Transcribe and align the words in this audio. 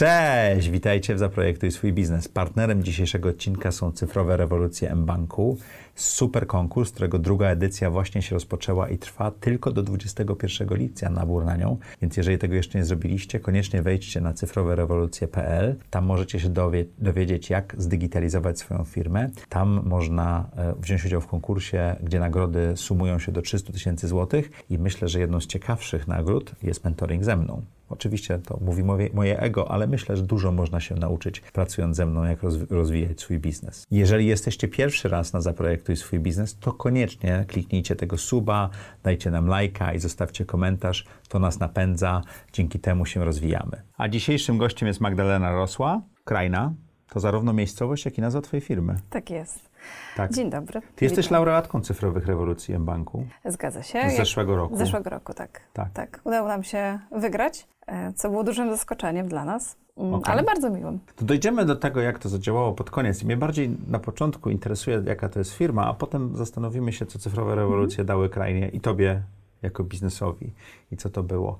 Cześć, 0.00 0.70
witajcie 0.70 1.14
w 1.14 1.18
Zaprojektuj 1.18 1.70
swój 1.70 1.92
biznes. 1.92 2.28
Partnerem 2.28 2.82
dzisiejszego 2.82 3.28
odcinka 3.28 3.72
są 3.72 3.92
cyfrowe 3.92 4.36
rewolucje 4.36 4.94
mBanku. 4.94 5.58
Super 5.94 6.46
konkurs, 6.46 6.90
którego 6.90 7.18
druga 7.18 7.46
edycja 7.46 7.90
właśnie 7.90 8.22
się 8.22 8.34
rozpoczęła 8.34 8.88
i 8.88 8.98
trwa 8.98 9.30
tylko 9.30 9.72
do 9.72 9.82
21 9.82 10.68
lipca 10.78 11.10
nabór 11.10 11.44
na 11.44 11.56
nią. 11.56 11.78
Więc 12.02 12.16
jeżeli 12.16 12.38
tego 12.38 12.54
jeszcze 12.54 12.78
nie 12.78 12.84
zrobiliście, 12.84 13.40
koniecznie 13.40 13.82
wejdźcie 13.82 14.20
na 14.20 14.32
cyfrowerewolucje.pl. 14.32 15.76
Tam 15.90 16.04
możecie 16.04 16.40
się 16.40 16.48
dowie 16.48 16.84
dowiedzieć, 16.98 17.50
jak 17.50 17.74
zdigitalizować 17.78 18.58
swoją 18.58 18.84
firmę. 18.84 19.30
Tam 19.48 19.80
można 19.84 20.50
e, 20.56 20.74
wziąć 20.78 21.04
udział 21.04 21.20
w 21.20 21.26
konkursie, 21.26 21.96
gdzie 22.02 22.20
nagrody 22.20 22.72
sumują 22.76 23.18
się 23.18 23.32
do 23.32 23.42
300 23.42 23.72
tysięcy 23.72 24.08
złotych 24.08 24.50
i 24.70 24.78
myślę, 24.78 25.08
że 25.08 25.20
jedną 25.20 25.40
z 25.40 25.46
ciekawszych 25.46 26.08
nagród 26.08 26.54
jest 26.62 26.84
mentoring 26.84 27.24
ze 27.24 27.36
mną. 27.36 27.62
Oczywiście 27.90 28.38
to 28.38 28.58
mówi 28.60 28.84
moje, 28.84 29.10
moje, 29.12 29.40
ego, 29.40 29.70
ale 29.70 29.86
myślę, 29.86 30.16
że 30.16 30.22
dużo 30.22 30.52
można 30.52 30.80
się 30.80 30.94
nauczyć 30.94 31.40
pracując 31.40 31.96
ze 31.96 32.06
mną, 32.06 32.24
jak 32.24 32.38
rozwijać 32.70 33.20
swój 33.20 33.38
biznes. 33.38 33.86
Jeżeli 33.90 34.26
jesteście 34.26 34.68
pierwszy 34.68 35.08
raz 35.08 35.32
na 35.32 35.40
Zaprojektuj 35.40 35.96
swój 35.96 36.20
biznes, 36.20 36.58
to 36.58 36.72
koniecznie 36.72 37.44
kliknijcie 37.48 37.96
tego 37.96 38.18
suba, 38.18 38.70
dajcie 39.02 39.30
nam 39.30 39.46
lajka 39.46 39.92
i 39.94 39.98
zostawcie 39.98 40.44
komentarz. 40.44 41.04
To 41.28 41.38
nas 41.38 41.60
napędza, 41.60 42.22
dzięki 42.52 42.78
temu 42.78 43.06
się 43.06 43.24
rozwijamy. 43.24 43.82
A 43.96 44.08
dzisiejszym 44.08 44.58
gościem 44.58 44.88
jest 44.88 45.00
Magdalena 45.00 45.52
Rosła, 45.52 46.02
Krajna. 46.24 46.72
To 47.08 47.20
zarówno 47.20 47.52
miejscowość, 47.52 48.04
jak 48.04 48.18
i 48.18 48.20
nazwa 48.20 48.40
Twojej 48.40 48.60
firmy. 48.60 48.96
Tak 49.10 49.30
jest. 49.30 49.69
Tak. 50.16 50.32
Dzień 50.32 50.50
dobry. 50.50 50.80
Ty 50.96 51.04
jesteś 51.04 51.30
laureatką 51.30 51.80
cyfrowych 51.80 52.26
rewolucji 52.26 52.74
M-Banku. 52.74 53.26
Zgadza 53.44 53.82
się. 53.82 54.10
Z 54.10 54.16
zeszłego 54.16 54.56
roku. 54.56 54.76
Z 54.76 54.78
zeszłego 54.78 55.10
roku, 55.10 55.34
tak. 55.34 55.60
tak. 55.72 55.90
tak. 55.92 56.20
Udało 56.24 56.48
nam 56.48 56.62
się 56.62 56.98
wygrać, 57.12 57.68
e, 57.86 58.12
co 58.12 58.30
było 58.30 58.44
dużym 58.44 58.70
zaskoczeniem 58.70 59.28
dla 59.28 59.44
nas. 59.44 59.76
Mm, 59.96 60.14
okay. 60.14 60.34
Ale 60.34 60.42
bardzo 60.42 60.70
miłym. 60.70 60.98
To 61.16 61.24
dojdziemy 61.24 61.64
do 61.64 61.76
tego, 61.76 62.00
jak 62.00 62.18
to 62.18 62.28
zadziałało 62.28 62.72
pod 62.72 62.90
koniec. 62.90 63.22
I 63.22 63.26
mnie 63.26 63.36
bardziej 63.36 63.76
na 63.88 63.98
początku 63.98 64.50
interesuje, 64.50 65.02
jaka 65.06 65.28
to 65.28 65.38
jest 65.38 65.52
firma, 65.52 65.86
a 65.86 65.94
potem 65.94 66.36
zastanowimy 66.36 66.92
się, 66.92 67.06
co 67.06 67.18
cyfrowe 67.18 67.54
rewolucje 67.54 67.98
mm. 67.98 68.06
dały 68.06 68.28
krainie 68.28 68.68
i 68.68 68.80
tobie 68.80 69.22
jako 69.62 69.84
biznesowi 69.84 70.52
i 70.90 70.96
co 70.96 71.10
to 71.10 71.22
było. 71.22 71.58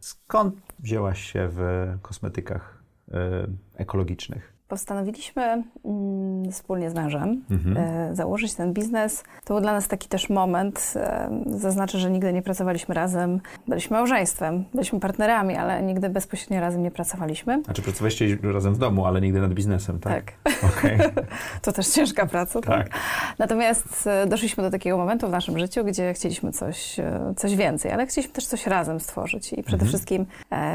Skąd 0.00 0.54
wzięłaś 0.78 1.20
się 1.20 1.48
w 1.52 1.88
kosmetykach 2.02 2.82
um, 3.08 3.58
ekologicznych? 3.76 4.55
Postanowiliśmy 4.68 5.62
mm, 5.84 6.52
wspólnie 6.52 6.90
z 6.90 6.94
mężem 6.94 7.44
mhm. 7.50 7.76
e, 7.76 8.16
założyć 8.16 8.54
ten 8.54 8.72
biznes. 8.72 9.24
To 9.44 9.54
był 9.54 9.60
dla 9.60 9.72
nas 9.72 9.88
taki 9.88 10.08
też 10.08 10.30
moment. 10.30 10.94
E, 10.96 11.30
zaznaczę, 11.46 11.98
że 11.98 12.10
nigdy 12.10 12.32
nie 12.32 12.42
pracowaliśmy 12.42 12.94
razem. 12.94 13.40
Byliśmy 13.68 13.96
małżeństwem, 13.96 14.64
byliśmy 14.74 15.00
partnerami, 15.00 15.56
ale 15.56 15.82
nigdy 15.82 16.08
bezpośrednio 16.08 16.60
razem 16.60 16.82
nie 16.82 16.90
pracowaliśmy. 16.90 17.62
A 17.68 17.72
czy 17.72 17.82
pracowaliście 17.82 18.38
razem 18.42 18.74
w 18.74 18.78
domu, 18.78 19.06
ale 19.06 19.20
nigdy 19.20 19.40
nad 19.40 19.54
biznesem, 19.54 19.98
tak? 19.98 20.32
Tak. 20.42 20.54
Okay. 20.64 20.98
to 21.62 21.72
też 21.72 21.88
ciężka 21.88 22.26
praca. 22.26 22.60
Tak. 22.60 22.88
tak. 22.88 23.00
Natomiast 23.38 24.06
e, 24.06 24.26
doszliśmy 24.26 24.62
do 24.62 24.70
takiego 24.70 24.96
momentu 24.96 25.28
w 25.28 25.30
naszym 25.30 25.58
życiu, 25.58 25.84
gdzie 25.84 26.14
chcieliśmy 26.14 26.52
coś, 26.52 26.96
coś 27.36 27.56
więcej, 27.56 27.92
ale 27.92 28.06
chcieliśmy 28.06 28.34
też 28.34 28.46
coś 28.46 28.66
razem 28.66 29.00
stworzyć. 29.00 29.52
I 29.52 29.62
przede 29.62 29.82
mhm. 29.82 29.88
wszystkim 29.88 30.26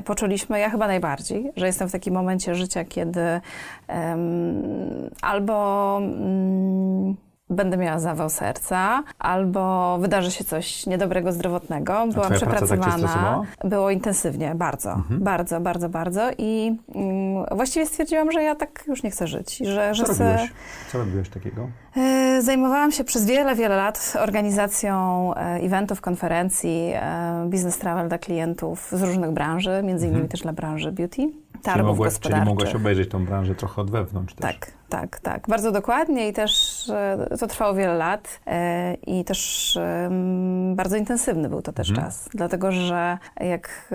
poczuliśmy, 0.06 0.60
ja 0.60 0.70
chyba 0.70 0.88
najbardziej, 0.88 1.52
że 1.56 1.66
jestem 1.66 1.90
w 1.90 1.92
takim 1.92 2.14
momencie 2.14 2.56
życia, 2.56 2.86
kiedy 2.86 3.42
albo 5.22 5.98
mm, 5.98 7.16
będę 7.52 7.78
miała 7.78 8.00
zawał 8.00 8.30
serca, 8.30 9.04
albo 9.20 9.98
wydarzy 9.98 10.32
się 10.32 10.44
coś 10.44 10.86
niedobrego 10.86 11.32
zdrowotnego. 11.32 11.94
Byłam 12.14 12.30
tak 12.30 12.38
przepracowana. 12.38 13.42
Tak 13.60 13.70
było 13.70 13.92
intensywnie, 13.92 14.56
bardzo, 14.56 14.92
mhm. 14.92 15.24
bardzo, 15.24 15.60
bardzo, 15.60 15.90
bardzo 15.90 16.22
i 16.38 16.78
mm, 16.96 17.46
właściwie 17.52 17.86
stwierdziłam, 17.86 18.32
że 18.32 18.44
ja 18.44 18.56
tak 18.56 18.84
już 18.88 19.04
nie 19.04 19.12
chcę 19.12 19.28
żyć. 19.28 19.58
Że, 19.58 19.92
Co, 19.92 19.94
że 19.94 20.04
robiłeś? 20.04 20.52
Co 20.92 20.98
robiłeś 20.98 21.30
takiego? 21.30 21.68
E, 21.98 22.42
zajmowałam 22.42 22.92
się 22.92 23.04
przez 23.04 23.26
wiele, 23.26 23.56
wiele 23.56 23.76
lat 23.76 24.14
organizacją 24.20 25.34
e, 25.36 25.40
eventów, 25.40 26.02
konferencji, 26.02 26.92
e, 26.96 27.46
business 27.50 27.78
travel 27.78 28.08
dla 28.08 28.18
klientów 28.18 28.90
z 28.92 29.02
różnych 29.02 29.32
branży, 29.32 29.82
między 29.84 30.06
innymi 30.06 30.22
mhm. 30.22 30.30
też 30.32 30.42
dla 30.42 30.54
branży 30.54 30.92
beauty 30.92 31.32
targów 31.62 31.82
czyli 31.82 31.88
mogłaś, 31.88 32.14
gospodarczych. 32.14 32.44
Czyli 32.44 32.50
mogłaś 32.50 32.76
obejrzeć 32.76 33.10
tą 33.10 33.26
branżę 33.26 33.56
trochę 33.56 33.82
od 33.82 33.92
wewnątrz 33.92 34.34
też. 34.34 34.42
Tak, 34.42 34.72
tak, 34.92 35.20
tak. 35.20 35.48
Bardzo 35.48 35.72
dokładnie 35.72 36.28
i 36.28 36.34
też 36.34 36.90
e, 36.90 37.38
to 37.40 37.48
trwało 37.48 37.74
wiele 37.74 37.94
lat 37.94 38.40
e, 38.48 38.94
i 38.94 39.26
też 39.26 39.80
bardzo 40.76 40.98
intensywny 40.98 41.50
był 41.50 41.62
to 41.62 41.74
też 41.74 41.90
mhm. 41.90 42.08
czas. 42.08 42.30
Dlatego, 42.34 42.72
że 42.72 43.18
jak 43.40 43.92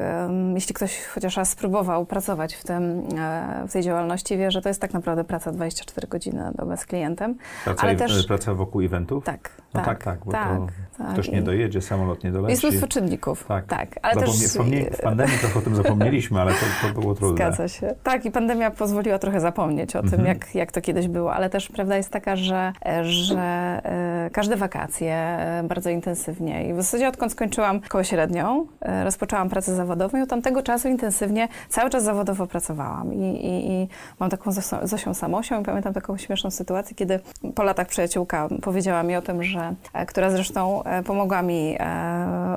jeśli 0.55 0.75
ktoś 0.75 1.05
chociaż 1.05 1.37
raz 1.37 1.51
spróbował 1.51 2.07
pracować 2.07 2.55
w, 2.55 2.65
tym, 2.65 2.83
e, 3.19 3.65
w 3.69 3.73
tej 3.73 3.83
działalności, 3.83 4.37
wie, 4.37 4.51
że 4.51 4.63
to 4.63 4.69
jest 4.69 4.81
tak 4.81 4.95
naprawdę 4.95 5.25
praca 5.25 5.53
24 5.53 6.09
godziny 6.09 6.39
na 6.39 6.53
dobę 6.53 6.77
z 6.77 6.87
klientem. 6.87 7.35
Praca, 7.65 7.83
ale 7.83 7.97
też, 7.97 8.27
praca 8.27 8.55
wokół 8.55 8.81
eventów? 8.81 9.25
Tak. 9.25 9.51
No 9.75 9.81
tak, 9.81 9.87
tak, 9.87 10.05
tak 10.05 10.25
bo 10.25 10.33
tak, 10.33 10.61
tak. 10.99 11.13
ktoś 11.13 11.31
nie 11.31 11.43
dojedzie, 11.43 11.83
samolot 11.83 12.25
nie 12.25 12.33
doleci. 12.33 12.51
Jest 12.51 12.65
mnóstwo 12.65 12.87
czynników. 12.87 13.45
Tak, 13.49 13.67
tak. 13.67 13.89
Ale 14.03 14.27
Zapomnie, 14.27 14.85
też... 14.85 14.99
W 14.99 15.03
pandemii 15.03 15.39
trochę 15.39 15.59
o 15.59 15.63
tym 15.63 15.77
zapomnieliśmy, 15.77 16.41
ale 16.41 16.53
to, 16.53 16.89
to 16.89 17.01
było 17.01 17.15
trudne. 17.15 17.37
Zgadza 17.37 17.69
się. 17.69 17.95
Tak, 18.03 18.25
i 18.25 18.31
pandemia 18.31 18.71
pozwoliła 18.71 19.19
trochę 19.19 19.41
zapomnieć 19.41 19.97
o 19.97 20.03
tym, 20.03 20.15
mhm. 20.15 20.27
jak, 20.27 20.55
jak 20.55 20.73
to 20.73 20.81
kiedyś 20.87 21.09
było, 21.09 21.35
ale 21.35 21.51
też 21.51 21.69
prawda 21.69 21.97
jest 21.97 22.11
taka, 22.11 22.37
że, 22.37 22.73
że 23.03 23.41
e, 23.85 24.31
każde 24.33 24.57
wakacje 24.57 25.15
e, 25.15 25.63
bardzo 25.69 25.91
intensywnie 25.91 26.69
i 26.69 26.73
w 26.73 26.77
zasadzie 26.77 27.09
odkąd 27.09 27.33
skończyłam 27.33 27.81
szkołę 27.85 28.05
średnią, 28.05 28.67
e, 28.81 29.05
rozpoczęłam 29.05 29.49
pracę 29.49 29.75
zawodową 29.75 30.19
i 30.19 30.23
od 30.23 30.29
tamtego 30.29 30.63
czasu 30.63 30.89
intensywnie 30.89 31.49
cały 31.69 31.91
czas 31.91 32.05
zawodowo 32.05 32.47
pracowałam 32.47 33.15
i, 33.15 33.47
i, 33.47 33.71
i 33.71 33.89
mam 34.21 34.31
taką 34.31 34.51
Zosią 34.83 35.15
Samosią 35.15 35.61
i 35.61 35.65
pamiętam 35.65 35.95
taką 35.95 36.19
śmieszną 36.19 36.51
sytuację, 36.51 36.97
kiedy 36.97 37.21
po 37.55 37.63
latach 37.63 37.87
przyjaciółka 37.87 38.49
powiedziała 38.63 39.03
mi 39.03 39.17
o 39.17 39.23
tym, 39.23 39.43
że 39.43 39.75
która 40.07 40.31
zresztą 40.31 40.83
pomogła 41.07 41.43
mi 41.43 41.79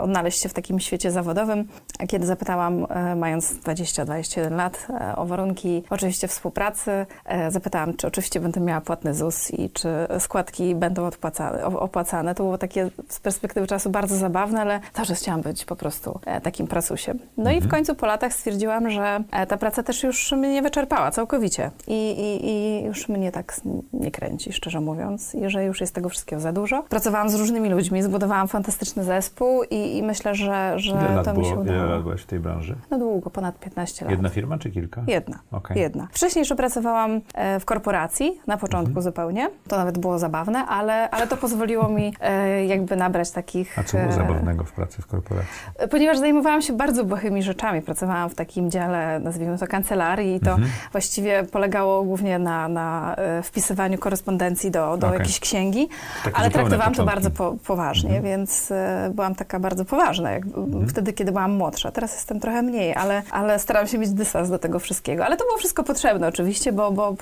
odnaleźć 0.01 0.41
się 0.41 0.49
w 0.49 0.53
takim 0.53 0.79
świecie 0.79 1.11
zawodowym, 1.11 1.67
kiedy 2.07 2.25
zapytałam, 2.25 2.87
mając 3.15 3.53
20-21 3.53 4.51
lat, 4.51 4.87
o 5.15 5.25
warunki 5.25 5.83
oczywiście 5.89 6.27
współpracy. 6.27 7.05
E, 7.25 7.51
zapytałam, 7.51 7.93
czy 7.93 8.07
oczywiście 8.19 8.39
będę 8.39 8.59
miała 8.59 8.81
płatny 8.81 9.13
ZUS 9.13 9.51
i 9.51 9.69
czy 9.69 9.89
składki 10.19 10.75
będą 10.75 11.05
odpłacane, 11.05 11.65
opłacane. 11.65 12.35
To 12.35 12.43
było 12.43 12.57
takie 12.57 12.89
z 13.09 13.19
perspektywy 13.19 13.67
czasu 13.67 13.89
bardzo 13.89 14.15
zabawne, 14.15 14.61
ale 14.61 14.79
też 14.93 15.11
chciałam 15.11 15.41
być 15.41 15.65
po 15.65 15.75
prostu 15.75 16.19
e, 16.25 16.41
takim 16.41 16.67
pracusiem. 16.67 17.19
No 17.37 17.41
mhm. 17.41 17.57
i 17.57 17.59
w 17.59 17.63
mhm. 17.63 17.71
końcu 17.71 17.95
po 17.95 18.05
latach 18.05 18.33
stwierdziłam, 18.33 18.89
że 18.89 19.23
e, 19.31 19.47
ta 19.47 19.57
praca 19.57 19.83
też 19.83 20.03
już 20.03 20.31
mnie 20.31 20.53
nie 20.53 20.61
wyczerpała 20.61 21.11
całkowicie 21.11 21.71
i, 21.87 22.11
i, 22.11 22.49
i 22.49 22.83
już 22.85 23.09
mnie 23.09 23.31
tak 23.31 23.55
nie 23.93 24.11
kręci, 24.11 24.53
szczerze 24.53 24.79
mówiąc, 24.79 25.35
i 25.35 25.49
że 25.49 25.65
już 25.65 25.81
jest 25.81 25.95
tego 25.95 26.09
wszystkiego 26.09 26.41
za 26.41 26.51
dużo. 26.51 26.83
Pracowałam 26.83 27.29
z 27.29 27.35
różnymi 27.35 27.69
ludźmi, 27.69 28.01
zbudowałam 28.01 28.47
fantastyczny 28.47 29.03
zespół 29.03 29.63
i, 29.63 29.97
i 29.97 30.03
myślę, 30.03 30.35
że, 30.35 30.73
że 30.75 31.21
to 31.25 31.33
mi 31.33 31.45
się 31.45 31.55
udało. 31.55 31.77
Ile 31.77 31.85
lat 31.85 32.03
byłaś 32.03 32.21
w 32.21 32.25
tej 32.25 32.39
branży? 32.39 32.75
No 32.91 32.97
długo, 32.97 33.29
ponad 33.29 33.59
15 33.59 34.05
lat. 34.05 34.11
Jedna 34.11 34.29
firma 34.29 34.57
czy 34.57 34.71
kilka? 34.71 35.03
Jedna. 35.07 35.39
Okay. 35.51 35.79
Jedna. 35.79 36.07
Wcześniej 36.11 36.41
jeszcze 36.41 36.55
pracowałam 36.55 37.21
e, 37.33 37.59
w 37.59 37.65
korporacji, 37.65 38.08
na 38.47 38.57
początku 38.57 38.89
mhm. 38.89 39.03
zupełnie. 39.03 39.49
To 39.67 39.77
nawet 39.77 39.97
było 39.97 40.19
zabawne, 40.19 40.65
ale, 40.65 41.09
ale 41.09 41.27
to 41.27 41.37
pozwoliło 41.37 41.89
mi 41.89 42.13
e, 42.21 42.65
jakby 42.65 42.95
nabrać 42.95 43.31
takich... 43.31 43.79
A 43.79 43.83
co 43.83 43.97
było 43.97 44.09
e, 44.09 44.13
zabawnego 44.13 44.63
w 44.63 44.71
pracy 44.71 45.01
w 45.01 45.07
korporacji? 45.07 45.49
Ponieważ 45.91 46.17
zajmowałam 46.17 46.61
się 46.61 46.73
bardzo 46.73 47.03
błahými 47.03 47.43
rzeczami. 47.43 47.81
Pracowałam 47.81 48.29
w 48.29 48.35
takim 48.35 48.71
dziale, 48.71 49.19
nazwijmy 49.19 49.57
to 49.57 49.67
kancelarii 49.67 50.35
i 50.35 50.39
to 50.39 50.51
mhm. 50.51 50.69
właściwie 50.91 51.43
polegało 51.43 52.03
głównie 52.03 52.39
na, 52.39 52.67
na 52.67 53.15
wpisywaniu 53.43 53.97
korespondencji 53.97 54.71
do, 54.71 54.97
do 54.97 55.07
okay. 55.07 55.19
jakiejś 55.19 55.39
księgi, 55.39 55.89
Takie 56.23 56.37
ale 56.37 56.49
traktowałam 56.49 56.93
to 56.93 57.05
bardzo 57.05 57.31
po, 57.31 57.55
poważnie, 57.67 58.17
mhm. 58.17 58.23
więc 58.23 58.73
byłam 59.11 59.35
taka 59.35 59.59
bardzo 59.59 59.85
poważna 59.85 60.31
jak, 60.31 60.45
mhm. 60.45 60.87
wtedy, 60.87 61.13
kiedy 61.13 61.31
byłam 61.31 61.51
młodsza. 61.51 61.91
Teraz 61.91 62.13
jestem 62.13 62.39
trochę 62.39 62.61
mniej, 62.61 62.95
ale, 62.95 63.23
ale 63.31 63.59
staram 63.59 63.87
się 63.87 63.97
mieć 63.97 64.09
dystans 64.09 64.49
do 64.49 64.59
tego 64.59 64.79
wszystkiego. 64.79 65.25
Ale 65.25 65.37
to 65.37 65.45
było 65.45 65.57
wszystko 65.57 65.83
potrzebne 65.83 66.27
oczywiście, 66.27 66.71
bo, 66.71 66.91
bo, 66.91 67.15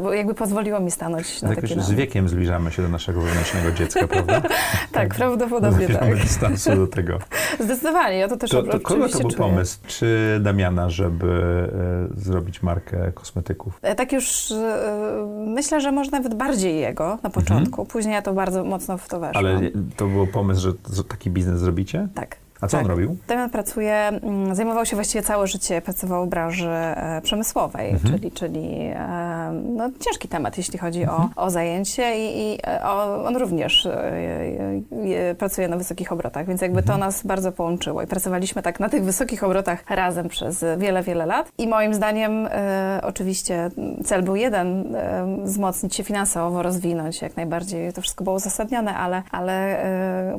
bo 0.00 0.14
jakby 0.26 0.38
pozwoliło 0.38 0.80
mi 0.80 0.90
stanąć 0.90 1.42
na 1.42 1.54
takie... 1.54 1.80
Z 1.82 1.90
wiekiem 1.90 2.28
zbliżamy 2.28 2.72
się 2.72 2.82
do 2.82 2.88
naszego 2.88 3.20
wewnętrznego 3.20 3.72
dziecka, 3.72 4.08
prawda? 4.14 4.40
tak, 4.40 4.52
tak, 4.92 5.14
prawdopodobnie 5.14 5.88
tak. 5.88 6.16
dystansu 6.16 6.76
do 6.76 6.86
tego. 6.86 7.18
Zdecydowanie, 7.64 8.18
ja 8.18 8.28
to 8.28 8.36
też 8.36 8.50
to, 8.50 8.62
to 8.62 8.80
Kogo 8.80 9.08
to 9.08 9.18
był 9.18 9.30
czuję. 9.30 9.36
pomysł? 9.36 9.78
Czy 9.86 10.40
Damiana, 10.42 10.90
żeby 10.90 11.28
e, 12.16 12.20
zrobić 12.20 12.62
markę 12.62 13.12
kosmetyków? 13.14 13.78
E, 13.82 13.94
tak 13.94 14.12
już 14.12 14.50
e, 14.50 15.26
myślę, 15.46 15.80
że 15.80 15.92
może 15.92 16.10
nawet 16.10 16.34
bardziej 16.34 16.80
jego 16.80 17.18
na 17.22 17.30
początku. 17.30 17.82
Mhm. 17.82 17.86
Później 17.86 18.14
ja 18.14 18.22
to 18.22 18.32
bardzo 18.32 18.64
mocno 18.64 18.98
w 18.98 19.08
to 19.08 19.20
weszłam. 19.20 19.46
Ale 19.46 19.60
to 19.96 20.06
był 20.06 20.26
pomysł, 20.26 20.60
że 20.92 21.04
taki 21.04 21.30
biznes 21.30 21.60
zrobicie? 21.60 22.08
Tak. 22.14 22.36
A 22.60 22.66
co 22.68 22.76
on 22.78 22.82
Tak. 22.84 22.90
robił? 22.90 23.16
Damian 23.28 23.50
pracuje, 23.50 23.94
mm, 23.94 24.54
zajmował 24.54 24.86
się 24.86 24.96
właściwie 24.96 25.22
całe 25.22 25.46
życie, 25.46 25.82
pracował 25.82 26.26
w 26.26 26.28
branży 26.28 26.68
e, 26.70 27.20
przemysłowej, 27.22 27.90
Mhm. 27.90 28.14
czyli, 28.14 28.32
czyli 28.32 28.80
e, 28.94 29.52
no, 29.76 29.90
ciężki 30.00 30.28
temat, 30.28 30.58
jeśli 30.58 30.78
chodzi 30.78 31.02
Mhm. 31.02 31.28
o, 31.36 31.42
o 31.42 31.50
zajęcie 31.50 32.18
i, 32.18 32.38
i 32.54 32.58
e, 32.66 32.84
o, 32.84 33.24
on 33.24 33.36
również 33.36 33.86
e, 33.86 35.34
pracuje 35.38 35.68
na 35.68 35.76
wysokich 35.76 36.12
obrotach, 36.12 36.46
więc 36.46 36.60
jakby 36.60 36.78
Mhm. 36.80 36.98
to 36.98 37.04
nas 37.06 37.26
bardzo 37.26 37.52
połączyło 37.52 38.02
i 38.02 38.06
pracowaliśmy 38.06 38.62
tak 38.62 38.80
na 38.80 38.88
tych 38.88 39.04
wysokich 39.04 39.44
obrotach 39.44 39.84
razem 39.90 40.28
przez 40.28 40.64
wiele, 40.78 41.02
wiele 41.02 41.26
lat 41.26 41.48
i 41.58 41.68
moim 41.68 41.94
zdaniem 41.94 42.48
oczywiście 43.02 43.70
cel 44.04 44.22
był 44.22 44.36
jeden, 44.36 44.96
wzmocnić 45.42 45.94
się 45.94 46.04
finansowo, 46.04 46.62
rozwinąć 46.62 47.22
jak 47.22 47.36
najbardziej, 47.36 47.92
to 47.92 48.00
wszystko 48.00 48.24
było 48.24 48.36
uzasadnione, 48.36 48.94
ale, 48.94 49.22
ale 49.30 49.76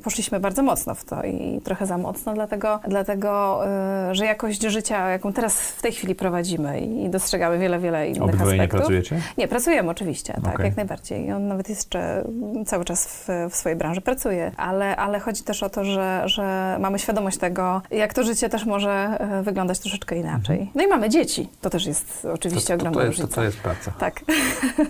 poszliśmy 0.04 0.40
bardzo 0.40 0.64
mocno 0.64 0.96
w 0.96 1.06
to 1.06 1.24
i 1.24 1.62
trochę 1.64 1.86
za 1.86 1.98
mocno, 2.08 2.34
dlatego, 2.34 2.80
dlatego 2.88 3.62
e, 3.68 4.16
że 4.16 4.26
jakość 4.26 4.62
życia, 4.62 5.10
jaką 5.10 5.34
teraz 5.34 5.60
w 5.62 5.82
tej 5.82 5.92
chwili 5.92 6.16
prowadzimy 6.16 6.80
i 6.82 7.10
dostrzegamy 7.10 7.58
wiele, 7.60 7.80
wiele 7.80 8.08
innych 8.08 8.22
Obydwoje 8.24 8.56
nie 8.58 8.62
aspektów. 8.62 8.80
pracujecie? 8.80 9.22
Nie, 9.38 9.48
pracujemy 9.48 9.90
oczywiście, 9.90 10.34
tak, 10.44 10.54
Okej. 10.54 10.66
jak 10.66 10.78
najbardziej. 10.78 11.26
I 11.26 11.32
on 11.32 11.48
nawet 11.48 11.70
jeszcze 11.70 12.24
cały 12.66 12.86
czas 12.86 13.08
w, 13.08 13.28
w 13.52 13.56
swojej 13.56 13.78
branży 13.78 14.02
pracuje, 14.02 14.52
ale, 14.58 14.96
ale 14.96 15.20
chodzi 15.20 15.44
też 15.44 15.64
o 15.64 15.70
to, 15.70 15.84
że, 15.86 16.22
że 16.26 16.78
mamy 16.80 17.00
świadomość 17.00 17.38
tego, 17.38 17.82
jak 17.92 18.14
to 18.14 18.24
życie 18.24 18.50
też 18.50 18.66
może 18.66 18.92
e, 18.92 19.44
wyglądać 19.44 19.80
troszeczkę 19.80 20.16
inaczej. 20.18 20.72
No 20.76 20.84
i 20.84 20.88
mamy 20.88 21.10
dzieci. 21.10 21.50
To 21.62 21.70
też 21.70 21.86
jest 21.86 22.28
oczywiście 22.34 22.74
Mhm. 22.74 22.94
to, 22.94 23.00
to, 23.00 23.00
ogromna 23.00 23.00
to, 23.02 23.06
jest, 23.08 23.18
to, 23.18 23.42
różnica. 23.42 23.42
to 23.42 23.44
jest 23.44 23.58
praca. 23.58 23.92
Tak, 24.00 24.20
To 24.22 24.32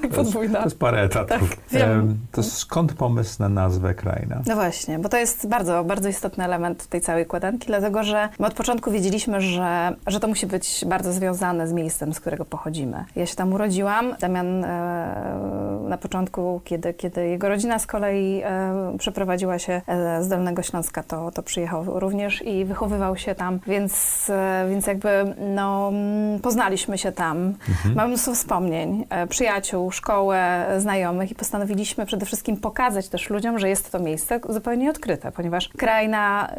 jest, 0.03 0.15
podwójna. 0.15 0.59
to 0.59 0.65
jest 0.65 0.79
parę 0.79 1.01
etatów. 1.01 1.49
Tak, 1.49 1.59
wiem. 1.71 1.91
Em, 1.91 2.17
to 2.31 2.43
skąd 2.43 2.93
pomysł 2.93 3.35
na 3.39 3.49
nazwę 3.49 3.93
Kraina? 3.93 4.41
No 4.47 4.55
właśnie, 4.55 4.99
bo 4.99 5.09
to 5.09 5.17
jest 5.17 5.47
bardzo, 5.47 5.83
bardzo 5.83 6.09
istotny 6.09 6.43
element 6.45 6.87
tej 6.87 7.01
całej 7.07 7.23
układanki, 7.23 7.67
dlatego 7.67 8.03
że 8.03 8.29
my 8.39 8.47
od 8.47 8.53
początku 8.53 8.91
wiedzieliśmy, 8.91 9.41
że, 9.41 9.95
że 10.07 10.19
to 10.19 10.27
musi 10.27 10.47
być 10.47 10.85
bardzo 10.85 11.13
związane 11.13 11.67
z 11.67 11.73
miejscem, 11.73 12.13
z 12.13 12.19
którego 12.19 12.45
pochodzimy. 12.45 13.05
Ja 13.15 13.25
się 13.25 13.35
tam 13.35 13.53
urodziłam. 13.53 14.15
Damian 14.19 14.63
e, 14.63 15.79
na 15.89 15.97
początku, 15.97 16.61
kiedy, 16.63 16.93
kiedy 16.93 17.27
jego 17.27 17.49
rodzina 17.49 17.79
z 17.79 17.85
kolei 17.85 18.41
e, 18.43 18.97
przeprowadziła 18.97 19.59
się 19.59 19.81
e, 19.87 20.23
z 20.23 20.27
Dolnego 20.27 20.61
Śląska, 20.61 21.03
to, 21.03 21.31
to 21.31 21.43
przyjechał 21.43 21.99
również 21.99 22.41
i 22.41 22.65
wychowywał 22.65 23.17
się 23.17 23.35
tam, 23.35 23.59
więc, 23.67 24.31
więc 24.69 24.87
jakby 24.87 25.35
no, 25.55 25.89
mm, 25.89 26.39
poznaliśmy 26.39 26.97
się 26.97 27.11
tam. 27.11 27.53
Mamy 27.95 28.07
mnóstwo 28.07 28.35
wspomnień, 28.35 29.05
przyjaciół, 29.29 29.91
szkołę, 29.91 30.65
znajomych 30.77 31.31
i 31.31 31.35
postanowiliśmy 31.35 32.05
przede 32.05 32.25
wszystkim 32.25 32.57
pokazać 32.57 33.09
też 33.09 33.29
ludziom, 33.29 33.59
że 33.59 33.69
jest 33.69 33.91
to 33.91 33.99
miejsce 33.99 34.39
zupełnie 34.49 34.89
odkryte, 34.89 35.31
ponieważ 35.31 35.69
kraina 35.69 36.51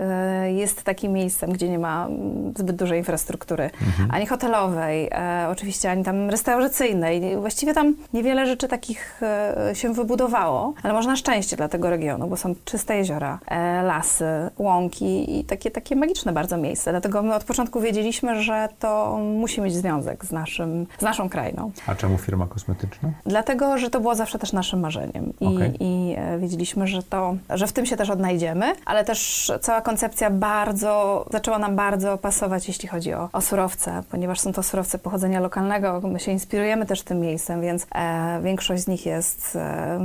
jest 0.46 0.82
takim 0.82 1.12
miejscem, 1.12 1.52
gdzie 1.52 1.68
nie 1.68 1.78
ma 1.78 2.06
mm, 2.06 2.52
zbyt 2.56 2.76
dużej 2.76 2.98
infrastruktury, 2.98 3.70
ani 4.10 4.26
hotelowej, 4.26 5.08
e, 5.12 5.46
oczywiście 5.50 5.90
ani 5.90 6.04
tam 6.04 6.30
restauracyjnej. 6.30 7.36
Właściwie 7.36 7.74
tam 7.74 7.94
niewiele 8.12 8.46
rzeczy 8.46 8.68
takich 8.68 9.22
e, 9.22 9.70
się 9.74 9.94
wybudowało, 9.94 10.74
ale 10.82 10.92
można 10.92 11.16
szczęście 11.16 11.56
dla 11.56 11.68
tego 11.68 11.90
regionu, 11.90 12.28
bo 12.28 12.36
są 12.36 12.54
czyste 12.64 12.96
jeziora, 12.96 13.38
e, 13.46 13.82
lasy, 13.82 14.24
łąki 14.58 15.38
i 15.38 15.44
takie, 15.44 15.70
takie 15.70 15.96
magiczne 15.96 16.32
bardzo 16.32 16.56
miejsce. 16.56 16.90
Dlatego 16.90 17.22
my 17.22 17.34
od 17.34 17.44
początku 17.44 17.80
wiedzieliśmy, 17.80 18.42
że 18.42 18.68
to 18.78 19.18
musi 19.18 19.60
mieć 19.60 19.74
związek 19.74 20.24
z, 20.24 20.32
naszym, 20.32 20.86
z 20.98 21.02
naszą 21.02 21.28
krainą. 21.28 21.70
A 21.86 21.94
czemu 21.94 22.18
firma 22.18 22.46
kosmetyczna? 22.46 23.10
Dlatego, 23.26 23.78
że 23.78 23.90
to 23.90 24.00
było 24.00 24.14
zawsze 24.14 24.38
też 24.38 24.52
naszym 24.52 24.80
marzeniem 24.80 25.32
i, 25.40 25.46
Okej. 25.46 25.76
i 25.80 26.16
wiedzieliśmy, 26.38 26.86
że, 26.86 27.02
to, 27.02 27.36
że 27.50 27.66
w 27.66 27.72
tym 27.72 27.86
się 27.86 27.96
też 27.96 28.10
odnajdziemy, 28.10 28.72
ale 28.84 29.04
też 29.04 29.52
cała 29.60 29.80
koncepcja 29.80 30.27
bardzo, 30.30 31.24
zaczęła 31.30 31.58
nam 31.58 31.76
bardzo 31.76 32.18
pasować, 32.18 32.68
jeśli 32.68 32.88
chodzi 32.88 33.14
o, 33.14 33.28
o 33.32 33.40
surowce, 33.40 34.02
ponieważ 34.10 34.40
są 34.40 34.52
to 34.52 34.62
surowce 34.62 34.98
pochodzenia 34.98 35.40
lokalnego, 35.40 36.00
my 36.00 36.20
się 36.20 36.32
inspirujemy 36.32 36.86
też 36.86 37.02
tym 37.02 37.20
miejscem, 37.20 37.60
więc 37.60 37.86
e, 37.94 38.40
większość 38.42 38.82
z 38.82 38.88
nich 38.88 39.06
jest 39.06 39.56
e, 39.56 39.98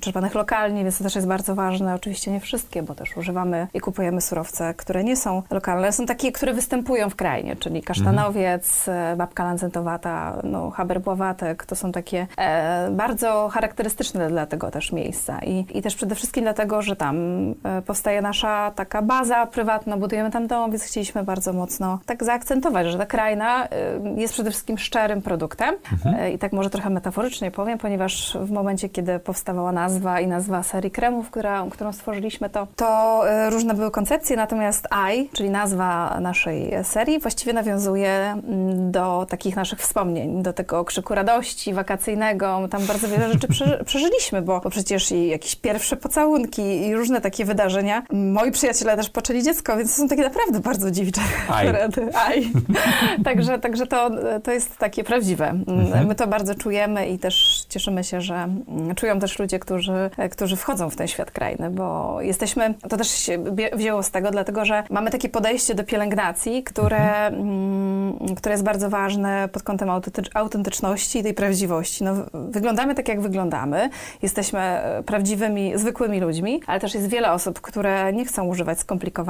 czerpanych 0.00 0.34
lokalnie, 0.34 0.82
więc 0.82 0.98
to 0.98 1.04
też 1.04 1.14
jest 1.14 1.26
bardzo 1.26 1.54
ważne. 1.54 1.94
Oczywiście 1.94 2.30
nie 2.30 2.40
wszystkie, 2.40 2.82
bo 2.82 2.94
też 2.94 3.16
używamy 3.16 3.66
i 3.74 3.80
kupujemy 3.80 4.20
surowce, 4.20 4.74
które 4.74 5.04
nie 5.04 5.16
są 5.16 5.42
lokalne, 5.50 5.92
są 5.92 6.06
takie, 6.06 6.32
które 6.32 6.54
występują 6.54 7.10
w 7.10 7.16
krainie, 7.16 7.56
czyli 7.56 7.82
kasztanowiec, 7.82 8.88
e, 8.88 9.14
babka 9.16 9.44
lancentowata, 9.44 10.40
no, 10.44 10.70
haberbławatek, 10.70 11.66
to 11.66 11.76
są 11.76 11.92
takie 11.92 12.26
e, 12.38 12.90
bardzo 12.90 13.48
charakterystyczne 13.48 14.28
dla 14.28 14.46
tego 14.46 14.70
też 14.70 14.92
miejsca. 14.92 15.38
I, 15.38 15.66
i 15.78 15.82
też 15.82 15.96
przede 15.96 16.14
wszystkim 16.14 16.44
dlatego, 16.44 16.82
że 16.82 16.96
tam 16.96 17.16
e, 17.64 17.82
powstaje 17.82 18.22
nasza 18.22 18.70
taka 18.70 19.02
baza 19.02 19.46
prywatna, 19.50 19.96
budujemy 19.96 20.30
tam 20.30 20.46
dom, 20.46 20.70
więc 20.70 20.82
chcieliśmy 20.84 21.22
bardzo 21.22 21.52
mocno 21.52 21.98
tak 22.06 22.24
zaakcentować, 22.24 22.86
że 22.86 22.98
ta 22.98 23.06
kraina 23.06 23.66
e, 23.66 23.68
jest 24.16 24.34
przede 24.34 24.50
wszystkim 24.50 24.78
szczerym 24.78 25.22
produktem 25.22 25.74
e, 26.04 26.32
i 26.32 26.38
tak 26.38 26.52
może 26.52 26.70
trochę 26.70 26.90
metaforycznie 26.90 27.50
powiem, 27.50 27.78
ponieważ 27.78 28.38
w 28.40 28.50
momencie, 28.50 28.88
kiedy 28.88 29.18
powstawała 29.18 29.72
nazwa 29.72 30.20
i 30.20 30.26
nazwa 30.26 30.62
serii 30.62 30.90
kremów, 30.90 31.30
która, 31.30 31.66
którą 31.70 31.92
stworzyliśmy, 31.92 32.50
to, 32.50 32.66
to 32.76 33.22
e, 33.30 33.50
różne 33.50 33.74
były 33.74 33.90
koncepcje, 33.90 34.36
natomiast 34.36 34.88
I, 35.14 35.28
czyli 35.32 35.50
nazwa 35.50 36.18
naszej 36.20 36.72
serii, 36.84 37.20
właściwie 37.20 37.52
nawiązuje 37.52 38.10
mm, 38.10 38.90
do 38.92 39.26
takich 39.28 39.56
naszych 39.56 39.78
wspomnień, 39.78 40.42
do 40.42 40.52
tego 40.52 40.84
krzyku 40.84 41.14
radości 41.14 41.74
wakacyjnego. 41.74 42.68
Tam 42.70 42.86
bardzo 42.86 43.08
wiele 43.08 43.32
rzeczy 43.32 43.48
przeży- 43.54 43.84
przeżyliśmy, 43.84 44.42
bo, 44.42 44.60
bo 44.60 44.70
przecież 44.70 45.12
i 45.12 45.28
jakieś 45.28 45.56
pierwsze 45.56 45.96
pocałunki 45.96 46.86
i 46.86 46.94
różne 46.94 47.20
takie 47.20 47.44
wydarzenia. 47.44 48.02
Moi 48.12 48.50
przyjaciele 48.50 48.96
też 48.96 49.10
poczęli 49.10 49.39
dziecko, 49.42 49.76
więc 49.76 49.96
to 49.96 50.02
są 50.02 50.08
takie 50.08 50.22
naprawdę 50.22 50.60
bardzo 50.60 50.90
dziwcze 50.90 51.20
Aj. 51.48 51.72
rady. 51.72 52.08
Aj. 52.26 52.52
także 53.24 53.58
także 53.58 53.86
to, 53.86 54.10
to 54.44 54.52
jest 54.52 54.76
takie 54.76 55.04
prawdziwe. 55.04 55.48
Mhm. 55.48 56.06
My 56.06 56.14
to 56.14 56.26
bardzo 56.26 56.54
czujemy 56.54 57.08
i 57.08 57.18
też 57.18 57.64
cieszymy 57.68 58.04
się, 58.04 58.20
że 58.20 58.48
czują 58.96 59.18
też 59.18 59.38
ludzie, 59.38 59.58
którzy, 59.58 60.10
którzy 60.30 60.56
wchodzą 60.56 60.90
w 60.90 60.96
ten 60.96 61.08
świat 61.08 61.30
krajny, 61.30 61.70
bo 61.70 62.18
jesteśmy, 62.20 62.74
to 62.88 62.96
też 62.96 63.08
się 63.08 63.44
wzięło 63.72 64.02
z 64.02 64.10
tego, 64.10 64.30
dlatego 64.30 64.64
że 64.64 64.82
mamy 64.90 65.10
takie 65.10 65.28
podejście 65.28 65.74
do 65.74 65.84
pielęgnacji, 65.84 66.62
które, 66.62 67.26
mm, 67.26 68.18
które 68.36 68.52
jest 68.52 68.64
bardzo 68.64 68.90
ważne 68.90 69.48
pod 69.52 69.62
kątem 69.62 69.88
autentycz- 69.88 70.30
autentyczności 70.34 71.18
i 71.18 71.22
tej 71.22 71.34
prawdziwości. 71.34 72.04
No, 72.04 72.14
wyglądamy 72.32 72.94
tak, 72.94 73.08
jak 73.08 73.20
wyglądamy. 73.20 73.90
Jesteśmy 74.22 74.60
e, 74.60 75.02
prawdziwymi, 75.02 75.72
zwykłymi 75.78 76.20
ludźmi, 76.20 76.60
ale 76.66 76.80
też 76.80 76.94
jest 76.94 77.08
wiele 77.08 77.32
osób, 77.32 77.60
które 77.60 78.12
nie 78.12 78.24
chcą 78.24 78.44
używać 78.44 78.78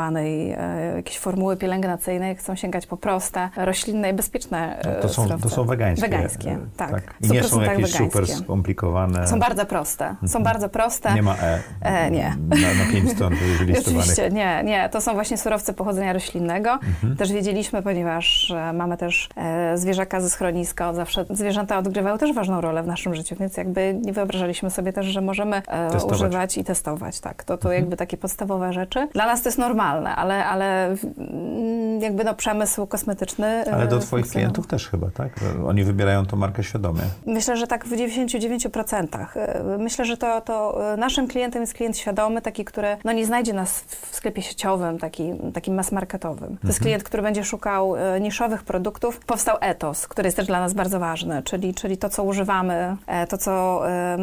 skomplikowanej 0.01 0.53
e, 0.53 0.93
jakiejś 0.97 1.19
formuły 1.19 1.57
pielęgnacyjnej, 1.57 2.37
chcą 2.37 2.55
sięgać 2.57 2.87
po 2.87 2.97
proste, 2.97 3.49
roślinne 3.57 4.11
i 4.11 4.13
bezpieczne 4.13 4.79
e, 4.79 5.01
To 5.03 5.09
są, 5.09 5.29
to 5.29 5.49
są 5.49 5.65
wegańskie. 5.65 6.09
Wegańskie, 6.09 6.51
e, 6.51 6.59
tak. 6.77 7.15
I 7.21 7.29
nie 7.31 7.43
100% 7.43 7.49
są 7.49 7.61
jakieś 7.61 7.93
super 7.93 8.27
skomplikowane. 8.27 9.27
Są 9.27 9.39
bardzo 9.39 9.67
proste. 9.67 10.15
Są 10.27 10.43
bardzo 10.43 10.69
proste. 10.69 11.15
Nie 11.15 11.23
ma 11.23 11.35
E. 11.43 11.61
E, 11.83 12.11
nie. 12.11 12.37
Na, 12.49 12.57
na 12.57 12.93
pięć 12.93 13.05
wylistowanych. 13.05 13.41
Oczywiście, 13.87 14.31
nie, 14.31 14.63
nie. 14.65 14.89
To 14.89 15.01
są 15.01 15.15
właśnie 15.15 15.39
surowce 15.39 15.73
pochodzenia 15.73 16.13
roślinnego. 16.13 16.73
Mhm. 16.73 17.17
Też 17.17 17.33
wiedzieliśmy, 17.33 17.83
ponieważ 17.83 18.51
e, 18.51 18.73
mamy 18.73 18.97
też 18.97 19.29
e, 19.37 19.79
zwierzaka 19.79 20.21
ze 20.21 20.31
schroniska, 20.31 20.89
od 20.89 20.97
zawsze 20.97 21.25
zwierzęta 21.31 21.79
odgrywały 21.79 22.19
też 22.19 22.33
ważną 22.33 22.61
rolę 22.61 22.83
w 22.83 22.87
naszym 22.87 23.15
życiu, 23.15 23.37
więc 23.41 23.57
jakby 23.57 23.99
nie 24.03 24.13
wyobrażaliśmy 24.13 24.71
sobie 24.71 24.93
też, 24.93 25.07
że 25.07 25.21
możemy 25.21 25.57
e, 25.57 25.91
Testować. 25.91 26.19
używać 26.21 26.59
i 26.59 26.65
testować, 26.65 27.21
tak. 27.21 27.45
To, 27.45 27.57
to 27.59 27.69
Mhm. 27.69 27.75
jakby 27.83 27.97
takie 27.97 28.17
podstawowe 28.17 28.73
rzeczy. 28.73 29.09
Dla 29.15 29.27
nas 29.27 29.43
to 29.43 29.49
jest 29.49 29.59
normalne, 29.59 29.90
ale, 29.99 30.47
ale 30.47 30.87
mm, 30.87 32.01
jakby 32.01 32.25
no 32.25 32.35
przemysł 32.35 32.87
kosmetyczny... 32.87 33.47
e, 33.47 33.75
Ale 33.75 33.87
do 33.87 33.99
twoich 33.99 34.27
klientów 34.27 34.67
też 34.67 34.89
chyba, 34.89 35.11
tak? 35.11 35.33
Oni 35.67 35.85
wybierają 35.85 36.27
tą 36.27 36.37
markę 36.37 36.65
świadomie. 36.65 37.01
Myślę, 37.27 37.57
że 37.57 37.67
tak 37.67 37.85
w 37.85 37.91
99%. 37.91 39.27
E, 39.37 39.79
Myślę, 39.79 40.05
że 40.05 40.17
to, 40.17 40.41
to 40.41 40.79
naszym 40.99 41.29
klientem 41.29 41.63
jest 41.63 41.75
klient 41.75 41.99
świadomy, 41.99 42.43
taki, 42.43 42.65
który 42.65 42.97
no, 43.05 43.13
nie 43.13 43.27
znajdzie 43.27 43.53
nas 43.53 43.81
w 43.81 44.17
sklepie 44.17 44.43
sieciowym, 44.43 44.99
taki, 44.99 45.33
takim 45.55 45.75
mass 45.75 45.93
marketowym. 45.93 46.57
To 46.63 46.67
jest 46.67 46.81
klient, 46.81 47.03
który 47.03 47.23
będzie 47.23 47.45
szukał 47.45 47.97
e, 47.97 48.21
niszowych 48.21 48.63
produktów. 48.63 49.21
Powstał 49.21 49.57
etos, 49.61 50.09
który 50.09 50.27
jest 50.27 50.37
też 50.37 50.47
dla 50.47 50.61
nas 50.61 50.75
bardzo 50.75 51.01
ważny, 51.01 51.43
czyli, 51.43 51.75
czyli 51.75 51.97
to, 51.97 52.09
co 52.09 52.23
używamy, 52.23 52.97
to, 53.29 53.39
co, 53.39 53.83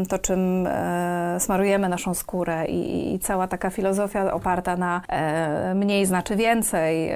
to 0.09 0.19
czym 0.19 0.67
smarujemy 1.39 1.89
naszą 1.89 2.13
skórę 2.13 2.65
i, 2.65 3.13
i 3.13 3.19
cała 3.19 3.47
taka 3.47 3.69
filozofia 3.69 4.33
oparta 4.33 4.77
na 4.77 5.01
mniej 5.75 6.05
znaczy 6.05 6.35
więcej, 6.35 7.11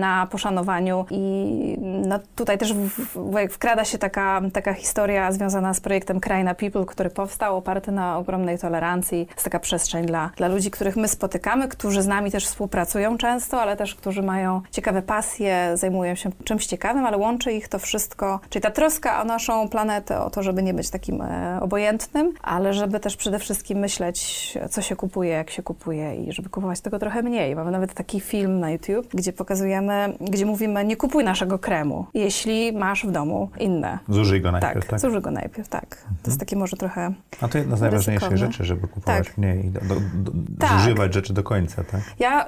na 0.00 0.26
poszanowaniu 0.26 1.06
i 1.10 1.76
no, 1.80 2.20
tutaj 2.36 2.58
też 2.58 2.74
w, 2.74 3.18
wkrada 3.50 3.84
się 3.84 3.98
taka, 3.98 4.40
taka 4.52 4.74
historia 4.74 5.32
związana 5.32 5.74
z 5.74 5.80
projektem 5.80 6.20
Kraina 6.20 6.54
People, 6.54 6.84
który 6.84 7.10
powstał 7.10 7.56
oparty 7.56 7.92
na 7.92 8.18
ogromnej 8.18 8.58
tolerancji. 8.58 9.26
Jest 9.30 9.44
taka 9.44 9.58
przestrzeń 9.58 10.06
dla, 10.06 10.30
dla 10.36 10.48
ludzi, 10.48 10.70
których 10.70 10.96
my 10.96 11.08
spotykamy, 11.08 11.68
którzy 11.68 12.02
z 12.02 12.06
nami 12.06 12.30
też 12.30 12.46
współpracują 12.46 13.18
często, 13.18 13.60
ale 13.62 13.76
też 13.76 13.94
którzy 13.94 14.22
mają 14.22 14.62
ciekawe 14.70 15.02
pasje, 15.02 15.70
zajmują 15.74 16.14
się 16.14 16.30
czymś 16.44 16.66
ciekawym, 16.66 17.06
ale 17.06 17.16
łączy 17.16 17.52
ich 17.52 17.68
to 17.68 17.78
wszystko, 17.78 18.40
czyli 18.50 18.62
ta 18.62 18.70
troska 18.70 19.22
o 19.22 19.24
naszą 19.24 19.68
planetę, 19.68 20.20
o 20.20 20.30
to, 20.30 20.42
żeby 20.42 20.62
nie 20.62 20.74
być 20.74 20.90
takim 20.90 21.22
e, 21.22 21.58
obojętnym, 21.60 22.32
ale 22.42 22.74
żeby 22.74 23.00
też 23.00 23.16
przede 23.16 23.38
wszystkim 23.38 23.78
myśleć, 23.78 24.58
co 24.70 24.82
się 24.82 24.96
kupuje, 24.96 25.30
jak 25.30 25.50
się 25.50 25.62
kupuje 25.62 26.16
i 26.16 26.32
żeby 26.32 26.48
kupować 26.48 26.80
tego 26.80 26.98
trochę 26.98 27.22
mniej. 27.22 27.43
Mamy 27.56 27.70
nawet 27.70 27.94
taki 27.94 28.20
film 28.20 28.60
na 28.60 28.70
YouTube, 28.70 29.08
gdzie 29.14 29.32
pokazujemy, 29.32 30.16
gdzie 30.20 30.46
mówimy, 30.46 30.84
nie 30.84 30.96
kupuj 30.96 31.24
naszego 31.24 31.58
kremu, 31.58 32.06
jeśli 32.14 32.72
masz 32.72 33.06
w 33.06 33.10
domu 33.10 33.50
inne. 33.58 33.98
Zużyj 34.08 34.40
go 34.40 34.52
najpierw, 34.52 34.74
tak? 34.74 34.86
tak? 34.86 35.00
zużyj 35.00 35.20
go 35.20 35.30
najpierw, 35.30 35.68
tak. 35.68 35.84
Mhm. 35.84 36.16
To 36.22 36.30
jest 36.30 36.40
takie 36.40 36.56
może 36.56 36.76
trochę 36.76 37.12
A 37.40 37.48
to 37.48 37.58
jedna 37.58 37.76
z 37.76 37.80
najważniejszych 37.80 38.36
rzeczy, 38.36 38.64
żeby 38.64 38.88
kupować 38.88 39.26
tak. 39.26 39.38
mniej, 39.38 39.70
do, 39.70 39.80
do, 39.80 39.94
do, 40.14 40.32
tak. 40.58 40.80
zużywać 40.80 41.14
rzeczy 41.14 41.32
do 41.32 41.42
końca, 41.42 41.84
tak? 41.84 42.00
Ja 42.18 42.46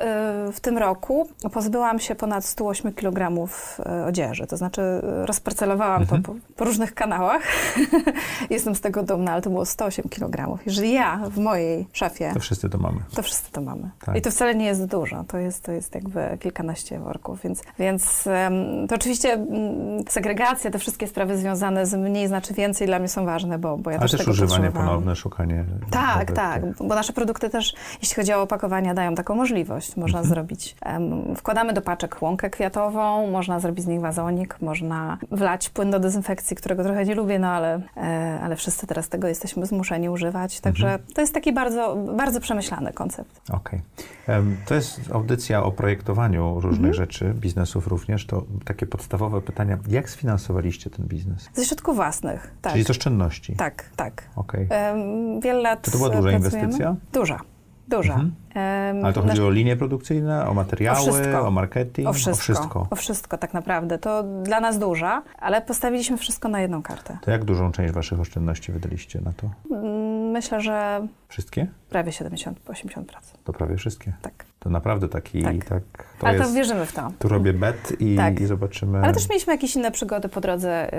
y, 0.49 0.53
w 0.53 0.61
tym 0.61 0.79
roku 0.79 1.29
pozbyłam 1.53 1.99
się 1.99 2.15
ponad 2.15 2.45
108 2.45 2.93
kg 2.93 3.49
y, 3.79 4.05
odzieży, 4.05 4.47
to 4.47 4.57
znaczy 4.57 4.83
y, 5.23 5.27
rozparcelowałam 5.27 6.03
mhm. 6.03 6.23
to 6.23 6.33
po, 6.33 6.39
po, 6.57 6.65
różnych 6.65 6.95
kanałach. 6.95 7.43
Jestem 8.51 8.75
z 8.75 8.81
tego 8.81 9.03
dumna, 9.03 9.33
ale 9.33 9.43
to 9.43 9.51
było 9.51 9.67
108 9.67 10.09
kg. 10.09 10.59
Jeżeli 10.67 10.93
ja 10.93 11.21
w 11.31 11.39
mojej 11.39 11.87
szafie... 11.93 12.31
To 12.35 12.41
wszyscy 12.41 12.69
to 12.69 12.79
mamy. 12.79 13.01
To 13.15 13.23
wszyscy 13.23 13.53
to 13.53 13.61
mamy. 13.61 13.91
Tak. 14.05 14.17
I 14.17 14.23
to 14.23 14.31
wcale 14.31 14.55
nie 14.55 14.67
jest 14.67 14.86
dużo, 14.87 15.25
to 15.29 15.39
jest, 15.39 15.65
to 15.65 15.73
jest 15.73 15.95
jakby 15.95 16.39
kilkanaście 16.41 16.99
worków, 16.99 17.43
więc, 17.43 17.63
więc 17.79 18.29
to 18.89 18.95
oczywiście 18.95 19.33
mm, 19.33 20.05
segregacja, 20.09 20.71
te 20.71 20.79
wszystkie 20.79 21.07
sprawy 21.07 21.39
związane 21.39 21.87
z 21.87 21.95
mniej 21.95 22.29
znaczy 22.29 22.55
więcej 22.55 22.87
dla 22.87 22.99
mnie 22.99 23.09
są 23.09 23.25
ważne, 23.25 23.59
bo, 23.59 23.79
bo 23.79 23.91
ja 23.91 23.99
Ale 23.99 24.09
też, 24.09 24.19
też 24.19 24.29
używanie 24.29 24.71
ponowne, 24.71 25.17
szukanie... 25.17 25.65
Tak, 25.91 26.33
tak, 26.33 26.63
bo 26.79 26.95
nasze 26.95 27.13
produkty 27.13 27.51
też, 27.51 27.75
jeśli 28.03 28.17
chodzi 28.17 28.33
o 28.33 28.43
opakowania, 28.43 28.95
dają 28.95 29.15
taką 29.15 29.35
możliwość. 29.35 29.97
Można 29.97 30.19
mhm. 30.19 30.35
zrobić, 30.35 30.77
um, 30.87 31.37
wkładamy 31.37 31.73
do 31.73 31.83
paczek 31.83 32.23
łąkę 32.23 32.51
kwiatową, 32.51 33.31
można 33.31 33.61
zrobić 33.61 33.85
z 33.85 33.87
nich 33.87 34.01
wazonik, 34.01 34.57
można 34.61 35.19
wlać 35.31 35.71
płyn 35.71 35.91
do 35.91 36.01
dezynfekcji, 36.01 36.57
którego 36.57 36.85
trochę 36.85 37.05
nie 37.05 37.15
lubię, 37.15 37.39
no 37.39 37.49
ale, 37.49 37.81
e, 37.97 38.41
ale 38.43 38.57
wszyscy 38.57 38.87
teraz 38.87 39.09
tego 39.09 39.29
jesteśmy 39.29 39.67
zmuszeni 39.67 40.09
używać, 40.09 40.61
także 40.61 40.87
mhm. 40.87 41.13
to 41.15 41.21
jest 41.21 41.35
taki 41.35 41.53
bardzo, 41.53 41.97
bardzo 41.97 42.41
przemyślany 42.41 42.93
koncept. 42.93 43.41
Okej. 43.51 43.81
Okay. 44.25 44.37
Um, 44.37 44.57
jest 44.77 45.01
audycja 45.13 45.63
o 45.63 45.73
projektowaniu 45.73 46.61
różnych 46.61 46.91
mhm. 46.91 46.95
rzeczy, 46.95 47.35
biznesów 47.35 47.87
również, 47.87 48.27
to 48.27 48.45
takie 48.65 48.87
podstawowe 48.87 49.41
pytania. 49.41 49.79
Jak 49.89 50.11
sfinansowaliście 50.11 50.91
ten 50.91 51.07
biznes? 51.07 51.51
Ze 51.55 51.65
środków 51.65 51.97
własnych, 51.97 52.55
tak. 52.63 52.73
Czyli 52.73 52.85
z 52.85 52.91
oszczędności? 52.91 53.57
Tak, 53.57 53.91
tak. 53.97 54.29
Okay. 54.37 54.69
Um, 54.71 55.41
wiele 55.41 55.61
lat 55.61 55.83
Czy 55.83 55.91
to 55.91 55.99
była 55.99 56.11
duża 56.11 56.23
pracujemy? 56.23 56.47
inwestycja? 56.47 56.97
Duża. 57.13 57.41
Duża. 57.89 58.15
Mhm. 58.15 59.05
Ale 59.05 59.13
to 59.13 59.23
chodzi 59.23 59.43
o 59.43 59.51
linie 59.51 59.77
produkcyjne, 59.77 60.49
o 60.49 60.55
materiały, 60.55 61.37
o, 61.37 61.47
o 61.47 61.51
marketing? 61.51 62.09
O 62.09 62.13
wszystko, 62.13 62.33
o 62.33 62.37
wszystko. 62.37 62.87
O 62.91 62.97
wszystko 62.97 63.39
tak 63.39 63.55
naprawdę. 63.55 63.99
To 63.99 64.23
dla 64.23 64.61
nas 64.61 64.79
duża, 64.79 65.23
ale 65.39 65.63
postawiliśmy 65.63 66.17
wszystko 66.17 66.49
na 66.49 66.61
jedną 66.61 66.83
kartę. 66.83 67.19
To 67.23 67.31
jak 67.31 67.45
dużą 67.45 67.73
część 67.73 67.95
waszych 67.95 68.21
oszczędności 68.21 68.73
wydaliście 68.73 69.21
na 69.21 69.33
to? 69.33 69.51
Mm, 69.71 70.31
myślę, 70.31 70.61
że... 70.61 71.07
Wszystkie? 71.29 71.67
Prawie 71.89 72.13
70-80%. 72.13 72.53
To 73.45 73.53
prawie 73.53 73.77
wszystkie? 73.77 74.13
Tak. 74.23 74.45
To 74.67 74.71
naprawdę 74.71 75.09
taki... 75.09 75.43
Tak. 75.43 75.65
tak 75.65 75.83
to 76.19 76.27
Ale 76.27 76.37
jest, 76.37 76.51
to 76.51 76.55
wierzymy 76.55 76.87
w 76.87 76.93
to. 76.93 77.13
Tu 77.19 77.29
robię 77.29 77.53
bet 77.53 77.93
i, 78.01 78.17
tak. 78.17 78.41
i 78.41 78.47
zobaczymy... 78.47 78.99
Ale 78.99 79.13
też 79.13 79.29
mieliśmy 79.29 79.53
jakieś 79.53 79.77
inne 79.77 79.91
przygody 79.91 80.29
po 80.29 80.41
drodze 80.41 80.95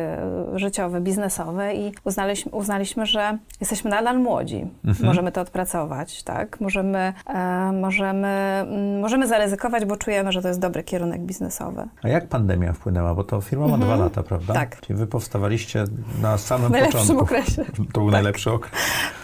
y, 0.55 0.59
życiowe, 0.59 1.01
biznesowe 1.01 1.75
i 1.75 1.91
uznaliśmy, 2.03 2.51
uznaliśmy, 2.51 3.05
że 3.05 3.37
jesteśmy 3.59 3.89
nadal 3.89 4.19
młodzi. 4.19 4.67
Mhm. 4.85 5.05
Możemy 5.05 5.31
to 5.31 5.41
odpracować, 5.41 6.23
tak? 6.23 6.61
Możemy, 6.61 7.13
e, 7.27 7.71
możemy, 7.71 8.27
mm, 8.27 8.99
możemy 8.99 9.27
zaryzykować, 9.27 9.85
bo 9.85 9.97
czujemy, 9.97 10.31
że 10.31 10.41
to 10.41 10.47
jest 10.47 10.59
dobry 10.59 10.83
kierunek 10.83 11.21
biznesowy. 11.21 11.83
A 12.03 12.07
jak 12.07 12.27
pandemia 12.27 12.73
wpłynęła? 12.73 13.15
Bo 13.15 13.23
to 13.23 13.41
firma 13.41 13.67
ma 13.67 13.73
mhm. 13.73 13.91
dwa 13.91 14.03
lata, 14.03 14.23
prawda? 14.23 14.53
Tak. 14.53 14.81
Czyli 14.81 14.99
wy 14.99 15.07
powstawaliście 15.07 15.83
na 16.21 16.37
samym 16.37 16.73
w 16.73 16.85
początku. 16.85 17.19
okresie. 17.19 17.65
To 17.93 17.99
był 17.99 18.05
tak. 18.05 18.11
najlepszy 18.11 18.51
okres. 18.51 18.71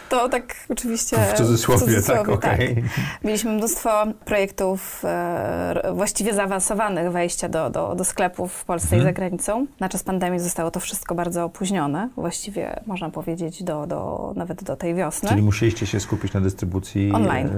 To 0.08 0.28
tak 0.28 0.54
oczywiście... 0.68 1.16
W 1.16 1.32
cudzysłowie, 1.32 1.80
w 1.80 1.84
cudzysłowie 1.84 2.20
tak, 2.20 2.28
okej. 2.28 2.72
Okay. 2.72 2.74
Tak. 2.74 3.24
Mieliśmy 3.24 3.52
mnóstwo 3.52 3.90
projektów 4.24 5.02
e, 5.04 5.92
właściwie 5.94 6.34
zaawansowanych 6.34 7.12
wejścia 7.12 7.48
do, 7.48 7.70
do, 7.70 7.94
do 7.94 8.04
sklepów 8.04 8.52
w 8.52 8.64
Polsce 8.64 8.88
hmm. 8.88 9.06
i 9.06 9.08
mhm. 9.08 9.14
za 9.14 9.20
granicą. 9.20 9.66
Na 9.80 9.88
czas 9.88 10.02
pandemii 10.02 10.40
zostało 10.40 10.70
to 10.70 10.80
wszystko 10.80 11.14
bardzo 11.14 11.44
opóźnione. 11.44 12.08
Właściwie 12.16 12.80
można 12.86 13.10
powiedzieć 13.10 13.62
do, 13.62 13.86
do, 13.86 14.32
nawet 14.36 14.64
do 14.64 14.76
tej 14.76 14.94
wiosny. 14.94 15.28
Czyli 15.28 15.42
musieliście 15.42 15.86
się 15.86 16.00
skupić 16.00 16.32
na 16.32 16.40
dystrybucji 16.40 17.12
online. 17.12 17.48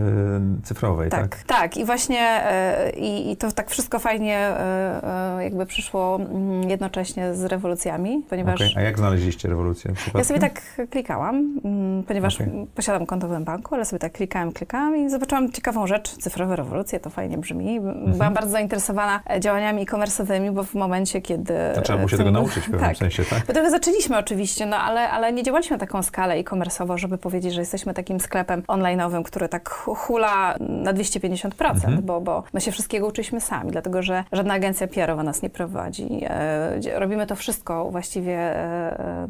E, 0.63 0.67
cyfrowej, 0.67 1.11
tak? 1.11 1.21
Tak, 1.21 1.43
tak. 1.43 1.77
I 1.77 1.85
właśnie 1.85 2.21
e, 2.21 2.91
i, 2.91 3.33
i 3.33 3.37
to 3.37 3.53
tak 3.53 3.71
wszystko 3.71 3.99
fajnie 3.99 4.39
e, 4.39 5.39
e 5.39 5.45
jakby 5.45 5.67
przyszło 5.67 6.17
mm, 6.17 6.71
jednocześnie 6.71 7.35
z 7.35 7.45
rewolucjami, 7.45 8.23
ponieważ... 8.31 8.61
Okay. 8.61 8.73
A 8.77 8.81
jak 8.81 8.99
znaleźliście 8.99 9.49
rewolucję? 9.49 9.93
Ja 10.15 10.25
sobie 10.25 10.41
tak 10.41 10.63
klikałam, 10.91 11.61
mm, 11.65 12.03
ponieważ 12.03 12.35
okay. 12.35 12.46
Posiadam 12.75 13.07
konto 13.07 13.29
w 13.29 13.41
banku, 13.41 13.75
ale 13.75 13.85
sobie 13.85 14.01
tak 14.01 14.13
klikałam, 14.13 14.53
klikałam 14.53 14.97
i 14.97 15.11
zobaczyłam 15.11 15.53
ciekawą 15.53 15.87
rzecz, 15.87 16.17
cyfrowe 16.17 16.57
rewolucje, 16.57 17.01
to 17.01 17.11
fajnie 17.11 17.39
brzmi. 17.39 17.77
Mhm. 17.77 18.13
Byłam 18.13 18.35
bardzo 18.35 18.51
zainteresowana 18.51 19.21
e, 19.31 19.41
działaniami 19.41 19.83
e-commerce'owymi, 19.83 20.53
bo 20.53 20.65
w 20.65 20.75
momencie, 20.75 21.21
kiedy... 21.23 21.55
To 21.75 21.81
trzeba 21.81 21.97
było 21.97 22.09
się 22.09 22.17
tego 22.17 22.31
nauczyć 22.31 22.65
w 22.65 22.71
pewnym 22.71 22.81
tak. 22.81 22.97
sensie, 22.97 23.25
tak? 23.25 23.49
My 23.49 23.55
trochę 23.55 23.71
zaczęliśmy 23.71 24.19
oczywiście, 24.19 24.67
no 24.67 24.77
ale, 24.77 25.11
ale 25.11 25.33
nie 25.33 25.43
działaliśmy 25.43 25.77
na 25.77 25.81
taką 25.81 26.03
skalę 26.03 26.35
e-commerce'ową, 26.35 26.97
żeby 26.97 27.19
powiedzieć, 27.19 27.55
że 27.55 27.61
jesteśmy 27.61 27.95
takim 27.95 28.21
sklepem 28.21 28.63
online'owym, 28.63 29.23
który 29.23 29.49
tak 29.49 29.71
hula 29.71 30.57
na 30.61 30.95
250%, 30.95 31.71
mhm. 31.71 32.03
bo, 32.03 32.21
bo 32.21 32.43
my 32.53 32.61
się 32.61 32.73
wszystkiego 32.73 33.07
uczyliśmy 33.07 33.41
sami, 33.41 33.71
dlatego 33.71 34.03
że 34.03 34.25
żadna 34.33 34.55
agencja 34.55 34.87
PR-owa 34.87 35.23
nas 35.23 35.43
nie 35.43 35.51
prowadzi. 35.51 36.21
E, 36.23 36.99
robimy 36.99 37.27
to 37.27 37.37
wszystko 37.37 37.91
właściwie. 37.91 38.35
E, 38.35 39.01
e, 39.01 39.27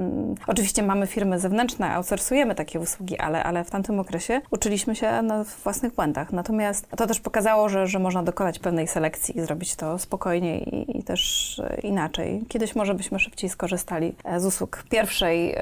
oczywiście 0.47 0.83
mamy 0.83 1.07
firmy 1.07 1.39
zewnętrzne, 1.39 1.91
outsourcujemy 1.91 2.55
takie 2.55 2.81
usługi, 2.81 2.96
ale, 3.19 3.45
ale 3.45 3.65
w 3.65 3.71
tamtym 3.71 4.01
okresie 4.01 4.41
uczyliśmy 4.51 4.97
się 4.97 5.23
na 5.23 5.45
własnych 5.65 5.95
błędach. 5.95 6.33
Natomiast 6.33 6.89
to 6.97 7.07
też 7.07 7.21
pokazało, 7.21 7.69
że, 7.69 7.87
że 7.87 7.99
można 7.99 8.23
dokonać 8.23 8.59
pewnej 8.59 8.89
selekcji 8.89 9.39
i 9.39 9.41
zrobić 9.41 9.77
to 9.77 9.99
spokojnie 9.99 10.59
i, 10.59 10.99
i 10.99 11.03
też 11.03 11.63
inaczej. 11.83 12.45
Kiedyś 12.49 12.77
może 12.77 12.95
byśmy 12.95 13.19
szybciej 13.19 13.51
skorzystali 13.51 14.15
z 14.37 14.45
usług 14.45 14.85
pierwszej, 14.91 15.57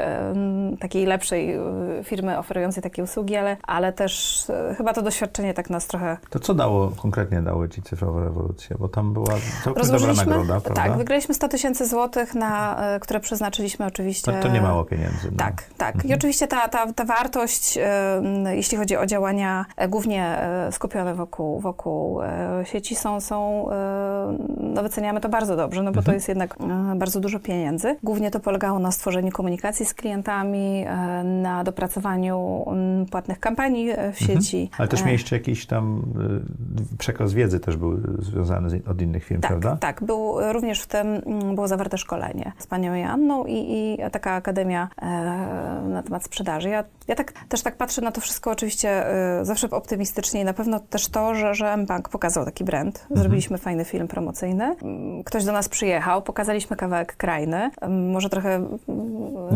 takiej 0.80 1.06
lepszej 1.06 1.58
firmy 2.04 2.38
oferującej 2.38 2.82
takie 2.82 3.02
usługi, 3.02 3.36
ale, 3.36 3.56
ale 3.62 3.92
też 3.92 4.44
chyba 4.76 4.92
to 4.92 5.02
doświadczenie 5.02 5.54
tak 5.54 5.70
nas 5.70 5.86
trochę... 5.86 6.16
To 6.30 6.38
co 6.38 6.54
dało, 6.54 6.92
konkretnie 7.02 7.42
dało 7.42 7.68
Ci 7.68 7.82
cyfrowa 7.82 8.24
rewolucja? 8.24 8.76
Bo 8.78 8.88
tam 8.88 9.12
była 9.12 9.34
całkiem 9.64 9.86
dobra 9.86 10.12
nagroda, 10.12 10.60
prawda? 10.60 10.82
Tak, 10.82 10.96
wygraliśmy 10.96 11.34
100 11.34 11.48
tysięcy 11.48 11.86
złotych, 11.86 12.34
na, 12.34 12.76
które 13.00 13.20
przeznaczyliśmy 13.20 13.86
oczywiście... 13.86 14.32
To, 14.32 14.42
to 14.42 14.48
nie 14.48 14.60
mało 14.60 14.84
pieniędzy. 14.84 15.30
No. 15.30 15.38
Tak, 15.38 15.64
tak. 15.78 15.94
Mhm. 15.94 16.10
I 16.10 16.14
oczywiście 16.14 16.46
ta, 16.46 16.68
ta, 16.68 16.92
ta 16.92 17.04
wartość, 17.04 17.23
jeśli 18.54 18.78
chodzi 18.78 18.96
o 18.96 19.06
działania 19.06 19.66
e, 19.76 19.88
głównie 19.88 20.24
e, 20.24 20.72
skupione 20.72 21.14
wokół, 21.14 21.60
wokół 21.60 22.22
e, 22.22 22.62
sieci 22.64 22.94
są, 22.94 23.20
są 23.20 23.68
no 24.60 24.82
wyceniamy 24.82 25.20
to 25.20 25.28
bardzo 25.28 25.56
dobrze, 25.56 25.82
no 25.82 25.92
bo 25.92 25.98
mhm. 25.98 26.04
to 26.04 26.12
jest 26.12 26.28
jednak 26.28 26.56
bardzo 26.96 27.20
dużo 27.20 27.40
pieniędzy. 27.40 27.96
Głównie 28.02 28.30
to 28.30 28.40
polegało 28.40 28.78
na 28.78 28.92
stworzeniu 28.92 29.32
komunikacji 29.32 29.86
z 29.86 29.94
klientami, 29.94 30.84
na 31.24 31.64
dopracowaniu 31.64 32.64
płatnych 33.10 33.40
kampanii 33.40 33.86
w 33.86 33.90
mhm. 33.90 34.14
sieci. 34.14 34.56
Mhm. 34.56 34.76
Ale 34.78 34.88
też 34.88 35.04
mieliście 35.04 35.36
jakiś 35.36 35.66
tam 35.66 36.02
przekaz 36.98 37.32
wiedzy 37.32 37.60
też 37.60 37.76
był 37.76 38.00
związany 38.18 38.70
z, 38.70 38.88
od 38.88 39.02
innych 39.02 39.24
firm, 39.24 39.40
tak, 39.40 39.50
prawda? 39.50 39.76
Tak, 39.76 40.04
był 40.04 40.52
również 40.52 40.82
w 40.82 40.86
tym 40.86 41.22
było 41.54 41.68
zawarte 41.68 41.98
szkolenie 41.98 42.52
z 42.58 42.66
panią 42.66 42.94
Joanną 42.94 43.44
i, 43.44 43.54
i 43.54 43.98
taka 44.10 44.32
akademia 44.32 44.88
na 45.88 46.02
temat 46.02 46.24
sprzedaży. 46.24 46.68
Ja, 46.68 46.84
ja 47.08 47.13
tak, 47.14 47.32
też 47.48 47.62
tak 47.62 47.76
patrzę 47.76 48.02
na 48.02 48.12
to 48.12 48.20
wszystko 48.20 48.50
oczywiście 48.50 49.06
y, 49.40 49.44
zawsze 49.44 49.70
optymistycznie 49.70 50.40
i 50.40 50.44
na 50.44 50.54
pewno 50.54 50.80
też 50.80 51.08
to, 51.08 51.34
że, 51.34 51.54
że 51.54 51.72
M-Bank 51.72 52.08
pokazał 52.08 52.44
taki 52.44 52.64
brand. 52.64 52.98
Mhm. 53.02 53.20
Zrobiliśmy 53.20 53.58
fajny 53.58 53.84
film 53.84 54.08
promocyjny. 54.08 54.76
Ktoś 55.24 55.44
do 55.44 55.52
nas 55.52 55.68
przyjechał, 55.68 56.22
pokazaliśmy 56.22 56.76
kawałek 56.76 57.16
krajny. 57.16 57.70
Może 57.88 58.28
trochę 58.28 58.66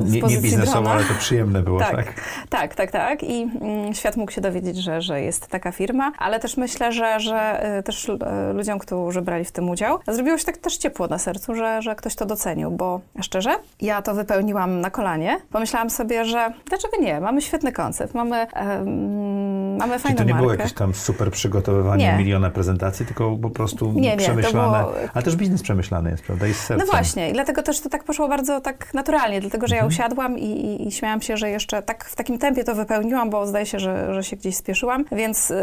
z 0.04 0.12
nie, 0.12 0.20
nie 0.20 0.38
biznesowo, 0.38 0.90
ale 0.90 1.04
to 1.04 1.14
przyjemne 1.18 1.62
było, 1.62 1.78
tak? 1.78 1.94
Tak, 1.94 2.14
tak, 2.48 2.74
tak. 2.74 2.90
tak. 2.90 3.22
I 3.22 3.42
mm, 3.42 3.94
świat 3.94 4.16
mógł 4.16 4.32
się 4.32 4.40
dowiedzieć, 4.40 4.76
że, 4.76 5.02
że 5.02 5.22
jest 5.22 5.46
taka 5.46 5.72
firma, 5.72 6.12
ale 6.18 6.40
też 6.40 6.56
myślę, 6.56 6.92
że, 6.92 7.20
że 7.20 7.66
y, 7.78 7.82
też 7.82 8.08
y, 8.08 8.18
ludziom, 8.54 8.78
którzy 8.78 9.22
brali 9.22 9.44
w 9.44 9.52
tym 9.52 9.70
udział, 9.70 9.98
zrobiło 10.08 10.38
się 10.38 10.44
tak 10.44 10.56
też 10.56 10.76
ciepło 10.76 11.06
na 11.06 11.18
sercu, 11.18 11.54
że, 11.54 11.82
że 11.82 11.94
ktoś 11.94 12.14
to 12.14 12.26
docenił, 12.26 12.70
bo 12.70 13.00
szczerze, 13.20 13.50
ja 13.80 14.02
to 14.02 14.14
wypełniłam 14.14 14.80
na 14.80 14.90
kolanie. 14.90 15.40
Pomyślałam 15.52 15.90
sobie, 15.90 16.24
że 16.24 16.52
dlaczego 16.66 16.96
nie? 17.00 17.20
Mamy 17.20 17.40
świetny 17.49 17.73
koncept, 17.73 18.14
mamy, 18.14 18.47
um, 18.57 19.76
mamy 19.76 19.99
fajną 19.99 20.17
Czyli 20.17 20.17
to 20.17 20.25
nie 20.25 20.33
markę. 20.33 20.43
było 20.43 20.52
jakieś 20.52 20.73
tam 20.73 20.95
super 20.95 21.31
przygotowywanie 21.31 22.12
nie. 22.12 22.19
miliona 22.19 22.50
prezentacji, 22.50 23.07
tylko 23.07 23.37
po 23.37 23.50
prostu 23.50 23.93
nie, 23.93 24.00
nie, 24.00 24.17
przemyślane 24.17 24.78
było... 24.78 24.95
ale 25.14 25.23
też 25.23 25.37
biznes 25.37 25.62
przemyślany 25.62 26.11
jest, 26.11 26.23
prawda? 26.23 26.47
Jest 26.47 26.61
sercem. 26.61 26.87
No 26.87 26.93
właśnie, 26.93 27.31
i 27.31 27.33
dlatego 27.33 27.62
też 27.62 27.81
to 27.81 27.88
tak 27.88 28.05
poszło 28.05 28.28
bardzo 28.28 28.61
tak 28.61 28.95
naturalnie, 28.95 29.40
dlatego 29.40 29.67
że 29.67 29.75
ja 29.75 29.83
mhm. 29.83 29.95
usiadłam 29.95 30.38
i, 30.38 30.45
i, 30.45 30.88
i, 30.88 30.93
śmiałam 30.93 31.23
się, 31.23 31.37
że 31.37 31.50
jeszcze 31.50 31.83
tak 31.83 32.05
w 32.05 32.17
takim 32.17 32.38
tempie 32.38 32.64
to 32.64 32.75
wypełniłam, 32.75 33.31
bo 33.31 33.47
zdaje 33.47 33.67
się, 33.67 33.78
że, 33.78 34.14
że 34.14 34.25
się 34.25 34.37
gdzieś 34.37 34.57
spieszyłam, 34.57 35.05
więc 35.12 35.50
y, 35.50 35.57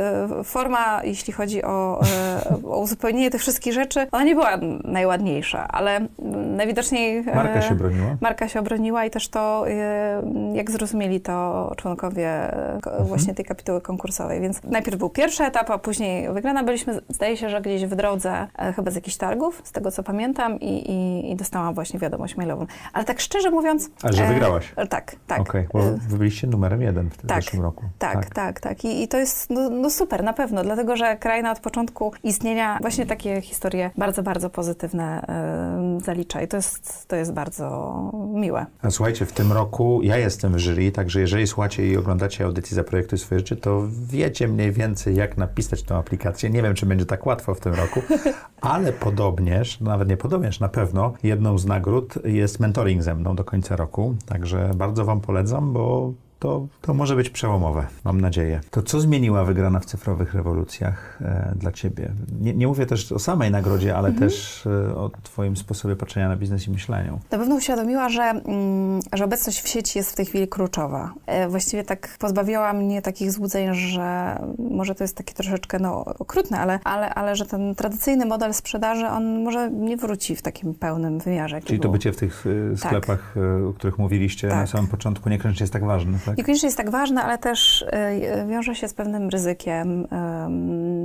forma, 0.43 1.01
jeśli 1.03 1.33
chodzi 1.33 1.63
o, 1.63 2.01
y, 2.61 2.67
o 2.67 2.79
uzupełnienie 2.79 3.31
tych 3.31 3.41
wszystkich 3.41 3.73
rzeczy, 3.73 4.07
ona 4.11 4.23
nie 4.23 4.35
była 4.35 4.57
najładniejsza, 4.83 5.67
ale 5.67 6.07
najwidoczniej... 6.55 7.23
Marka 7.23 7.61
się 7.61 7.75
broniła. 7.75 8.17
Marka 8.21 8.47
się 8.47 8.59
obroniła 8.59 9.05
i 9.05 9.09
też 9.09 9.29
to, 9.29 9.65
jak 10.53 10.71
zrozumieli 10.71 11.21
to 11.21 11.74
członkowie 11.75 12.53
mhm. 12.53 13.05
właśnie 13.05 13.35
tej 13.35 13.45
kapituły 13.45 13.81
konkursowej, 13.81 14.41
więc 14.41 14.63
najpierw 14.63 14.97
był 14.97 15.09
pierwszy 15.09 15.43
etap, 15.43 15.69
a 15.69 15.77
później 15.77 16.33
wygrana 16.33 16.63
byliśmy, 16.63 17.01
zdaje 17.09 17.37
się, 17.37 17.49
że 17.49 17.61
gdzieś 17.61 17.85
w 17.85 17.95
drodze, 17.95 18.47
chyba 18.75 18.91
z 18.91 18.95
jakichś 18.95 19.17
targów, 19.17 19.61
z 19.63 19.71
tego 19.71 19.91
co 19.91 20.03
pamiętam 20.03 20.59
i, 20.59 20.91
i, 20.91 21.31
i 21.31 21.35
dostałam 21.35 21.73
właśnie 21.73 21.99
wiadomość 21.99 22.37
mailową. 22.37 22.65
Ale 22.93 23.05
tak 23.05 23.19
szczerze 23.19 23.51
mówiąc... 23.51 23.89
A 24.03 24.11
że 24.11 24.27
wygrałaś? 24.27 24.73
E, 24.75 24.87
tak, 24.87 25.15
tak. 25.27 25.39
Okej, 25.39 25.67
okay, 25.69 25.81
bo 25.81 25.97
wy 26.09 26.17
byliście 26.17 26.47
numerem 26.47 26.81
jeden 26.81 27.09
w 27.09 27.17
tym 27.17 27.29
tak, 27.29 27.43
zeszłym 27.43 27.61
roku. 27.61 27.83
Tak, 27.99 28.13
tak, 28.13 28.29
tak. 28.29 28.59
tak. 28.59 28.85
I, 28.85 29.03
I, 29.03 29.07
to 29.07 29.17
jest 29.17 29.49
no, 29.49 29.69
no, 29.69 29.89
super, 29.89 30.23
na 30.23 30.33
pewno, 30.33 30.63
dlatego 30.63 30.95
że 30.95 31.17
kraina 31.17 31.51
od 31.51 31.59
początku 31.59 32.11
istnienia 32.23 32.77
właśnie 32.81 33.05
takie 33.05 33.41
historie 33.41 33.91
bardzo, 33.97 34.23
bardzo 34.23 34.49
pozytywne 34.49 35.25
y, 35.97 36.05
zalicza 36.05 36.41
i 36.41 36.47
to 36.47 36.57
jest, 36.57 37.07
to 37.07 37.15
jest 37.15 37.33
bardzo 37.33 37.95
miłe. 38.33 38.65
A 38.81 38.91
słuchajcie, 38.91 39.25
w 39.25 39.31
tym 39.31 39.51
roku 39.51 39.99
ja 40.03 40.17
jestem 40.17 40.53
w 40.53 40.59
jury, 40.59 40.91
także 40.91 41.19
jeżeli 41.21 41.47
słuchacie 41.47 41.64
i 41.79 41.97
oglądacie 41.97 42.45
audycję 42.45 42.75
Zaprojektuj 42.75 43.19
swoje 43.19 43.39
życie, 43.39 43.55
to 43.55 43.83
wiecie 44.07 44.47
mniej 44.47 44.71
więcej, 44.71 45.15
jak 45.15 45.37
napisać 45.37 45.83
tą 45.83 45.95
aplikację. 45.95 46.49
Nie 46.49 46.61
wiem, 46.61 46.73
czy 46.73 46.85
będzie 46.85 47.05
tak 47.05 47.25
łatwo 47.25 47.55
w 47.55 47.59
tym 47.59 47.73
roku, 47.73 48.01
ale 48.61 48.93
podobnież, 48.93 49.81
nawet 49.81 50.09
nie 50.09 50.17
podobnież, 50.17 50.59
na 50.59 50.69
pewno 50.69 51.13
jedną 51.23 51.57
z 51.57 51.65
nagród 51.65 52.13
jest 52.25 52.59
mentoring 52.59 53.03
ze 53.03 53.15
mną 53.15 53.35
do 53.35 53.43
końca 53.43 53.75
roku, 53.75 54.15
także 54.25 54.71
bardzo 54.75 55.05
Wam 55.05 55.21
polecam, 55.21 55.73
bo 55.73 56.13
to, 56.39 56.67
to 56.81 56.93
może 56.93 57.15
być 57.15 57.29
przełomowe, 57.29 57.87
mam 58.03 58.21
nadzieję. 58.21 58.61
To 58.71 58.81
co 58.81 59.01
zmieniła 59.01 59.43
wygrana 59.43 59.79
w 59.79 59.85
cyfrowych 59.85 60.33
rewolucjach 60.33 61.19
e, 61.21 61.53
dla 61.55 61.71
Ciebie? 61.71 62.11
Nie, 62.41 62.53
nie, 62.53 62.67
mówię 62.67 62.85
też 62.85 63.11
o 63.11 63.19
samej 63.19 63.51
nagrodzie, 63.51 63.95
ale 63.95 64.09
mhm. 64.09 64.29
też 64.29 64.65
e, 64.67 64.95
o 64.95 65.11
Twoim 65.23 65.57
sposobie 65.57 65.95
patrzenia 65.95 66.29
na 66.29 66.35
biznes 66.35 66.67
i 66.67 66.71
myśleniu. 66.71 67.19
Na 67.31 67.37
pewno 67.37 67.55
uświadomiła, 67.55 68.09
że, 68.09 68.23
mm, 68.23 68.99
że 69.13 69.25
obecność 69.25 69.61
w 69.61 69.67
sieci 69.67 69.99
jest 69.99 70.11
w 70.11 70.15
tej 70.15 70.25
chwili 70.25 70.47
kluczowa. 70.47 71.13
E, 71.25 71.49
właściwie 71.49 71.83
tak 71.83 72.17
pozbawiła 72.19 72.73
mnie 72.73 73.01
takich 73.01 73.31
złudzeń, 73.31 73.73
że 73.73 74.39
może 74.71 74.95
to 74.95 75.03
jest 75.03 75.17
takie 75.17 75.33
troszeczkę 75.33 75.79
no, 75.79 76.05
okrutne, 76.05 76.59
ale, 76.59 76.79
ale, 76.83 77.13
ale 77.13 77.35
że 77.35 77.45
ten 77.45 77.75
tradycyjny 77.75 78.25
model 78.25 78.53
sprzedaży, 78.53 79.07
on 79.07 79.43
może 79.43 79.71
nie 79.71 79.97
wróci 79.97 80.35
w 80.35 80.41
takim 80.41 80.73
pełnym 80.73 81.19
wymiarze. 81.19 81.61
Czyli 81.61 81.79
to 81.79 81.89
bycie 81.89 82.11
w 82.11 82.17
tych 82.17 82.45
e, 82.73 82.77
sklepach, 82.77 83.33
tak. 83.33 83.43
o 83.69 83.73
których 83.73 83.97
mówiliście 83.97 84.49
tak. 84.49 84.57
na 84.57 84.67
samym 84.67 84.87
początku, 84.87 85.29
niekoniecznie 85.29 85.63
jest 85.63 85.73
tak 85.73 85.85
ważne 85.85 86.19
tak? 86.25 86.34
Niekoniecznie 86.37 86.67
jest 86.67 86.77
tak 86.77 86.89
ważne, 86.89 87.23
ale 87.23 87.37
też 87.37 87.81
y, 87.81 88.47
wiąże 88.47 88.75
się 88.75 88.87
z 88.87 88.93
pewnym 88.93 89.29
ryzykiem. 89.29 90.07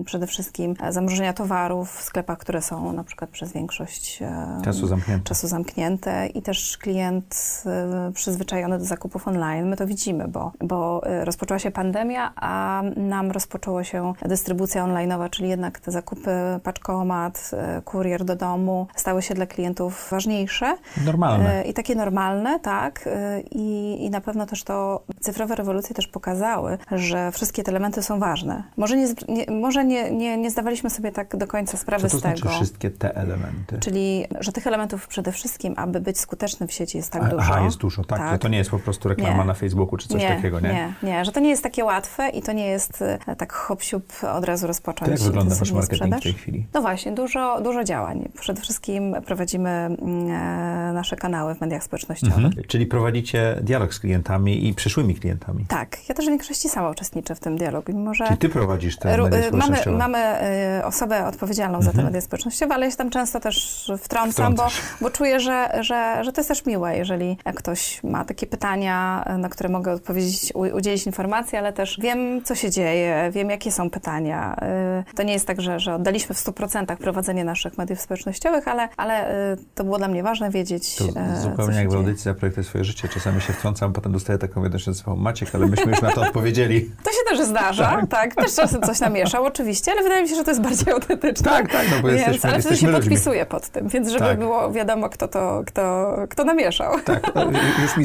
Przede 0.04 0.26
wszystkim 0.26 0.74
zamrożenia 0.90 1.32
towarów 1.32 1.92
w 1.92 2.02
sklepach, 2.02 2.38
które 2.38 2.62
są 2.62 2.92
na 2.92 3.04
przykład 3.04 3.30
przez 3.30 3.52
większość 3.52 4.22
czasu 4.64 4.86
zamknięte. 4.86 5.24
Czasu 5.24 5.48
zamknięte 5.48 6.26
i 6.26 6.42
też 6.42 6.78
klient 6.78 7.64
przyzwyczajony 8.14 8.78
do 8.78 8.84
zakupów 8.84 9.28
online. 9.28 9.68
My 9.68 9.76
to 9.76 9.86
widzimy, 9.86 10.28
bo, 10.28 10.52
bo 10.60 11.00
rozpoczęła 11.24 11.58
się 11.58 11.70
pandemia, 11.70 12.32
a 12.36 12.82
nam 12.96 13.30
rozpoczęło 13.30 13.84
się 13.84 14.12
dystrybucja 14.22 14.84
online'owa, 14.84 15.30
czyli 15.30 15.48
jednak 15.48 15.80
te 15.80 15.90
zakupy, 15.90 16.30
paczkomat, 16.62 17.50
kurier 17.84 18.24
do 18.24 18.36
domu 18.36 18.86
stały 18.96 19.22
się 19.22 19.34
dla 19.34 19.46
klientów 19.46 20.08
ważniejsze. 20.10 20.76
Normalne. 21.04 21.62
I 21.62 21.74
takie 21.74 21.94
normalne, 21.94 22.60
tak. 22.60 23.08
I, 23.50 23.96
i 24.04 24.10
na 24.10 24.20
pewno 24.20 24.46
też 24.46 24.64
to 24.64 25.02
cyfrowe 25.20 25.54
rewolucje 25.54 25.94
też 25.94 26.06
pokazały, 26.06 26.78
że 26.92 27.32
wszystkie 27.32 27.62
te 27.62 27.70
elementy 27.70 28.02
są 28.02 28.18
ważne. 28.18 28.62
Może 28.76 28.96
nie, 28.96 29.06
nie 29.28 29.46
może 29.50 29.84
nie, 29.84 30.10
nie, 30.10 30.36
nie, 30.36 30.50
zdawaliśmy 30.50 30.90
sobie 30.90 31.12
tak 31.12 31.36
do 31.36 31.46
końca 31.46 31.76
sprawy 31.76 32.08
Co 32.08 32.10
to 32.10 32.18
z 32.18 32.22
tego. 32.22 32.36
Znaczy 32.36 32.56
wszystkie 32.56 32.90
te 32.90 33.16
elementy? 33.16 33.78
Czyli, 33.80 34.24
że 34.40 34.52
tych 34.52 34.66
elementów 34.66 35.08
przede 35.08 35.32
wszystkim, 35.32 35.74
aby 35.76 36.00
być 36.00 36.20
skutecznym 36.20 36.68
w 36.68 36.72
sieci 36.72 36.96
jest 36.98 37.12
tak 37.12 37.24
dużo. 37.24 37.42
Aha, 37.42 37.60
jest 37.60 37.78
dużo, 37.78 38.04
tak. 38.04 38.18
tak. 38.18 38.40
To 38.40 38.48
nie 38.48 38.58
jest 38.58 38.70
po 38.70 38.78
prostu 38.78 39.08
reklama 39.08 39.38
nie. 39.38 39.44
na 39.44 39.54
Facebooku 39.54 39.96
czy 39.96 40.08
coś 40.08 40.22
takiego, 40.22 40.60
nie? 40.60 40.68
Nie, 40.68 40.94
nie, 41.02 41.24
że 41.24 41.32
to 41.32 41.40
nie 41.40 41.50
jest 41.50 41.62
takie 41.62 41.84
łatwe 41.84 42.28
i 42.28 42.42
to 42.42 42.52
nie 42.52 42.66
jest 42.66 43.02
e, 43.02 43.36
tak 43.36 43.52
hop 43.52 43.80
od 44.34 44.44
razu 44.44 44.66
rozpocząć. 44.66 45.06
To 45.06 45.10
jak 45.10 45.20
wygląda 45.20 45.54
wasz 45.54 45.72
marketing 45.72 45.96
sprzedaż? 45.96 46.20
w 46.20 46.22
tej 46.22 46.32
chwili? 46.32 46.66
No 46.74 46.80
właśnie, 46.80 47.12
dużo, 47.12 47.60
dużo 47.60 47.84
działań. 47.84 48.28
Przede 48.40 48.60
wszystkim 48.60 49.16
prowadzimy 49.26 49.70
mm, 49.70 50.30
e, 50.30 50.92
nasze 50.92 51.16
kanały 51.16 51.54
w 51.54 51.60
mediach 51.60 51.84
społecznościowych. 51.84 52.36
Mhm. 52.36 52.64
Czyli 52.66 52.86
prowadzicie 52.86 53.56
dialog 53.62 53.94
z 53.94 54.00
klientami 54.00 54.68
i 54.68 54.74
przyszłymi 55.00 55.20
klientami. 55.20 55.64
Tak, 55.68 56.08
ja 56.08 56.14
też 56.14 56.26
w 56.26 56.28
większości 56.28 56.68
sama 56.68 56.90
uczestniczę 56.90 57.34
w 57.34 57.40
tym 57.40 57.56
dialogu, 57.56 57.92
mimo 57.92 58.14
że... 58.14 58.26
Czyli 58.26 58.38
ty 58.38 58.48
prowadzisz 58.48 58.96
te 58.96 59.18
media 59.18 59.48
y, 59.48 59.52
mamy, 59.52 59.76
mamy 59.98 60.18
y, 60.78 60.84
osobę 60.84 61.26
odpowiedzialną 61.26 61.78
mhm. 61.78 61.84
za 61.84 61.90
te 61.90 61.98
mhm. 61.98 62.06
media 62.06 62.20
społecznościowe, 62.20 62.74
ale 62.74 62.86
ja 62.86 62.90
się 62.90 62.96
tam 62.96 63.10
często 63.10 63.40
też 63.40 63.90
wtrącam, 63.98 64.54
bo, 64.54 64.66
bo 65.00 65.10
czuję, 65.10 65.40
że, 65.40 65.78
że, 65.80 66.24
że 66.24 66.32
to 66.32 66.40
jest 66.40 66.48
też 66.48 66.66
miłe, 66.66 66.96
jeżeli 66.96 67.36
ktoś 67.54 68.04
ma 68.04 68.24
takie 68.24 68.46
pytania, 68.46 69.24
na 69.38 69.48
które 69.48 69.68
mogę 69.68 69.92
odpowiedzieć, 69.92 70.52
udzielić 70.54 71.06
informacji, 71.06 71.58
ale 71.58 71.72
też 71.72 71.98
wiem, 72.02 72.44
co 72.44 72.54
się 72.54 72.70
dzieje, 72.70 73.30
wiem, 73.32 73.50
jakie 73.50 73.72
są 73.72 73.90
pytania. 73.90 74.56
Y, 75.10 75.14
to 75.14 75.22
nie 75.22 75.32
jest 75.32 75.46
tak, 75.46 75.60
że, 75.60 75.80
że 75.80 75.94
oddaliśmy 75.94 76.34
w 76.34 76.38
100% 76.38 76.96
prowadzenie 76.96 77.44
naszych 77.44 77.78
mediów 77.78 78.00
społecznościowych, 78.00 78.68
ale, 78.68 78.88
ale 78.96 79.46
to 79.74 79.84
było 79.84 79.98
dla 79.98 80.08
mnie 80.08 80.22
ważne 80.22 80.50
wiedzieć, 80.50 80.96
to 80.96 81.04
zupełnie 81.42 81.76
jak 81.76 81.90
w 81.90 81.94
audycji 81.94 82.24
Zaprojektuj 82.24 82.64
swoje 82.64 82.84
życie. 82.84 83.08
Czasami 83.08 83.40
się 83.40 83.52
wtrącam, 83.52 83.92
potem 83.92 84.12
dostaję 84.12 84.38
taką 84.38 84.62
wiadomość, 84.62 84.89
że 84.92 85.14
Maciek, 85.16 85.54
ale 85.54 85.66
myśmy 85.66 85.90
już 85.90 86.02
na 86.02 86.10
to 86.10 86.20
odpowiedzieli. 86.20 86.90
To 87.04 87.10
się 87.10 87.36
też 87.36 87.48
zdarza, 87.48 87.90
tak. 87.90 88.06
tak. 88.06 88.34
Też 88.34 88.54
czasem 88.54 88.82
coś 88.82 89.00
namieszał 89.00 89.44
oczywiście, 89.44 89.92
ale 89.92 90.02
wydaje 90.02 90.22
mi 90.22 90.28
się, 90.28 90.34
że 90.34 90.44
to 90.44 90.50
jest 90.50 90.60
bardziej 90.60 90.94
autentyczne. 90.94 91.50
Tak, 91.50 91.72
tak, 91.72 91.86
no 91.90 91.96
bo 92.02 92.08
więc, 92.08 92.20
jesteśmy, 92.20 92.50
Ale 92.50 92.60
wtedy 92.60 92.76
się 92.76 92.86
ludźmi. 92.86 93.00
podpisuje 93.00 93.46
pod 93.46 93.68
tym, 93.68 93.88
więc 93.88 94.08
żeby 94.08 94.24
tak. 94.24 94.38
było 94.38 94.72
wiadomo, 94.72 95.08
kto 95.08 95.28
to, 95.28 95.62
kto, 95.66 96.14
kto 96.30 96.44
namieszał. 96.44 97.00
Tak, 97.04 97.34
no, 97.34 97.44
już 97.82 97.96
mi, 97.96 98.04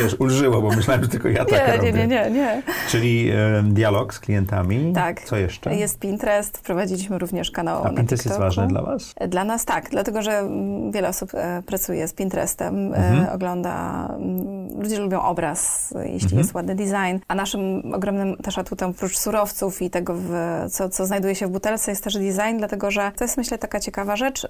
wiesz, 0.00 0.16
ulżyło, 0.18 0.62
bo 0.62 0.70
myślałem, 0.70 1.02
że 1.02 1.08
tylko 1.08 1.28
ja 1.28 1.44
nie, 1.44 1.58
tak 1.58 1.82
nie, 1.82 1.92
Nie, 1.92 2.06
nie, 2.06 2.30
nie. 2.30 2.62
Czyli 2.88 3.30
e, 3.30 3.62
dialog 3.62 4.14
z 4.14 4.20
klientami. 4.20 4.92
Tak. 4.94 5.20
Co 5.20 5.36
jeszcze? 5.36 5.74
Jest 5.74 5.98
Pinterest, 5.98 6.58
wprowadziliśmy 6.58 7.18
również 7.18 7.50
kanał 7.50 7.84
A 7.84 7.90
Pinterest 7.90 8.26
jest 8.26 8.38
ważny 8.38 8.66
dla 8.66 8.82
was? 8.82 9.14
Dla 9.28 9.44
nas 9.44 9.64
tak, 9.64 9.90
dlatego, 9.90 10.22
że 10.22 10.38
mm, 10.38 10.92
wiele 10.92 11.08
osób 11.08 11.30
e, 11.34 11.62
pracuje 11.66 12.08
z 12.08 12.12
Pinterestem, 12.12 12.94
e, 12.94 12.96
mhm. 12.96 13.34
ogląda, 13.34 14.06
mm, 14.08 14.82
ludzie 14.82 14.98
lubią 14.98 15.22
obraz, 15.22 15.94
jeśli 16.16 16.26
mhm. 16.26 16.42
jest 16.42 16.54
ładny 16.54 16.74
design, 16.74 17.18
a 17.28 17.34
naszym 17.34 17.94
ogromnym 17.94 18.36
też 18.36 18.58
atutem, 18.58 18.90
oprócz 18.90 19.18
surowców 19.18 19.82
i 19.82 19.90
tego, 19.90 20.14
w, 20.16 20.30
co, 20.70 20.88
co 20.88 21.06
znajduje 21.06 21.34
się 21.34 21.46
w 21.46 21.50
butelce, 21.50 21.90
jest 21.90 22.04
też 22.04 22.14
design, 22.14 22.58
dlatego 22.58 22.90
że 22.90 23.12
to 23.16 23.24
jest, 23.24 23.36
myślę, 23.36 23.58
taka 23.58 23.80
ciekawa 23.80 24.16
rzecz. 24.16 24.48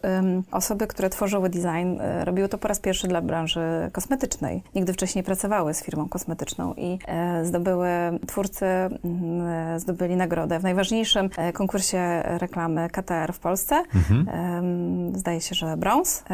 Osoby, 0.51 0.87
które 0.87 1.11
tworzyły 1.11 1.49
design, 1.49 2.01
y, 2.01 2.25
robiły 2.25 2.49
to 2.49 2.59
po 2.59 2.69
raz 2.69 2.81
pierwszy 2.81 3.09
dla 3.09 3.23
branży 3.23 3.91
kosmetycznej. 3.93 4.63
Nigdy 4.75 4.93
wcześniej 4.93 5.25
pracowały 5.25 5.75
z 5.75 5.83
firmą 5.83 6.09
kosmetyczną 6.09 6.75
i 6.75 6.99
e, 7.07 7.45
zdobyły, 7.45 7.89
twórcy 8.27 8.67
e, 8.67 8.91
zdobyli 9.77 10.17
nagrodę 10.17 10.59
w 10.59 10.63
najważniejszym 10.63 11.31
konkursie 11.55 12.23
reklamy 12.25 12.89
KTR 12.91 13.33
w 13.33 13.39
Polsce. 13.39 13.83
Mhm. 13.95 14.27
Zdaje 15.17 15.41
się, 15.41 15.55
że 15.55 15.77
brąz. 15.77 16.25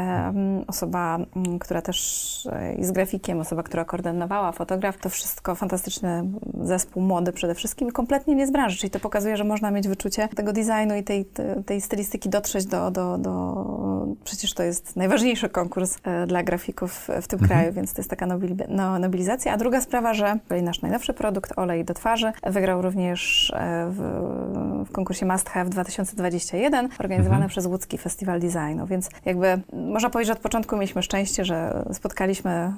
Osoba, 0.66 1.18
mm, 1.36 1.58
która 1.58 1.82
też 1.82 2.48
jest 2.76 2.92
grafikiem, 2.92 3.40
osoba, 3.40 3.62
która 3.62 3.84
koordynowała, 3.84 4.52
fotograf, 4.52 4.96
to 4.96 5.08
wszystko 5.08 5.21
fantastyczny 5.56 6.24
zespół 6.60 7.02
młody 7.02 7.32
przede 7.32 7.54
wszystkim 7.54 7.88
i 7.88 7.92
kompletnie 7.92 8.34
nie 8.34 8.46
z 8.46 8.50
branży, 8.50 8.76
czyli 8.76 8.90
to 8.90 9.00
pokazuje, 9.00 9.36
że 9.36 9.44
można 9.44 9.70
mieć 9.70 9.88
wyczucie 9.88 10.28
tego 10.28 10.52
designu 10.52 10.94
i 10.96 11.02
tej, 11.02 11.24
tej 11.66 11.80
stylistyki, 11.80 12.28
dotrzeć 12.28 12.66
do, 12.66 12.90
do, 12.90 13.18
do... 13.18 13.64
Przecież 14.24 14.54
to 14.54 14.62
jest 14.62 14.96
najważniejszy 14.96 15.48
konkurs 15.48 15.98
e, 16.04 16.26
dla 16.26 16.42
grafików 16.42 17.08
w 17.22 17.28
tym 17.28 17.40
mhm. 17.40 17.48
kraju, 17.48 17.72
więc 17.72 17.92
to 17.92 18.00
jest 18.00 18.10
taka 18.10 18.26
no, 18.68 18.98
nobilizacja. 18.98 19.52
A 19.52 19.56
druga 19.56 19.80
sprawa, 19.80 20.14
że 20.14 20.38
nasz 20.62 20.82
najnowszy 20.82 21.14
produkt, 21.14 21.58
olej 21.58 21.84
do 21.84 21.94
twarzy, 21.94 22.32
wygrał 22.46 22.82
również 22.82 23.52
e, 23.56 23.86
w, 23.90 23.98
w 24.88 24.92
konkursie 24.92 25.26
Must 25.26 25.50
Have 25.50 25.70
2021, 25.70 26.88
organizowany 26.98 27.34
mhm. 27.34 27.48
przez 27.48 27.66
Łódzki 27.66 27.98
Festiwal 27.98 28.40
Designu, 28.40 28.86
więc 28.86 29.10
jakby 29.24 29.60
można 29.72 30.10
powiedzieć, 30.10 30.26
że 30.26 30.32
od 30.32 30.38
początku 30.42 30.76
mieliśmy 30.76 31.02
szczęście, 31.02 31.44
że 31.44 31.84
spotkaliśmy 31.92 32.50
e, 32.50 32.74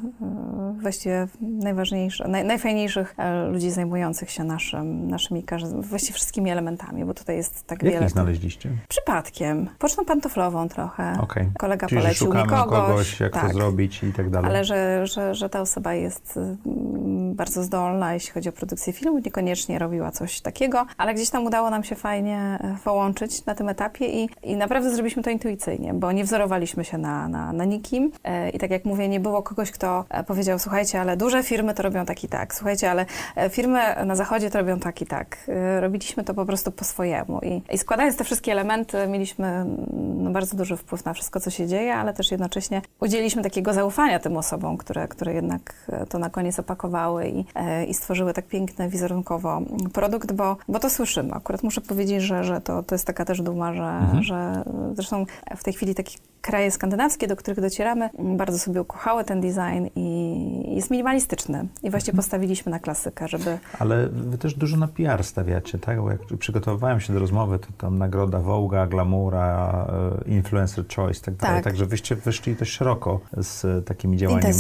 właściwie 0.80 1.26
najważniejszych, 1.40 2.26
naj, 2.35 2.44
najfajniejszych 2.44 3.14
ludzi 3.51 3.70
zajmujących 3.70 4.31
się 4.31 4.44
naszym, 4.44 5.09
naszymi, 5.09 5.44
właściwie 5.81 6.14
wszystkimi 6.14 6.51
elementami, 6.51 7.05
bo 7.05 7.14
tutaj 7.14 7.37
jest 7.37 7.66
tak 7.66 7.83
Jak 7.83 7.92
wiele. 7.92 8.03
Jak 8.03 8.12
znaleźliście? 8.12 8.70
Przypadkiem. 8.88 9.68
Pocztą 9.79 10.05
pantoflową 10.05 10.68
trochę. 10.68 11.18
Okay. 11.20 11.51
Kolega 11.59 11.87
Czyli, 11.87 12.01
polecił 12.01 12.35
mi 12.35 12.47
kogoś. 12.47 12.59
kogoś 12.59 13.20
jak 13.20 13.33
tak. 13.33 13.47
to 13.47 13.53
zrobić 13.53 14.03
i 14.03 14.12
tak 14.12 14.31
dalej. 14.31 14.51
Ale 14.51 14.64
że, 14.64 15.07
że, 15.07 15.35
że 15.35 15.49
ta 15.49 15.61
osoba 15.61 15.94
jest 15.94 16.37
mm, 16.37 17.35
bardzo 17.35 17.62
zdolna, 17.62 18.14
jeśli 18.14 18.33
chodzi 18.33 18.49
o 18.49 18.53
produkcję 18.53 18.92
filmu, 18.92 19.18
niekoniecznie 19.18 19.79
robiła 19.79 20.11
coś 20.11 20.40
takiego, 20.40 20.87
ale 20.97 21.14
gdzieś 21.14 21.31
tam 21.31 21.44
udało 21.44 21.70
nam 21.70 21.85
się 21.85 21.94
fajnie 21.94 22.38
e, 22.38 22.77
połączyć 22.85 23.47
na 23.47 23.55
tym 23.55 23.68
etapie 23.68 24.07
i, 24.07 24.29
i 24.42 24.57
naprawdę 24.57 24.90
zrobiliśmy 24.90 25.23
to 25.23 25.31
intuicyjnie, 25.31 25.94
bo 25.94 26.12
nie 26.12 26.25
wzorowaliśmy 26.25 26.85
się 26.85 26.99
na, 26.99 27.29
na, 27.29 27.53
na 27.53 27.64
nikim 27.64 28.12
e, 28.25 28.51
i 28.51 28.59
tak 28.59 28.70
jak 28.70 28.85
mówię, 28.85 29.09
nie 29.09 29.20
było 29.20 29.42
kogoś, 29.42 29.70
kto 29.70 30.05
e, 30.09 30.25
powiedział, 30.25 30.59
słuchajcie, 30.59 31.01
ale 31.01 31.16
duże 31.16 31.42
firmy 31.42 31.75
to 31.75 31.83
robią 31.83 32.07
tak 32.29 32.41
i 32.41 32.45
tak, 32.45 32.55
słuchajcie, 32.55 32.91
ale 32.91 33.07
firmy 33.51 33.81
na 34.07 34.17
zachodzie 34.17 34.51
to 34.51 34.59
robią 34.59 34.81
tak 34.81 35.03
i 35.03 35.07
tak. 35.07 35.37
Robiliśmy 35.81 36.25
to 36.25 36.35
po 36.35 36.47
prostu 36.47 36.73
po 36.73 36.85
swojemu 36.85 37.41
i, 37.41 37.63
i 37.75 37.79
składając 37.79 38.17
te 38.17 38.25
wszystkie 38.25 38.53
elementy, 38.53 39.07
mieliśmy 39.07 39.65
no, 39.93 40.31
bardzo 40.31 40.57
duży 40.57 40.77
wpływ 40.77 41.05
na 41.05 41.15
wszystko, 41.15 41.41
co 41.41 41.51
się 41.51 41.67
dzieje, 41.67 41.95
ale 41.95 42.15
też 42.15 42.31
jednocześnie 42.31 42.83
udzieliliśmy 43.01 43.43
takiego 43.43 43.73
zaufania 43.73 44.19
tym 44.19 44.37
osobom, 44.37 44.77
które, 44.77 45.09
które 45.09 45.35
jednak 45.35 45.91
to 46.09 46.19
na 46.19 46.31
koniec 46.31 46.59
opakowały 46.59 47.29
i, 47.29 47.45
i 47.89 47.95
stworzyły 47.95 48.33
tak 48.33 48.47
piękny 48.47 48.89
wizerunkowo 48.89 49.61
produkt, 49.93 50.33
bo, 50.33 50.57
bo 50.69 50.79
to 50.79 50.91
słyszymy. 50.91 51.33
Akurat 51.33 51.63
muszę 51.63 51.81
powiedzieć, 51.81 52.23
że, 52.23 52.45
że 52.45 52.61
to, 52.61 52.83
to 52.83 52.95
jest 52.95 53.07
taka 53.07 53.25
też 53.25 53.43
duma, 53.43 53.75
że, 53.75 53.85
mhm. 53.85 54.23
że 54.23 54.65
zresztą 54.95 55.27
w 55.57 55.65
tej 55.65 55.73
chwili 55.73 55.95
takie 55.95 56.19
kraje 56.44 56.70
skandynawskie, 56.70 57.26
do 57.26 57.37
których 57.37 57.61
docieramy, 57.61 58.11
bardzo 58.18 58.59
sobie 58.59 58.80
ukochały 58.80 59.24
ten 59.24 59.40
design 59.40 59.87
i 59.96 60.74
jest 60.74 60.90
minimalistyczny. 60.90 61.66
I 61.83 61.90
właśnie 61.90 62.11
mhm. 62.11 62.16
postawiliśmy 62.16 62.72
na 62.72 62.78
klasykę, 62.78 63.28
żeby... 63.28 63.59
Ale 63.78 64.09
wy 64.09 64.38
też 64.38 64.54
dużo 64.54 64.76
na 64.76 64.88
PR 64.88 65.24
stawiacie, 65.24 65.78
tak? 65.78 66.00
Bo 66.00 66.11
jak 66.11 66.20
przygotowywałem 66.38 67.00
się 67.00 67.12
do 67.12 67.18
rozmowy, 67.18 67.59
to 67.59 67.66
tam 67.78 67.98
nagroda 67.98 68.38
Vogue, 68.38 68.76
Glamoura, 68.88 69.87
e, 70.26 70.30
Influencer 70.30 70.85
Choice 70.96 71.20
tak 71.20 71.35
dalej. 71.35 71.57
Tak. 71.57 71.64
Także 71.64 71.87
wyście 71.87 72.16
wyszli 72.16 72.54
dość 72.54 72.72
szeroko 72.72 73.20
z 73.37 73.87
takimi 73.87 74.16
działaniami 74.16 74.54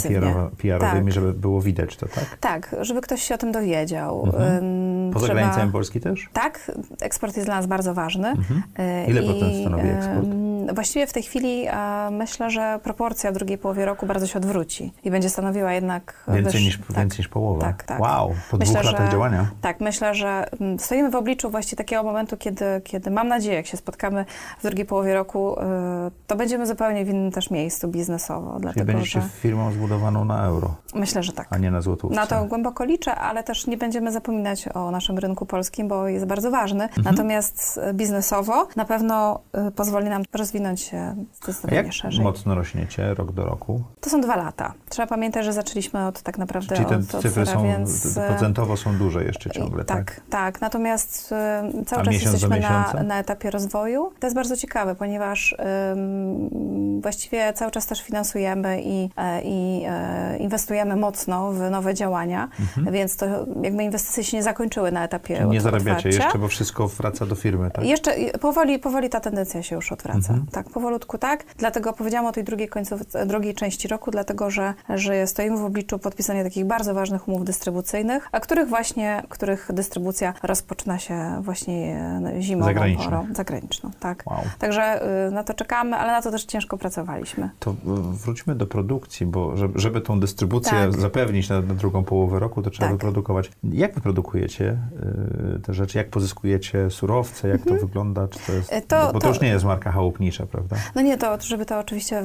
PR-owymi, 0.58 1.04
tak. 1.04 1.12
żeby 1.12 1.32
było 1.32 1.60
widać 1.60 1.96
to, 1.96 2.06
tak? 2.08 2.36
Tak, 2.40 2.76
żeby 2.80 3.00
ktoś 3.00 3.22
się 3.22 3.34
o 3.34 3.38
tym 3.38 3.52
dowiedział. 3.52 4.24
Mhm. 4.26 5.10
Poza 5.12 5.26
Trzeba... 5.26 5.40
granicami 5.40 5.72
Polski 5.72 6.00
też? 6.00 6.28
Tak, 6.32 6.70
eksport 7.00 7.36
jest 7.36 7.48
dla 7.48 7.56
nas 7.56 7.66
bardzo 7.66 7.94
ważny. 7.94 8.28
Mhm. 8.28 8.62
E, 8.78 9.10
Ile 9.10 9.22
I, 9.22 9.26
procent 9.26 9.54
stanowi 9.60 9.88
eksport? 9.88 10.26
Właściwie 10.74 11.06
w 11.06 11.12
tej 11.12 11.22
chwili 11.22 11.68
myślę, 12.10 12.50
że 12.50 12.80
proporcja 12.82 13.30
w 13.30 13.34
drugiej 13.34 13.58
połowie 13.58 13.84
roku 13.86 14.06
bardzo 14.06 14.26
się 14.26 14.38
odwróci 14.38 14.92
i 15.04 15.10
będzie 15.10 15.30
stanowiła 15.30 15.72
jednak... 15.72 16.24
Więcej, 16.28 16.64
niż, 16.64 16.78
tak, 16.78 16.96
więcej 16.96 17.18
niż 17.18 17.28
połowę? 17.28 17.60
Tak, 17.60 17.82
tak. 17.82 18.00
Wow, 18.00 18.34
po 18.50 18.56
myślę, 18.56 18.74
dwóch 18.74 18.92
latach 18.92 19.06
że, 19.06 19.12
działania? 19.12 19.46
Tak, 19.60 19.80
myślę, 19.80 20.14
że 20.14 20.46
mm, 20.60 20.78
stoimy 20.78 21.10
w 21.10 21.14
obliczu 21.14 21.50
właściwie 21.50 21.76
takiego 21.76 22.02
momentu, 22.02 22.36
kiedy, 22.36 22.64
kiedy 22.84 23.10
mam 23.10 23.28
nadzieję, 23.28 23.56
jak 23.56 23.66
się 23.66 23.76
spotkamy 23.76 24.24
w 24.58 24.62
drugiej 24.62 24.86
połowie 24.86 25.14
roku, 25.14 25.58
y, 25.58 25.62
to 26.26 26.36
będziemy 26.36 26.66
zupełnie 26.66 27.04
w 27.04 27.08
innym 27.08 27.32
też 27.32 27.50
miejscu 27.50 27.88
biznesowo. 27.88 28.50
Czyli 28.50 28.62
dlatego, 28.62 28.86
będziecie 28.86 29.20
że... 29.20 29.28
firmą 29.28 29.72
zbudowaną 29.72 30.24
na 30.24 30.44
euro? 30.44 30.74
Myślę, 30.94 31.22
że 31.22 31.32
tak. 31.32 31.46
A 31.50 31.58
nie 31.58 31.70
na 31.70 31.80
złotówce? 31.80 32.16
Na 32.16 32.26
to 32.26 32.44
głęboko 32.44 32.84
liczę, 32.84 33.14
ale 33.14 33.44
też 33.44 33.66
nie 33.66 33.76
będziemy 33.76 34.12
zapominać 34.12 34.68
o 34.74 34.90
naszym 34.90 35.18
rynku 35.18 35.46
polskim, 35.46 35.88
bo 35.88 36.08
jest 36.08 36.26
bardzo 36.26 36.50
ważny. 36.50 36.84
Mhm. 36.84 37.04
Natomiast 37.04 37.80
biznesowo 37.94 38.68
na 38.76 38.84
pewno 38.84 39.40
y, 39.68 39.70
pozwoli 39.70 40.08
nam 40.08 40.22
rozwinąć 40.32 40.80
się 40.80 41.14
zdecydowanie 41.64 41.86
jak 41.86 41.92
szerzej. 41.92 42.24
mocno 42.24 42.54
rośniecie 42.54 43.14
rok 43.14 43.32
do 43.32 43.44
roku? 43.44 43.82
To 44.00 44.10
są 44.10 44.20
dwa 44.20 44.36
lata. 44.36 44.74
Trzeba 44.88 45.06
pamiętać, 45.06 45.44
że 45.44 45.52
zaczęliśmy 45.52 46.06
od 46.06 46.22
tak 46.22 46.38
naprawdę 46.38 46.76
Czyli 46.76 46.88
te 46.88 46.96
od, 46.96 47.22
cyfry 47.22 47.42
od 47.42 47.48
są, 47.48 47.62
więc... 47.62 48.18
procentowo 48.26 48.76
są 48.76 48.98
duże 48.98 49.24
jeszcze 49.24 49.50
ciągle, 49.50 49.84
tak? 49.84 50.04
Tak, 50.04 50.20
tak. 50.30 50.60
Natomiast 50.60 51.32
y, 51.80 51.84
cały 51.84 52.02
A 52.02 52.04
czas 52.04 52.14
jesteśmy 52.14 52.60
na, 52.60 52.92
na 53.04 53.18
etapie 53.18 53.50
rozwoju. 53.50 54.12
To 54.20 54.26
jest 54.26 54.36
bardzo 54.36 54.56
ciekawe, 54.56 54.94
ponieważ 54.94 55.56
właściwie 57.00 57.52
cały 57.52 57.70
czas 57.70 57.86
też 57.86 58.02
finansujemy 58.02 58.82
i, 58.82 59.10
e, 59.16 59.42
i 59.42 59.86
y, 60.34 60.38
inwestujemy 60.38 60.96
mocno 60.96 61.52
w 61.52 61.70
nowe 61.70 61.94
działania, 61.94 62.48
mhm. 62.60 62.92
więc 62.92 63.16
to 63.16 63.26
jakby 63.62 63.82
inwestycje 63.82 64.24
się 64.24 64.36
nie 64.36 64.42
zakończyły 64.42 64.92
na 64.92 65.04
etapie 65.04 65.36
Czyli 65.36 65.50
nie 65.50 65.60
zarabiacie 65.60 66.08
jeszcze, 66.08 66.38
bo 66.38 66.48
wszystko 66.48 66.88
wraca 66.88 67.26
do 67.26 67.34
firmy, 67.34 67.70
tak? 67.70 67.84
Jeszcze 67.84 68.14
powoli, 68.40 68.78
powoli 68.78 69.08
ta 69.08 69.20
tendencja 69.20 69.62
się 69.62 69.76
już 69.76 69.92
odwraca. 69.92 70.18
Mhm. 70.18 70.46
Tak, 70.52 70.70
powolutku 70.70 71.18
tak. 71.18 71.44
Dlatego 71.58 71.92
powiedziałam 71.92 72.26
o 72.26 72.32
tej 72.32 72.44
drugiej, 72.44 72.68
końcówce, 72.68 73.26
drugiej 73.26 73.54
części 73.54 73.88
roku, 73.88 74.10
dlatego 74.10 74.50
że, 74.50 74.74
że 74.88 75.26
stoimy 75.26 75.56
w 75.56 75.64
obliczu 75.64 75.98
podpisania 75.98 76.44
takich 76.44 76.64
bardzo 76.64 76.94
ważnych 76.94 77.28
umów 77.28 77.44
dystrybucyjnych, 77.44 78.28
a 78.32 78.40
których 78.40 78.68
właśnie, 78.68 79.22
których 79.28 79.68
dystrybucja 79.72 80.34
rozpoczyna 80.42 80.98
się 80.98 81.40
właśnie 81.40 81.96
e, 82.36 82.42
zimową 82.42 82.66
Zagraniczną. 82.66 83.26
Zagraniczną, 83.34 83.90
tak. 84.00 84.22
Wow. 84.26 84.40
Także 84.58 85.02
y, 85.28 85.30
na 85.30 85.44
to 85.44 85.54
czekamy, 85.54 85.96
ale 85.96 86.12
na 86.12 86.22
to 86.22 86.30
też 86.30 86.44
ciężko 86.44 86.78
pracowaliśmy. 86.78 87.50
To 87.58 87.70
y, 87.70 87.74
wróćmy 88.24 88.54
do 88.54 88.66
produkcji, 88.66 89.26
bo 89.26 89.54
żeby, 89.74 90.00
tą 90.00 90.20
dystrybucję 90.20 90.72
tak. 90.72 91.00
zapewnić 91.00 91.48
na, 91.48 91.60
na, 91.60 91.74
drugą 91.74 92.04
połowę 92.04 92.38
roku, 92.38 92.62
to 92.62 92.70
trzeba 92.70 92.86
tak. 92.86 92.96
wyprodukować. 92.96 93.50
Jak 93.64 93.94
wyprodukujecie 93.94 94.78
y, 95.56 95.60
te 95.60 95.74
rzeczy? 95.74 95.98
Jak 95.98 96.10
pozyskujecie 96.10 96.90
surowce? 96.90 97.48
Jak 97.48 97.60
mhm. 97.60 97.76
to 97.76 97.86
wygląda? 97.86 98.28
Czy 98.28 98.38
to 98.46 98.52
jest, 98.52 98.72
e, 98.72 98.82
to, 98.82 99.06
bo 99.06 99.12
to, 99.12 99.18
to 99.20 99.28
już 99.28 99.40
nie 99.40 99.48
jest 99.48 99.64
marka 99.64 99.92
chałupnicza, 99.92 100.46
prawda? 100.46 100.76
No 100.94 101.02
nie, 101.02 101.18
to 101.18 101.33
żeby 101.42 101.66
to 101.66 101.78
oczywiście 101.78 102.22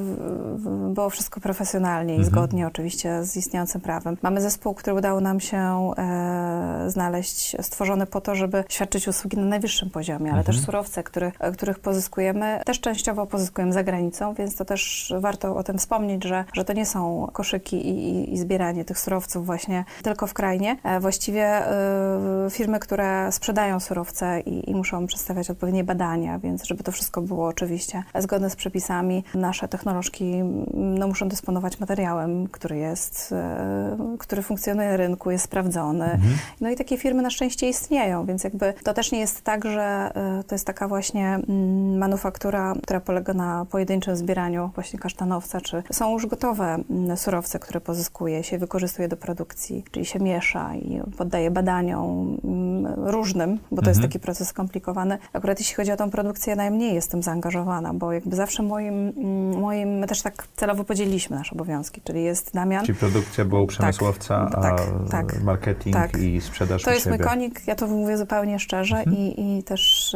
było 0.89 1.09
wszystko 1.09 1.39
profesjonalnie 1.39 2.13
i 2.13 2.17
mhm. 2.17 2.33
zgodnie 2.33 2.67
oczywiście 2.67 3.23
z 3.23 3.37
istniejącym 3.37 3.81
prawem. 3.81 4.17
Mamy 4.21 4.41
zespół, 4.41 4.73
który 4.73 4.97
udało 4.97 5.21
nam 5.21 5.39
się 5.39 5.91
e, 5.97 6.83
znaleźć, 6.87 7.55
stworzony 7.61 8.05
po 8.05 8.21
to, 8.21 8.35
żeby 8.35 8.63
świadczyć 8.69 9.07
usługi 9.07 9.37
na 9.37 9.45
najwyższym 9.45 9.89
poziomie, 9.89 10.31
ale 10.31 10.39
mhm. 10.39 10.45
też 10.45 10.65
surowce, 10.65 11.03
który, 11.03 11.31
których 11.53 11.79
pozyskujemy, 11.79 12.61
też 12.65 12.79
częściowo 12.79 13.25
pozyskujemy 13.25 13.73
za 13.73 13.83
granicą, 13.83 14.33
więc 14.33 14.55
to 14.55 14.65
też 14.65 15.13
warto 15.19 15.55
o 15.55 15.63
tym 15.63 15.77
wspomnieć, 15.77 16.23
że, 16.23 16.45
że 16.53 16.65
to 16.65 16.73
nie 16.73 16.85
są 16.85 17.27
koszyki 17.33 17.87
i, 17.87 18.09
i, 18.09 18.33
i 18.33 18.37
zbieranie 18.37 18.85
tych 18.85 18.99
surowców 18.99 19.45
właśnie 19.45 19.85
tylko 20.03 20.27
w 20.27 20.33
krainie. 20.33 20.77
E, 20.83 20.99
właściwie 20.99 21.45
e, 21.45 22.49
firmy, 22.49 22.79
które 22.79 23.31
sprzedają 23.31 23.79
surowce 23.79 24.39
i, 24.39 24.69
i 24.69 24.75
muszą 24.75 25.07
przedstawiać 25.07 25.49
odpowiednie 25.49 25.83
badania, 25.83 26.39
więc 26.39 26.63
żeby 26.63 26.83
to 26.83 26.91
wszystko 26.91 27.21
było 27.21 27.47
oczywiście 27.47 28.03
zgodne 28.19 28.49
z 28.49 28.55
przepisami, 28.55 28.98
nasze 29.33 29.67
technolożki 29.67 30.43
no, 30.73 31.07
muszą 31.07 31.29
dysponować 31.29 31.79
materiałem, 31.79 32.47
który 32.47 32.77
jest, 32.77 33.31
e, 33.31 33.97
który 34.19 34.41
funkcjonuje 34.41 34.89
na 34.89 34.97
rynku, 34.97 35.31
jest 35.31 35.43
sprawdzony. 35.43 36.05
Mhm. 36.05 36.33
No 36.61 36.69
i 36.69 36.75
takie 36.75 36.97
firmy 36.97 37.21
na 37.21 37.29
szczęście 37.29 37.69
istnieją, 37.69 38.25
więc 38.25 38.43
jakby 38.43 38.73
to 38.83 38.93
też 38.93 39.11
nie 39.11 39.19
jest 39.19 39.41
tak, 39.41 39.65
że 39.65 40.11
e, 40.15 40.43
to 40.43 40.55
jest 40.55 40.65
taka 40.65 40.87
właśnie 40.87 41.27
mm, 41.27 41.97
manufaktura, 41.97 42.73
która 42.83 42.99
polega 42.99 43.33
na 43.33 43.65
pojedynczym 43.65 44.15
zbieraniu 44.15 44.71
właśnie 44.75 44.99
kasztanowca, 44.99 45.61
czy 45.61 45.83
są 45.91 46.11
już 46.11 46.25
gotowe 46.25 46.65
mm, 46.89 47.17
surowce, 47.17 47.59
które 47.59 47.81
pozyskuje 47.81 48.43
się, 48.43 48.57
wykorzystuje 48.57 49.07
do 49.07 49.17
produkcji, 49.17 49.83
czyli 49.91 50.05
się 50.05 50.19
miesza 50.19 50.75
i 50.75 51.01
poddaje 51.17 51.51
badaniom 51.51 52.37
mm, 52.43 52.78
różnym, 52.95 53.59
bo 53.71 53.75
to 53.75 53.81
mhm. 53.81 53.87
jest 53.87 54.01
taki 54.01 54.19
proces 54.19 54.47
skomplikowany. 54.47 55.17
Akurat 55.33 55.59
jeśli 55.59 55.75
chodzi 55.75 55.91
o 55.91 55.97
tą 55.97 56.09
produkcję, 56.09 56.55
najmniej 56.55 56.93
jestem 56.95 57.23
zaangażowana, 57.23 57.93
bo 57.93 58.13
jakby 58.13 58.35
zawsze 58.35 58.63
moim, 58.63 59.13
moim 59.59 59.89
my 59.89 60.07
też 60.07 60.21
tak 60.21 60.47
celowo 60.55 60.83
podzieliliśmy 60.83 61.37
nasze 61.37 61.55
obowiązki, 61.55 62.01
czyli 62.01 62.23
jest 62.23 62.53
Damian. 62.53 62.85
Czyli 62.85 62.97
produkcja 62.97 63.45
była 63.45 63.61
u 63.61 63.65
tak, 63.65 63.75
przemysłowca, 63.75 64.49
tak, 64.61 64.81
a 64.81 65.09
tak, 65.11 65.43
marketing 65.43 65.95
tak. 65.95 66.17
i 66.17 66.41
sprzedaż 66.41 66.83
To 66.83 66.91
jest 66.91 67.03
siebie. 67.03 67.17
mój 67.17 67.25
konik, 67.25 67.67
ja 67.67 67.75
to 67.75 67.87
mówię 67.87 68.17
zupełnie 68.17 68.59
szczerze 68.59 68.97
mhm. 68.97 69.17
i, 69.17 69.57
i 69.59 69.63
też 69.63 70.15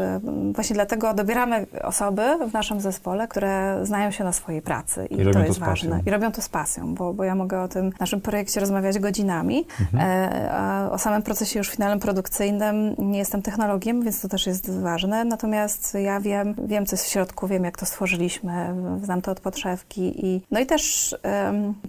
właśnie 0.53 0.73
dlatego 0.73 1.13
dobieramy 1.13 1.65
osoby 1.83 2.21
w 2.49 2.53
naszym 2.53 2.81
zespole, 2.81 3.27
które 3.27 3.79
znają 3.85 4.11
się 4.11 4.23
na 4.23 4.33
swojej 4.33 4.61
pracy 4.61 5.05
i, 5.09 5.13
I 5.21 5.31
to 5.31 5.39
jest 5.39 5.59
to 5.59 5.65
ważne. 5.65 6.01
I 6.05 6.09
robią 6.09 6.31
to 6.31 6.41
z 6.41 6.49
pasją, 6.49 6.95
bo, 6.95 7.13
bo 7.13 7.23
ja 7.23 7.35
mogę 7.35 7.61
o 7.61 7.67
tym 7.67 7.91
naszym 7.99 8.21
projekcie 8.21 8.59
rozmawiać 8.59 8.99
godzinami, 8.99 9.65
mhm. 9.81 10.03
E, 10.03 10.51
a 10.51 10.89
o 10.91 10.97
samym 10.97 11.21
procesie 11.21 11.59
już 11.59 11.69
finalnym 11.69 11.99
produkcyjnym 11.99 12.52
nie 12.97 13.19
jestem 13.19 13.41
technologiem, 13.41 14.01
więc 14.01 14.21
to 14.21 14.27
też 14.27 14.47
jest 14.47 14.71
ważne, 14.71 15.25
natomiast 15.25 15.93
ja 15.93 16.19
wiem, 16.19 16.55
wiem 16.65 16.85
co 16.85 16.93
jest 16.93 17.05
w 17.05 17.09
środku, 17.09 17.47
wiem 17.47 17.63
jak 17.63 17.77
to 17.77 17.85
stworzyliśmy, 17.85 18.75
znam 19.03 19.21
to 19.21 19.31
od 19.31 19.39
podszewki 19.39 20.25
i 20.25 20.41
no 20.51 20.59
i 20.59 20.65
też 20.65 21.15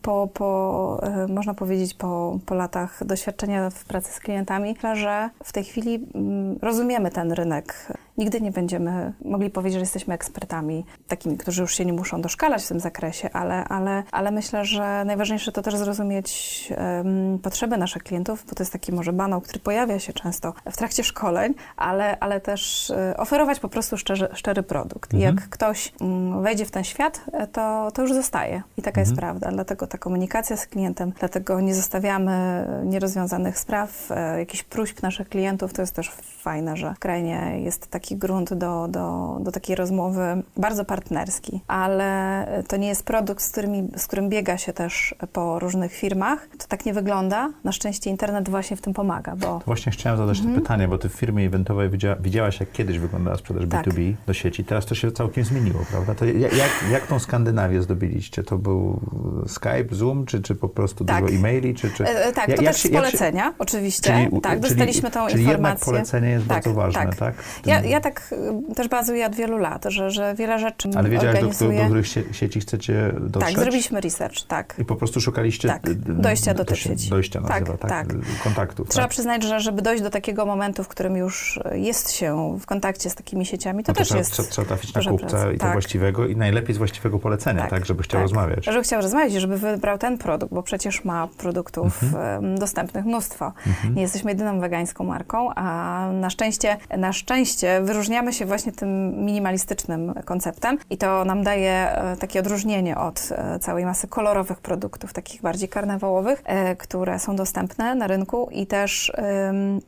po, 0.03 0.29
po 0.35 1.00
można 1.29 1.55
powiedzieć 1.55 1.94
po, 1.94 2.38
po 2.46 2.55
latach 2.55 3.07
doświadczenia 3.07 3.70
w 3.70 3.85
pracy 3.85 4.12
z 4.12 4.20
klientami, 4.20 4.77
że 4.92 5.31
w 5.44 5.53
tej 5.53 5.64
chwili 5.64 6.07
mm, 6.14 6.59
rozumiemy 6.62 7.11
ten 7.11 7.33
rynek 7.33 7.92
Nigdy 8.18 8.40
nie 8.40 8.50
będziemy 8.50 9.12
mogli 9.24 9.50
powiedzieć, 9.50 9.74
że 9.74 9.81
jesteśmy 9.81 10.14
ekspertami, 10.14 10.85
takimi, 11.09 11.37
którzy 11.37 11.62
już 11.62 11.74
się 11.74 11.85
nie 11.85 11.92
muszą 11.92 12.20
doszkalać 12.20 12.64
w 12.64 12.68
tym 12.68 12.81
zakresie, 12.81 13.31
ale, 13.33 13.64
ale, 13.64 14.03
ale 14.12 14.31
myślę, 14.31 14.64
że 14.64 15.05
najważniejsze 15.05 15.53
to 15.53 15.62
też 15.62 15.77
zrozumieć 15.77 16.72
um, 16.79 17.38
potrzeby 17.38 17.77
naszych 17.77 18.03
klientów, 18.03 18.44
bo 18.48 18.55
to 18.55 18.62
jest 18.62 18.72
taki 18.72 18.92
może 18.92 19.12
banał, 19.12 19.40
który 19.40 19.59
pojawia 19.59 19.98
się 19.98 20.12
często 20.12 20.55
w 20.70 20.77
trakcie 20.77 21.05
szkoleń, 21.05 21.55
ale, 21.77 22.18
ale 22.18 22.40
też 22.40 22.90
e, 22.90 23.16
oferować 23.16 23.61
po 23.61 23.68
prostu 23.68 23.96
szczery, 23.96 24.29
szczery 24.35 24.62
produkt. 24.62 25.14
Mhm. 25.14 25.35
Jak 25.35 25.48
ktoś 25.48 25.92
um, 26.00 26.42
wejdzie 26.42 26.64
w 26.64 26.70
ten 26.70 26.85
świat, 26.85 27.24
e, 27.33 27.46
to, 27.46 27.90
to 27.94 28.03
już 28.03 28.12
zostaje. 28.12 28.62
I 28.77 28.83
taka 28.83 29.00
mhm. 29.00 29.07
jest 29.07 29.20
prawda. 29.20 29.50
Dlatego 29.50 29.87
ta 29.87 29.98
komunikacja 29.98 30.57
z 30.57 30.66
klientem, 30.66 31.12
dlatego 31.18 31.61
nie 31.61 31.74
zostawiamy 31.74 32.66
nierozwiązanych 32.85 33.59
spraw, 33.59 34.11
e, 34.11 34.38
jakichś 34.38 34.62
próśb 34.62 35.03
naszych 35.03 35.29
klientów. 35.29 35.72
To 35.72 35.83
jest 35.83 35.94
też 35.94 36.11
fajne, 36.42 36.77
że 36.77 36.94
w 36.94 36.98
krainie 36.98 37.61
jest 37.61 37.87
taki 37.87 38.03
taki 38.04 38.16
grunt 38.16 38.54
do, 38.54 38.88
do, 38.88 39.36
do 39.40 39.52
takiej 39.52 39.76
rozmowy 39.76 40.42
bardzo 40.56 40.84
partnerski, 40.84 41.60
ale 41.66 42.46
to 42.68 42.76
nie 42.76 42.88
jest 42.88 43.04
produkt, 43.04 43.42
z, 43.42 43.50
którymi, 43.50 43.88
z 43.96 44.06
którym 44.06 44.28
biega 44.28 44.58
się 44.58 44.72
też 44.72 45.14
po 45.32 45.58
różnych 45.58 45.92
firmach. 45.92 46.48
To 46.58 46.66
tak 46.68 46.86
nie 46.86 46.94
wygląda. 46.94 47.50
Na 47.64 47.72
szczęście 47.72 48.10
internet 48.10 48.48
właśnie 48.48 48.76
w 48.76 48.80
tym 48.80 48.94
pomaga, 48.94 49.36
bo... 49.36 49.60
Właśnie 49.66 49.92
chciałem 49.92 50.18
zadać 50.18 50.38
mhm. 50.38 50.54
to 50.54 50.60
pytanie, 50.60 50.88
bo 50.88 50.98
ty 50.98 51.08
w 51.08 51.12
firmie 51.12 51.46
eventowej 51.46 51.90
widzia, 51.90 52.16
widziałaś, 52.20 52.60
jak 52.60 52.72
kiedyś 52.72 52.98
wyglądała 52.98 53.36
sprzedaż 53.36 53.64
tak. 53.70 53.86
B2B 53.86 54.14
do 54.26 54.34
sieci. 54.34 54.64
Teraz 54.64 54.86
to 54.86 54.94
się 54.94 55.12
całkiem 55.12 55.44
zmieniło, 55.44 55.80
prawda? 55.90 56.14
To 56.14 56.24
jak, 56.24 56.70
jak 56.90 57.06
tą 57.06 57.18
Skandynawię 57.18 57.82
zdobyliście? 57.82 58.42
To 58.42 58.58
był 58.58 59.00
Skype, 59.46 59.88
Zoom, 59.90 60.26
czy, 60.26 60.42
czy 60.42 60.54
po 60.54 60.68
prostu 60.68 61.04
tak. 61.04 61.24
dużo 61.24 61.34
e-maili? 61.34 61.74
Czy, 61.74 61.90
czy... 61.90 62.04
E, 62.04 62.32
tak, 62.32 62.46
to 62.46 62.50
jak 62.50 62.60
też 62.60 62.82
się, 62.82 62.88
z 62.88 62.92
polecenia, 62.92 63.44
się... 63.44 63.54
oczywiście. 63.58 64.26
Czyli, 64.28 64.40
tak, 64.40 64.60
dostaliśmy 64.60 65.10
tą 65.10 65.26
czyli 65.26 65.42
informację. 65.42 65.84
Czyli 65.84 65.92
polecenie 65.92 66.28
jest 66.28 66.46
tak, 66.46 66.54
bardzo 66.54 66.74
ważne, 66.74 67.04
tak? 67.04 67.16
tak? 67.16 67.34
Ja, 67.66 67.80
ja 67.80 67.93
tak 68.00 68.35
y, 68.70 68.74
też 68.74 68.88
bazuję 68.88 69.26
od 69.26 69.35
wielu 69.35 69.59
lat, 69.59 69.85
że, 69.88 70.11
że 70.11 70.35
wiele 70.35 70.59
rzeczy 70.59 70.88
Ale 70.96 71.09
wiedziałeś, 71.09 71.37
organizuję. 71.37 71.70
do, 71.70 71.76
do, 71.76 71.94
do 71.94 72.02
których 72.02 72.37
sieci 72.37 72.61
chcecie 72.61 73.12
dotrzeć? 73.20 73.54
Tak, 73.54 73.62
zrobiliśmy 73.62 74.00
research, 74.00 74.42
tak. 74.48 74.74
I 74.78 74.85
po 74.85 74.96
prostu 74.96 75.20
szukaliście 75.20 75.68
tak, 75.68 75.83
dojścia 75.94 76.54
do 76.54 76.64
tych 76.64 76.78
sieci. 76.78 77.11
Dojścia 77.11 77.40
nazywa, 77.40 77.76
tak, 77.76 77.90
tak, 77.90 77.90
tak. 77.90 78.16
kontaktów. 78.44 78.88
Trzeba 78.88 79.04
tak? 79.04 79.11
przyznać, 79.11 79.42
że 79.42 79.61
żeby 79.61 79.83
dojść 79.83 80.02
do 80.02 80.11
takiego 80.11 80.46
momentu, 80.46 80.85
w 80.85 80.88
którym 80.88 81.16
już 81.16 81.61
jest 81.72 82.12
się 82.12 82.59
w 82.61 82.66
kontakcie 82.66 83.11
z 83.11 83.14
takimi 83.14 83.46
sieciami, 83.46 83.85
to, 83.85 83.92
no 83.92 83.94
to 83.94 83.98
też 83.98 84.09
trzeba, 84.09 84.18
jest 84.18 84.50
trzeba, 84.50 84.68
trafić 84.68 84.94
na 84.94 85.02
kupca 85.02 85.52
i 85.52 85.59
to 85.59 85.61
tak. 85.61 85.72
właściwego 85.72 86.26
i 86.26 86.37
najlepiej 86.37 86.74
z 86.74 86.78
właściwego 86.78 87.18
polecenia, 87.18 87.61
tak, 87.61 87.70
tak 87.70 87.87
żeby 87.87 88.02
chciał 88.02 88.18
tak. 88.18 88.22
rozmawiać. 88.22 88.64
Żeby 88.64 88.83
chciał 88.83 89.02
rozmawiać 89.02 89.35
i 89.35 89.40
żeby 89.40 89.59
wybrał 89.59 89.98
ten 89.98 90.18
produkt, 90.18 90.54
bo 90.54 90.62
przecież 90.62 91.04
ma 91.04 91.28
produktów 91.38 92.02
mhm. 92.02 92.59
dostępnych 92.59 93.04
mnóstwo. 93.04 93.52
Mhm. 93.66 93.94
Nie 93.94 94.02
jesteśmy 94.02 94.30
jedyną 94.30 94.61
wegańską 94.61 95.04
marką, 95.04 95.50
a 95.54 96.09
na 96.12 96.30
szczęście, 96.30 96.76
na 96.98 97.12
szczęście 97.12 97.80
wyróżniamy 97.85 98.33
się 98.33 98.47
właśnie 98.47 98.73
tym 98.73 99.25
minimalistycznym 99.25 100.14
konceptem 100.25 100.79
i 100.90 100.99
to 100.99 101.25
nam 101.25 101.42
daje 101.42 101.73
e, 101.73 102.16
takie 102.16 102.40
odróżnienie 102.40 102.99
od 102.99 103.29
e, 103.31 103.59
całej 103.59 103.85
masy 103.85 104.09
kolorowych 104.09 104.61
produktów, 104.61 105.12
takich 105.12 105.42
bardziej 105.42 105.68
karnawałowych, 105.68 106.42
e, 106.44 106.77
które 106.77 107.18
są 107.18 107.37
dostępne 107.37 107.94
na 107.94 108.07
rynku 108.07 108.49
i 108.53 108.66
też 108.66 109.12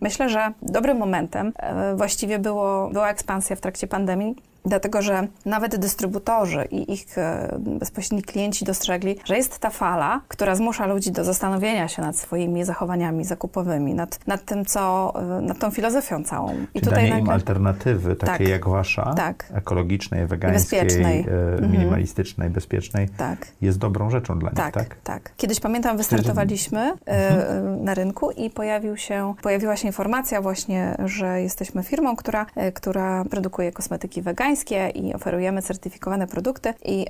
myślę, 0.00 0.28
że 0.28 0.52
dobrym 0.62 0.96
momentem 0.96 1.52
właściwie 1.96 2.38
było, 2.38 2.88
była 2.92 3.10
ekspansja 3.10 3.56
w 3.56 3.60
trakcie 3.60 3.86
pandemii, 3.86 4.36
Dlatego, 4.66 5.02
że 5.02 5.28
nawet 5.44 5.76
dystrybutorzy 5.76 6.64
i 6.70 6.92
ich 6.92 7.18
e, 7.18 7.56
bezpośredni 7.58 8.22
klienci 8.22 8.64
dostrzegli, 8.64 9.16
że 9.24 9.36
jest 9.36 9.58
ta 9.58 9.70
fala, 9.70 10.20
która 10.28 10.54
zmusza 10.54 10.86
ludzi 10.86 11.12
do 11.12 11.24
zastanowienia 11.24 11.88
się 11.88 12.02
nad 12.02 12.16
swoimi 12.16 12.64
zachowaniami 12.64 13.24
zakupowymi, 13.24 13.94
nad, 13.94 14.26
nad 14.26 14.44
tym, 14.44 14.64
co, 14.64 15.12
e, 15.38 15.40
nad 15.40 15.58
tą 15.58 15.70
filozofią 15.70 16.24
całą. 16.24 16.54
I 16.54 16.56
Czyli 16.56 16.84
tutaj 16.84 17.02
nagle... 17.02 17.18
im 17.18 17.30
alternatywy, 17.30 18.16
takie 18.16 18.32
tak, 18.32 18.48
jak 18.48 18.68
wasza, 18.68 19.14
tak. 19.16 19.44
ekologicznej, 19.54 20.26
wegańskiej, 20.26 20.80
bezpiecznej. 20.80 21.20
E, 21.20 21.52
mhm. 21.52 21.72
minimalistycznej, 21.72 22.50
bezpiecznej, 22.50 23.08
tak. 23.08 23.46
jest 23.60 23.78
dobrą 23.78 24.10
rzeczą 24.10 24.38
dla 24.38 24.50
nich, 24.50 24.58
tak? 24.58 24.74
Tak, 24.74 24.96
tak. 25.04 25.32
Kiedyś 25.36 25.60
pamiętam, 25.60 25.96
wystartowaliśmy 25.96 26.92
mhm. 27.06 27.84
na 27.84 27.94
rynku 27.94 28.30
i 28.30 28.50
pojawił 28.50 28.96
się, 28.96 29.34
pojawiła 29.42 29.76
się 29.76 29.86
informacja 29.86 30.42
właśnie, 30.42 30.96
że 31.04 31.42
jesteśmy 31.42 31.82
firmą, 31.82 32.16
która, 32.16 32.46
która 32.74 33.24
produkuje 33.24 33.72
kosmetyki 33.72 34.22
wegańskie, 34.22 34.55
i 34.94 35.14
oferujemy 35.14 35.62
certyfikowane 35.62 36.26
produkty. 36.26 36.74
I 36.84 37.06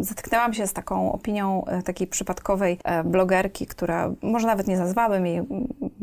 y, 0.00 0.04
zetknęłam 0.04 0.54
się 0.54 0.66
z 0.66 0.72
taką 0.72 1.12
opinią 1.12 1.64
y, 1.80 1.82
takiej 1.82 2.06
przypadkowej 2.06 2.78
y, 3.00 3.04
blogerki, 3.04 3.66
która, 3.66 4.10
może 4.22 4.46
nawet 4.46 4.66
nie 4.66 4.78
nazwałabym 4.78 5.26
jej 5.26 5.42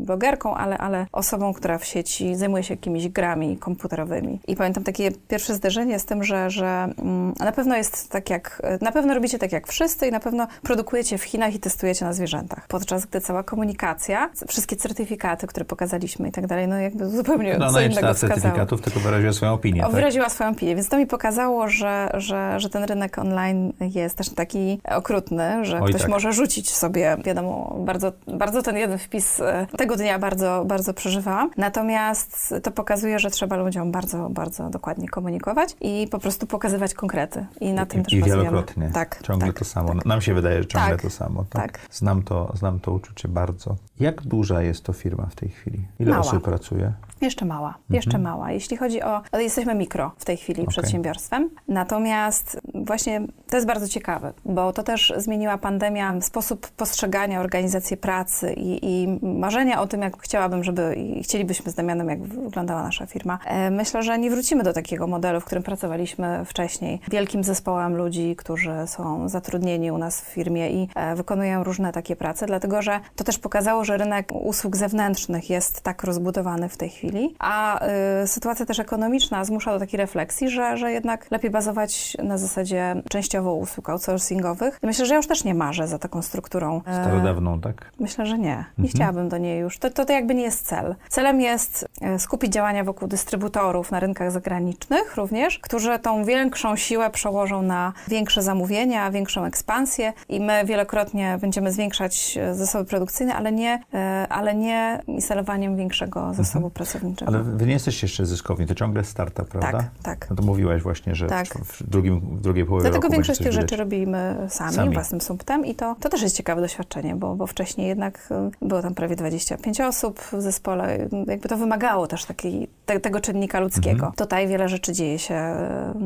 blogerką, 0.06 0.54
ale, 0.54 0.78
ale 0.78 1.06
osobą, 1.12 1.52
która 1.54 1.78
w 1.78 1.84
sieci 1.84 2.36
zajmuje 2.36 2.62
się 2.62 2.74
jakimiś 2.74 3.08
grami 3.08 3.56
komputerowymi. 3.56 4.40
I 4.46 4.56
pamiętam 4.56 4.84
takie 4.84 5.10
pierwsze 5.28 5.54
zderzenie 5.54 5.98
z 5.98 6.04
tym, 6.04 6.24
że, 6.24 6.50
że 6.50 6.66
mm, 6.98 7.34
na 7.40 7.52
pewno 7.52 7.76
jest 7.76 8.10
tak 8.10 8.30
jak, 8.30 8.62
na 8.80 8.92
pewno 8.92 9.14
robicie 9.14 9.38
tak 9.38 9.52
jak 9.52 9.66
wszyscy 9.66 10.06
i 10.06 10.10
na 10.10 10.20
pewno 10.20 10.46
produkujecie 10.62 11.18
w 11.18 11.22
Chinach 11.24 11.54
i 11.54 11.58
testujecie 11.58 12.04
na 12.04 12.12
zwierzętach. 12.12 12.66
Podczas 12.68 13.06
gdy 13.06 13.20
cała 13.20 13.42
komunikacja, 13.42 14.30
wszystkie 14.48 14.76
certyfikaty, 14.76 15.46
które 15.46 15.64
pokazaliśmy 15.64 16.28
i 16.28 16.32
tak 16.32 16.46
dalej, 16.46 16.68
no 16.68 16.76
jakby 16.76 17.08
zupełnie 17.08 17.56
no, 17.58 17.72
co 17.72 17.80
innego 17.80 18.14
certyfikatów, 18.14 18.80
tylko 18.80 19.00
wyraziła 19.00 19.32
swoją 19.32 19.52
opinię. 19.52 19.82
O, 19.82 19.86
tak? 19.86 19.94
Wyraziła 19.94 20.28
swoją 20.28 20.50
opinię, 20.50 20.74
więc 20.74 20.88
to 20.88 20.98
mi 20.98 21.06
pokazało, 21.06 21.68
że, 21.68 22.10
że, 22.14 22.60
że 22.60 22.68
ten 22.68 22.84
rynek 22.84 23.18
online 23.18 23.72
jest 23.80 24.16
też 24.16 24.28
taki 24.28 24.80
okrutny, 24.84 25.64
że 25.64 25.80
Oj, 25.80 25.88
ktoś 25.88 26.02
tak. 26.02 26.10
może 26.10 26.32
rzucić 26.32 26.70
sobie, 26.70 27.16
wiadomo, 27.24 27.76
bardzo, 27.78 28.12
bardzo 28.26 28.62
ten 28.62 28.76
jeden 28.76 28.98
wpis 28.98 29.40
e, 29.40 29.66
tego 29.96 30.08
dnia 30.08 30.18
bardzo, 30.18 30.64
bardzo 30.66 30.94
przeżywałam. 30.94 31.50
Natomiast 31.56 32.54
to 32.62 32.70
pokazuje, 32.70 33.18
że 33.18 33.30
trzeba 33.30 33.56
ludziom 33.56 33.92
bardzo, 33.92 34.30
bardzo 34.30 34.70
dokładnie 34.70 35.08
komunikować 35.08 35.76
i 35.80 36.08
po 36.10 36.18
prostu 36.18 36.46
pokazywać 36.46 36.94
konkrety. 36.94 37.46
I 37.60 37.72
na 37.72 37.86
tym 37.86 38.00
I, 38.00 38.04
też 38.04 38.12
I 38.12 38.22
wielokrotnie. 38.22 38.90
Tak, 38.94 39.22
ciągle 39.22 39.48
tak, 39.48 39.58
to 39.58 39.64
samo. 39.64 39.94
Tak. 39.94 40.06
Nam 40.06 40.20
się 40.20 40.34
wydaje, 40.34 40.62
że 40.62 40.66
ciągle 40.66 40.90
tak, 40.90 41.02
to 41.02 41.10
samo. 41.10 41.44
Tak? 41.50 41.62
tak. 41.62 41.80
Znam, 41.90 42.22
to, 42.22 42.52
znam 42.54 42.80
to 42.80 42.92
uczucie 42.92 43.28
bardzo. 43.28 43.76
Jak 44.00 44.22
duża 44.22 44.62
jest 44.62 44.84
to 44.84 44.92
firma 44.92 45.26
w 45.26 45.34
tej 45.34 45.48
chwili? 45.48 45.86
Ile 45.98 46.10
Mała. 46.10 46.22
osób 46.22 46.42
pracuje? 46.42 46.92
Jeszcze 47.20 47.44
mała, 47.44 47.68
mhm. 47.68 47.94
jeszcze 47.94 48.18
mała. 48.18 48.52
Jeśli 48.52 48.76
chodzi 48.76 49.02
o. 49.02 49.22
Jesteśmy 49.38 49.74
mikro 49.74 50.12
w 50.18 50.24
tej 50.24 50.36
chwili 50.36 50.62
okay. 50.62 50.70
przedsiębiorstwem. 50.70 51.50
Natomiast 51.68 52.60
właśnie 52.86 53.20
to 53.50 53.56
jest 53.56 53.66
bardzo 53.66 53.88
ciekawe, 53.88 54.32
bo 54.44 54.72
to 54.72 54.82
też 54.82 55.12
zmieniła 55.16 55.58
pandemia 55.58 56.20
sposób 56.20 56.68
postrzegania 56.68 57.40
organizacji 57.40 57.96
pracy 57.96 58.52
i, 58.52 58.78
i 58.82 59.18
marzenia 59.22 59.80
o 59.80 59.86
tym, 59.86 60.02
jak 60.02 60.22
chciałabym, 60.22 60.64
żeby 60.64 60.94
i 60.94 61.22
chcielibyśmy 61.22 61.72
z 61.72 61.74
Damianem, 61.74 62.08
jak 62.08 62.22
wyglądała 62.22 62.82
nasza 62.82 63.06
firma. 63.06 63.38
E, 63.46 63.70
myślę, 63.70 64.02
że 64.02 64.18
nie 64.18 64.30
wrócimy 64.30 64.62
do 64.62 64.72
takiego 64.72 65.06
modelu, 65.06 65.40
w 65.40 65.44
którym 65.44 65.62
pracowaliśmy 65.62 66.44
wcześniej. 66.44 67.00
Wielkim 67.10 67.44
zespołem 67.44 67.96
ludzi, 67.96 68.36
którzy 68.36 68.72
są 68.86 69.28
zatrudnieni 69.28 69.90
u 69.90 69.98
nas 69.98 70.20
w 70.20 70.24
firmie 70.24 70.70
i 70.70 70.88
e, 70.94 71.14
wykonują 71.14 71.64
różne 71.64 71.92
takie 71.92 72.16
prace, 72.16 72.46
dlatego 72.46 72.82
że 72.82 73.00
to 73.16 73.24
też 73.24 73.38
pokazało, 73.38 73.84
że 73.84 73.96
rynek 73.96 74.32
usług 74.32 74.76
zewnętrznych 74.76 75.50
jest 75.50 75.80
tak 75.80 76.04
rozbudowany 76.04 76.68
w 76.68 76.76
tej 76.76 76.88
chwili 76.88 77.36
a 77.38 77.86
y, 78.22 78.28
sytuacja 78.28 78.66
też 78.66 78.78
ekonomiczna 78.78 79.44
zmusza 79.44 79.72
do 79.72 79.78
takiej 79.78 79.98
refleksji, 79.98 80.50
że, 80.50 80.76
że 80.76 80.92
jednak 80.92 81.30
lepiej 81.30 81.50
bazować 81.50 82.16
na 82.22 82.38
zasadzie 82.38 82.75
częściowo 83.08 83.54
usług 83.54 83.90
outsourcingowych. 83.90 84.78
I 84.82 84.86
myślę, 84.86 85.06
że 85.06 85.14
ja 85.14 85.16
już 85.16 85.26
też 85.26 85.44
nie 85.44 85.54
marzę 85.54 85.88
za 85.88 85.98
taką 85.98 86.22
strukturą. 86.22 86.82
E, 86.86 87.02
Starodawną, 87.02 87.60
tak? 87.60 87.92
Myślę, 88.00 88.26
że 88.26 88.38
nie. 88.38 88.44
Nie 88.44 88.84
mhm. 88.84 88.88
chciałabym 88.88 89.28
do 89.28 89.38
niej 89.38 89.60
już. 89.60 89.78
To, 89.78 89.90
to, 89.90 90.04
to 90.04 90.12
jakby 90.12 90.34
nie 90.34 90.42
jest 90.42 90.66
cel. 90.66 90.94
Celem 91.08 91.40
jest 91.40 91.88
e, 92.00 92.18
skupić 92.18 92.52
działania 92.52 92.84
wokół 92.84 93.08
dystrybutorów 93.08 93.90
na 93.90 94.00
rynkach 94.00 94.30
zagranicznych 94.30 95.16
również, 95.16 95.58
którzy 95.58 95.98
tą 95.98 96.24
większą 96.24 96.76
siłę 96.76 97.10
przełożą 97.10 97.62
na 97.62 97.92
większe 98.08 98.42
zamówienia, 98.42 99.10
większą 99.10 99.44
ekspansję 99.44 100.12
i 100.28 100.40
my 100.40 100.64
wielokrotnie 100.64 101.38
będziemy 101.40 101.72
zwiększać 101.72 102.38
e, 102.40 102.54
zasoby 102.54 102.84
produkcyjne, 102.84 103.34
ale 103.34 103.52
nie, 103.52 103.82
ale 104.28 104.54
nie 104.54 105.02
instalowaniem 105.06 105.76
większego 105.76 106.34
zasobu 106.34 106.66
mhm. 106.66 106.70
pracowniczego 106.70 106.96
pracowniczego. 107.06 107.28
Ale 107.28 107.42
wy 107.42 107.66
nie 107.66 107.72
jesteście 107.72 108.06
jeszcze 108.06 108.26
zyskowni, 108.26 108.66
to 108.66 108.74
ciągle 108.74 109.04
startup, 109.04 109.48
prawda? 109.48 109.78
Tak, 109.78 109.90
tak. 110.02 110.30
No 110.30 110.36
to 110.36 110.42
mówiłaś 110.42 110.82
właśnie, 110.82 111.14
że 111.14 111.26
tak. 111.26 111.46
w, 111.46 111.90
drugim, 111.90 112.20
w 112.20 112.40
drugiej 112.40 112.64
połowie 112.66 112.90
Dlatego 112.90 113.08
większość 113.08 113.40
tych 113.40 113.52
rzeczy 113.52 113.76
robimy 113.76 114.46
sami, 114.48 114.74
sami, 114.74 114.94
własnym 114.94 115.20
sumptem 115.20 115.66
i 115.66 115.74
to, 115.74 115.96
to 116.00 116.08
też 116.08 116.22
jest 116.22 116.36
ciekawe 116.36 116.60
doświadczenie, 116.60 117.16
bo, 117.16 117.36
bo 117.36 117.46
wcześniej 117.46 117.88
jednak 117.88 118.28
y, 118.62 118.66
było 118.66 118.82
tam 118.82 118.94
prawie 118.94 119.16
25 119.16 119.80
osób 119.80 120.20
w 120.20 120.42
zespole. 120.42 121.08
Jakby 121.26 121.48
to 121.48 121.56
wymagało 121.56 122.06
też 122.06 122.24
takiej, 122.24 122.68
te, 122.86 123.00
tego 123.00 123.20
czynnika 123.20 123.60
ludzkiego. 123.60 123.90
Mhm. 123.90 124.12
Tutaj 124.12 124.48
wiele 124.48 124.68
rzeczy 124.68 124.92
dzieje 124.92 125.18
się 125.18 125.34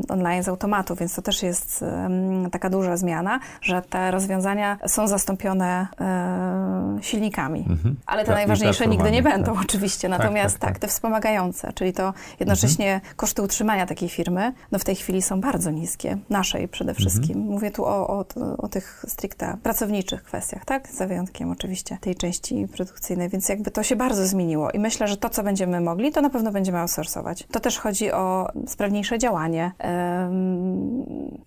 y, 0.09 0.13
online 0.13 0.43
z 0.43 0.49
automatu, 0.49 0.95
więc 0.95 1.15
to 1.15 1.23
też 1.23 1.43
jest 1.43 1.83
um, 1.83 2.51
taka 2.51 2.71
duża 2.71 2.97
zmiana, 2.97 3.41
że 3.63 3.83
te 3.83 4.11
rozwiązania 4.11 4.79
są 4.87 5.09
zastąpione 5.09 5.87
um, 6.01 7.03
silnikami. 7.03 7.61
Mhm. 7.61 7.97
Ale 8.07 8.25
te 8.25 8.33
najważniejsze 8.33 8.87
nigdy 8.87 9.11
nie 9.11 9.23
będą 9.23 9.53
tak. 9.53 9.63
oczywiście. 9.63 10.09
Tak, 10.09 10.19
Natomiast 10.19 10.55
tak, 10.55 10.61
tak, 10.61 10.71
tak, 10.71 10.79
te 10.79 10.89
wspomagające, 10.89 11.73
czyli 11.73 11.93
to 11.93 12.15
jednocześnie 12.41 12.95
mhm. 12.95 13.15
koszty 13.17 13.43
utrzymania 13.43 13.87
takiej 13.87 14.09
firmy, 14.09 14.53
no 14.73 14.79
w 14.79 14.85
tej 14.85 14.97
chwili 14.97 15.23
są 15.23 15.41
bardzo 15.41 15.71
niskie, 15.71 16.19
naszej 16.55 16.69
przede 16.69 16.95
wszystkim. 16.95 17.37
Mhm. 17.37 17.47
Mówię 17.47 17.71
tu 17.71 17.85
o, 17.85 18.09
o, 18.09 18.25
o 18.59 18.69
tych 18.69 19.05
stricte 19.09 19.57
pracowniczych 19.63 20.23
kwestiach, 20.23 20.65
tak? 20.65 20.89
Za 20.89 21.07
wyjątkiem 21.07 21.51
oczywiście 21.51 21.99
tej 22.01 22.15
części 22.15 22.69
produkcyjnej, 22.69 23.29
więc 23.29 23.49
jakby 23.49 23.71
to 23.71 23.83
się 23.83 23.97
bardzo 23.97 24.27
zmieniło 24.27 24.71
i 24.71 24.79
myślę, 24.79 25.09
że 25.09 25.17
to, 25.17 25.29
co 25.29 25.43
będziemy 25.43 25.81
mogli, 25.81 26.13
to 26.13 26.21
na 26.21 26.31
pewno 26.31 26.53
będziemy 26.53 26.79
outsourcować. 26.79 27.47
To 27.51 27.61
też 27.61 27.79
chodzi 27.79 28.13
o 28.13 28.49
sprawniejsze 28.67 29.19
działanie 29.19 29.73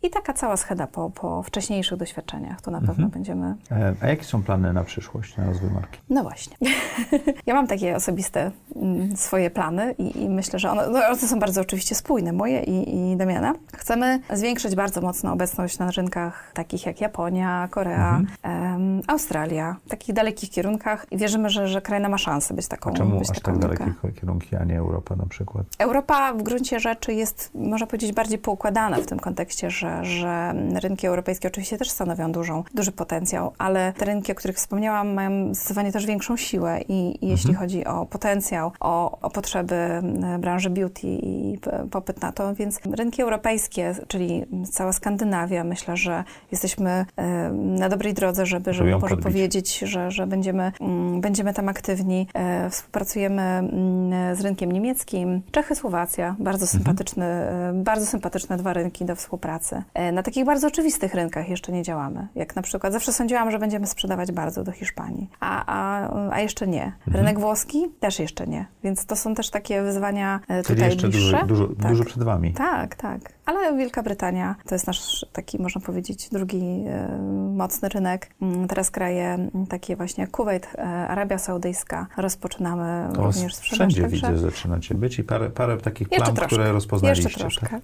i 0.03 0.09
taka 0.09 0.33
cała 0.33 0.57
scheda 0.57 0.87
po, 0.87 1.09
po 1.09 1.43
wcześniejszych 1.43 1.97
doświadczeniach, 1.97 2.61
to 2.61 2.71
na 2.71 2.77
mhm. 2.77 2.95
pewno 2.95 3.09
będziemy... 3.09 3.55
E, 3.71 3.95
a 4.01 4.07
jakie 4.07 4.23
są 4.23 4.43
plany 4.43 4.73
na 4.73 4.83
przyszłość, 4.83 5.37
na 5.37 5.45
rozwój 5.45 5.69
marki? 5.69 5.99
No 6.09 6.23
właśnie. 6.23 6.57
ja 7.47 7.53
mam 7.53 7.67
takie 7.67 7.95
osobiste 7.95 8.51
mm, 8.75 9.17
swoje 9.17 9.49
plany 9.49 9.95
i, 9.97 10.21
i 10.21 10.29
myślę, 10.29 10.59
że 10.59 10.71
one, 10.71 10.87
no 10.89 10.99
one, 11.07 11.17
są 11.17 11.39
bardzo 11.39 11.61
oczywiście 11.61 11.95
spójne, 11.95 12.33
moje 12.33 12.63
i, 12.63 13.11
i 13.11 13.17
Damiana. 13.17 13.53
Chcemy 13.73 14.19
zwiększyć 14.33 14.75
bardzo 14.83 15.01
mocno 15.01 15.33
obecność 15.33 15.79
na 15.79 15.91
rynkach 15.91 16.51
takich 16.53 16.85
jak 16.85 17.01
Japonia, 17.01 17.67
Korea, 17.71 18.17
mhm. 18.43 19.01
Australia, 19.07 19.75
w 19.85 19.89
takich 19.89 20.15
dalekich 20.15 20.49
kierunkach 20.49 21.05
i 21.11 21.17
wierzymy, 21.17 21.49
że, 21.49 21.67
że 21.67 21.79
Ukraina 21.79 22.09
ma 22.09 22.17
szansę 22.17 22.53
być 22.53 22.67
taką 22.67 22.89
A 22.89 22.93
czemu 22.93 23.19
być 23.19 23.29
aż 23.29 23.39
taką 23.39 23.59
tak 23.59 23.77
dalekie 23.77 23.93
kierunki, 24.19 24.55
a 24.55 24.63
nie 24.63 24.77
Europa 24.77 25.15
na 25.15 25.25
przykład? 25.25 25.65
Europa 25.79 26.33
w 26.33 26.43
gruncie 26.43 26.79
rzeczy 26.79 27.13
jest, 27.13 27.51
można 27.55 27.87
powiedzieć, 27.87 28.11
bardziej 28.11 28.37
poukładana 28.39 28.97
w 28.97 29.05
tym 29.05 29.19
kontekście, 29.19 29.69
że, 29.71 30.05
że 30.05 30.53
rynki 30.83 31.07
europejskie 31.07 31.47
oczywiście 31.47 31.77
też 31.77 31.89
stanowią 31.91 32.31
dużą, 32.31 32.63
duży 32.73 32.91
potencjał, 32.91 33.53
ale 33.57 33.93
te 33.93 34.05
rynki, 34.05 34.31
o 34.31 34.35
których 34.35 34.57
wspomniałam, 34.57 35.13
mają 35.13 35.53
zdecydowanie 35.53 35.91
też 35.91 36.05
większą 36.05 36.37
siłę 36.37 36.81
i, 36.81 37.25
i 37.25 37.29
jeśli 37.29 37.49
Mhm. 37.49 37.59
chodzi 37.59 37.85
o 37.85 38.05
potencjał, 38.05 38.71
o, 38.79 39.19
o 39.21 39.29
potrzeby 39.29 39.75
m, 39.75 40.41
branży 40.41 40.69
beauty 40.69 41.07
i 41.07 41.57
p- 41.61 41.87
popyt 41.91 42.21
na 42.21 42.31
to, 42.31 42.55
więc 42.55 42.79
rynki 42.91 43.21
europejskie, 43.21 43.95
czyli 44.07 44.45
cała 44.73 44.93
Skandynawia, 44.93 45.63
myślę, 45.63 45.97
że 45.97 46.23
jesteśmy 46.51 47.05
e, 47.17 47.49
na 47.53 47.89
dobrej 47.89 48.13
drodze, 48.13 48.45
żeby, 48.45 48.73
żeby 48.73 48.97
może 48.97 49.17
powiedzieć, 49.17 49.79
że, 49.79 50.11
że 50.11 50.27
będziemy, 50.27 50.71
mm, 50.81 51.21
będziemy 51.21 51.53
tam 51.53 51.69
aktywni. 51.69 52.27
E, 52.33 52.69
Współpracujemy 52.69 53.41
mm, 53.41 54.35
z 54.35 54.41
rynkiem 54.41 54.71
niemieckim. 54.71 55.41
Czechy, 55.51 55.75
Słowacja, 55.75 56.35
bardzo 56.39 56.67
sympatyczny, 56.67 57.25
e, 57.25 57.71
bardzo 57.75 58.05
sympatyczne 58.05 58.57
dwa 58.57 58.73
rynki 58.73 59.05
do 59.05 59.15
współpracy. 59.15 59.83
Na 60.13 60.23
takich 60.23 60.45
bardzo 60.45 60.67
oczywistych 60.67 61.13
rynkach 61.13 61.49
jeszcze 61.49 61.71
nie 61.71 61.83
działamy. 61.83 62.27
Jak 62.35 62.55
na 62.55 62.61
przykład, 62.61 62.93
zawsze 62.93 63.13
sądziłam, 63.13 63.51
że 63.51 63.59
będziemy 63.59 63.87
sprzedawać 63.87 64.31
bardzo 64.31 64.63
do 64.63 64.71
Hiszpanii, 64.71 65.29
a, 65.39 65.63
a, 65.67 66.09
a 66.31 66.39
jeszcze 66.39 66.67
nie. 66.67 66.91
Rynek 67.07 67.39
włoski 67.39 67.91
też 67.99 68.19
jeszcze 68.19 68.47
nie. 68.47 68.65
Więc 68.83 69.05
to 69.05 69.15
są 69.15 69.35
też 69.35 69.49
takie 69.49 69.81
wyzwania 69.81 70.39
Czyli 70.47 70.63
tutaj 70.63 70.85
jeszcze 70.89 71.07
bliższe. 71.07 71.37
Tak. 71.37 71.91
dużo 71.91 72.03
przed 72.05 72.23
wami. 72.23 72.53
Tak, 72.53 72.95
tak. 72.95 73.33
Ale 73.45 73.77
Wielka 73.77 74.03
Brytania 74.03 74.55
to 74.67 74.75
jest 74.75 74.87
nasz 74.87 75.25
taki, 75.33 75.61
można 75.61 75.81
powiedzieć, 75.81 76.29
drugi 76.29 76.83
e, 76.87 77.17
mocny 77.55 77.89
rynek. 77.89 78.29
Mm, 78.41 78.67
Teraz 78.67 78.91
kraje 78.91 79.49
takie 79.69 79.95
właśnie 79.95 80.21
jak 80.21 80.31
Kuwait, 80.31 80.67
e, 80.77 80.81
Arabia 80.87 81.37
Saudyjska 81.37 82.07
rozpoczynamy 82.17 83.07
was 83.07 83.17
również 83.17 83.55
sprzedaż. 83.55 83.77
wszędzie 83.77 84.01
także 84.01 84.31
widzę, 84.31 84.39
zaczynacie 84.39 84.95
być 84.95 85.19
i 85.19 85.23
parę, 85.23 85.49
parę 85.49 85.77
takich 85.77 86.11
Jeszcze 86.11 86.23
plam, 86.25 86.35
troszkę. 86.35 86.55
które 86.55 86.71
rozpoznaliście. 86.71 87.23
Jeszcze 87.23 87.39
troszkę. 87.39 87.67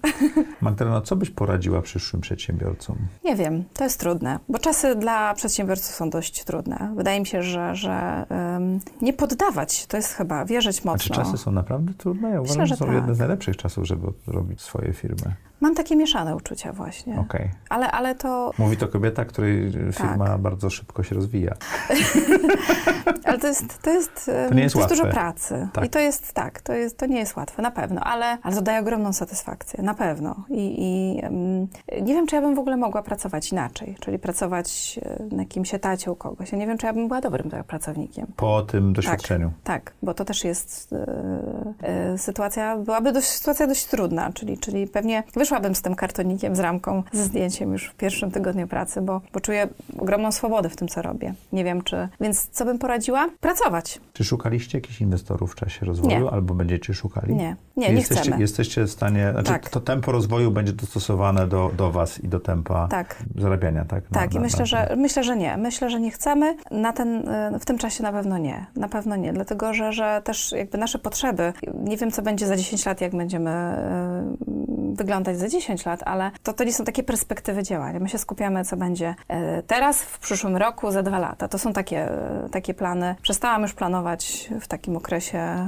Magdaleno, 0.60 1.00
co 1.00 1.16
byś 1.16 1.30
poradziła 1.30 1.82
przyszłym 1.82 2.22
przedsiębiorcom? 2.22 2.96
Nie 3.24 3.36
wiem, 3.36 3.64
to 3.74 3.84
jest 3.84 4.00
trudne, 4.00 4.38
bo 4.48 4.58
czasy 4.58 4.94
dla 4.94 5.34
przedsiębiorców 5.34 5.94
są 5.94 6.10
dość 6.10 6.44
trudne. 6.44 6.92
Wydaje 6.96 7.20
mi 7.20 7.26
się, 7.26 7.42
że, 7.42 7.76
że 7.76 8.26
em, 8.28 8.80
nie 9.02 9.12
poddawać, 9.12 9.86
to 9.86 9.96
jest 9.96 10.12
chyba 10.12 10.44
wierzyć 10.44 10.80
A 10.84 10.88
mocno. 10.90 10.98
czy 11.16 11.22
czasy 11.22 11.38
są 11.38 11.52
naprawdę 11.52 11.92
trudne? 11.94 12.30
Ja 12.30 12.40
uważam, 12.40 12.66
że 12.66 12.74
że 12.74 12.76
są 12.76 12.84
tak. 12.86 12.94
jedne 12.94 13.14
z 13.14 13.18
najlepszych 13.18 13.56
czasów, 13.56 13.86
żeby 13.86 14.06
robić 14.26 14.60
swoje 14.60 14.92
firmy. 14.92 15.34
Mam 15.60 15.74
takie 15.74 15.96
mieszane 15.96 16.36
uczucia 16.36 16.72
właśnie. 16.72 17.18
Okej. 17.20 17.50
Ale, 17.68 17.90
ale 17.90 18.14
to, 18.14 18.50
Mówi 18.58 18.76
to 18.76 18.88
kobieta, 18.88 19.24
której 19.24 19.72
firma 19.92 20.26
Tak. 20.26 20.40
bardzo 20.40 20.70
szybko 20.70 21.02
się 21.02 21.14
rozwija. 21.14 21.54
Ale 23.24 23.38
to 23.38 23.46
jest, 23.46 23.82
to 23.82 23.90
jest, 23.90 24.30
To 24.48 24.54
nie 24.54 24.62
jest 24.62 24.76
łatwe. 24.76 24.96
dużo 24.96 25.06
pracy. 25.06 25.68
Tak. 25.72 25.84
I 25.84 25.88
to 25.88 25.98
jest 25.98 26.32
tak, 26.32 26.60
to, 26.60 26.72
jest, 26.72 26.98
to 26.98 27.06
nie 27.06 27.18
jest 27.18 27.36
łatwe, 27.36 27.62
na 27.62 27.70
pewno, 27.70 28.00
ale, 28.00 28.38
ale 28.42 28.56
to 28.56 28.62
daje 28.62 28.80
ogromną 28.80 29.12
satysfakcję, 29.12 29.82
na 29.82 29.94
pewno. 29.94 30.44
I, 30.48 30.74
i 30.78 31.20
em, 31.24 31.60
nie 32.02 32.14
wiem, 32.14 32.26
czy 32.26 32.36
ja 32.36 32.42
bym 32.42 32.54
w 32.54 32.58
ogóle 32.58 32.76
mogła 32.76 33.02
pracować 33.02 33.52
inaczej, 33.52 33.96
czyli 34.00 34.18
pracować 34.18 35.00
e, 35.02 35.34
na 35.34 35.42
jakimś 35.42 35.74
etacie 35.74 36.12
u 36.12 36.16
kogoś. 36.16 36.52
Ja 36.52 36.58
nie 36.58 36.66
wiem, 36.66 36.78
czy 36.78 36.86
ja 36.86 36.92
bym 36.92 37.08
była 37.08 37.20
dobrym 37.20 37.50
tak, 37.50 37.64
pracownikiem. 37.64 38.26
Po 38.36 38.62
tym 38.62 38.92
doświadczeniu. 38.92 39.52
Tak, 39.64 39.92
bo 40.02 40.14
to 40.14 40.24
też 40.24 40.44
jest 40.44 40.92
e, 40.92 41.06
e, 41.82 42.18
sytuacja, 42.18 42.76
byłaby 42.76 43.12
dość, 43.12 43.28
sytuacja 43.28 43.66
dość 43.66 43.86
trudna, 43.86 44.32
czyli, 44.32 44.58
czyli 44.58 44.86
pewnie 44.86 45.22
wyszłabym 45.50 45.74
z 45.74 45.82
tym 45.82 45.94
kartonikiem, 45.94 46.56
z 46.56 46.58
ramką, 46.60 47.02
ze 47.12 47.24
zdjęciem 47.24 47.72
już 47.72 47.86
w 47.88 47.94
pierwszym 47.94 48.30
tygodniu 48.30 48.66
pracy, 48.68 49.00
bo, 49.02 49.20
bo 49.32 49.40
czuję 49.40 49.68
ogromną 49.98 50.32
swobodę 50.32 50.68
w 50.68 50.76
tym, 50.76 50.88
co 50.88 51.02
robię. 51.02 51.34
Nie 51.52 51.64
wiem, 51.64 51.82
czy... 51.82 52.08
Więc 52.20 52.48
co 52.48 52.64
bym 52.64 52.78
poradziła? 52.78 53.28
Pracować. 53.40 54.00
Czy 54.12 54.24
szukaliście 54.24 54.78
jakichś 54.78 55.00
inwestorów 55.00 55.52
w 55.52 55.54
czasie 55.54 55.86
rozwoju, 55.86 56.24
Nie. 56.24 56.30
albo 56.30 56.54
będziecie 56.54 56.94
szukali? 56.94 57.34
Nie, 57.34 57.56
nie, 57.76 57.88
nie 57.88 57.94
jesteście, 57.94 58.22
chcemy. 58.22 58.40
Jesteście 58.40 58.84
w 58.84 58.90
stanie, 58.90 59.30
znaczy 59.32 59.48
Tak. 59.48 59.68
to 59.68 59.80
tempo 59.80 60.12
rozwoju 60.12 60.50
będzie 60.50 60.72
dostosowane 60.72 61.46
do, 61.46 61.70
do 61.76 61.90
was 61.90 62.24
i 62.24 62.28
do 62.28 62.40
tempa 62.40 62.88
Tak. 62.88 63.16
zarabiania, 63.38 63.84
tak? 63.84 64.10
Na- 64.10 64.20
Tak, 64.20 64.32
i 64.32 64.34
na- 64.34 64.40
myślę, 64.40 64.58
na 64.58 64.64
że, 64.66 64.94
myślę, 64.96 65.24
że 65.24 65.36
nie. 65.36 65.56
Myślę, 65.56 65.90
że 65.90 66.00
nie 66.00 66.10
chcemy. 66.10 66.56
Na 66.70 66.92
ten, 66.92 67.28
e, 67.28 67.58
w 67.60 67.64
tym 67.64 67.78
czasie 67.78 68.02
na 68.02 68.12
pewno 68.12 68.38
nie. 68.38 68.66
Na 68.76 68.88
pewno 68.88 69.16
nie, 69.16 69.32
dlatego 69.32 69.74
że, 69.74 69.92
że 69.92 70.20
też 70.24 70.52
jakby 70.52 70.78
nasze 70.78 70.98
potrzeby, 70.98 71.52
nie 71.84 71.96
wiem, 71.96 72.10
co 72.10 72.22
będzie 72.22 72.46
za 72.46 72.56
10 72.56 72.86
lat, 72.86 73.00
jak 73.00 73.16
będziemy 73.16 73.50
e, 73.50 74.34
wyglądać 74.94 75.38
za 75.40 75.48
10 75.48 75.86
lat, 75.86 76.00
ale 76.04 76.30
to, 76.42 76.52
to 76.52 76.64
nie 76.64 76.72
są 76.72 76.84
takie 76.84 77.02
perspektywy 77.02 77.62
działania. 77.62 78.00
My 78.00 78.08
się 78.08 78.18
skupiamy, 78.18 78.64
co 78.64 78.76
będzie 78.76 79.14
e, 79.28 79.62
teraz, 79.62 80.02
w 80.02 80.18
przyszłym 80.18 80.56
roku, 80.56 80.90
za 80.90 81.02
dwa 81.02 81.18
lata. 81.18 81.48
To 81.48 81.58
są 81.58 81.72
takie, 81.72 81.98
e, 82.10 82.48
takie 82.52 82.74
plany. 82.74 83.14
Przestałam 83.22 83.62
już 83.62 83.72
planować 83.74 84.50
w 84.60 84.68
takim 84.68 84.96
okresie 84.96 85.38
e, 85.38 85.66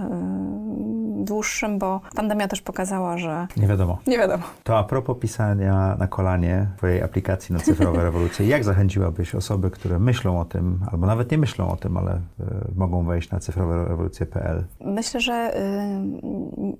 dłuższym, 1.25 1.79
bo 1.79 2.01
pandemia 2.17 2.49
też 2.49 2.61
pokazała, 2.63 3.19
że 3.19 3.47
Nie 3.57 3.67
wiadomo. 3.67 3.99
nie 4.07 4.19
wiadomo. 4.19 4.43
To 4.65 4.79
a 4.79 4.85
propos 4.85 5.17
pisania 5.21 5.97
na 5.99 6.07
kolanie 6.07 6.67
twojej 6.77 7.03
aplikacji 7.03 7.53
na 7.53 7.61
cyfrowe 7.61 8.03
rewolucje, 8.09 8.47
jak 8.47 8.65
zachęciłabyś 8.65 9.35
osoby, 9.35 9.71
które 9.71 9.99
myślą 9.99 10.41
o 10.41 10.45
tym, 10.45 10.81
albo 10.93 11.07
nawet 11.07 11.31
nie 11.31 11.39
myślą 11.39 11.71
o 11.73 11.77
tym, 11.77 11.97
ale 11.97 12.15
y, 12.15 12.21
mogą 12.77 13.05
wejść 13.05 13.31
na 13.31 13.41
cyfrowerewolucje.pl? 13.41 14.65
Myślę, 14.81 15.21
że 15.21 15.57
y, 15.57 15.61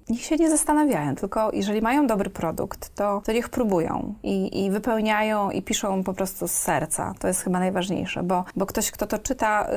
niech 0.09 0.21
się 0.21 0.37
nie 0.37 0.51
zastanawiają, 0.51 1.15
tylko 1.15 1.51
jeżeli 1.53 1.83
mają 1.83 2.07
dobry 2.07 2.31
produkt, 2.31 2.82
to, 2.89 3.23
to 3.25 3.33
niech 3.33 3.49
próbują 3.49 4.15
i, 4.23 4.65
i 4.65 4.71
wypełniają 4.71 5.51
i 5.51 5.63
piszą 5.63 6.05
po 6.05 6.15
prostu 6.15 6.49
z 6.49 6.53
serca. 6.53 7.15
To 7.19 7.29
jest 7.29 7.43
chyba 7.43 7.59
najważniejsze, 7.59 8.23
bo, 8.23 8.45
bo 8.57 8.67
ktoś, 8.67 8.91
kto 8.91 9.07
to 9.07 9.19
czyta, 9.19 9.69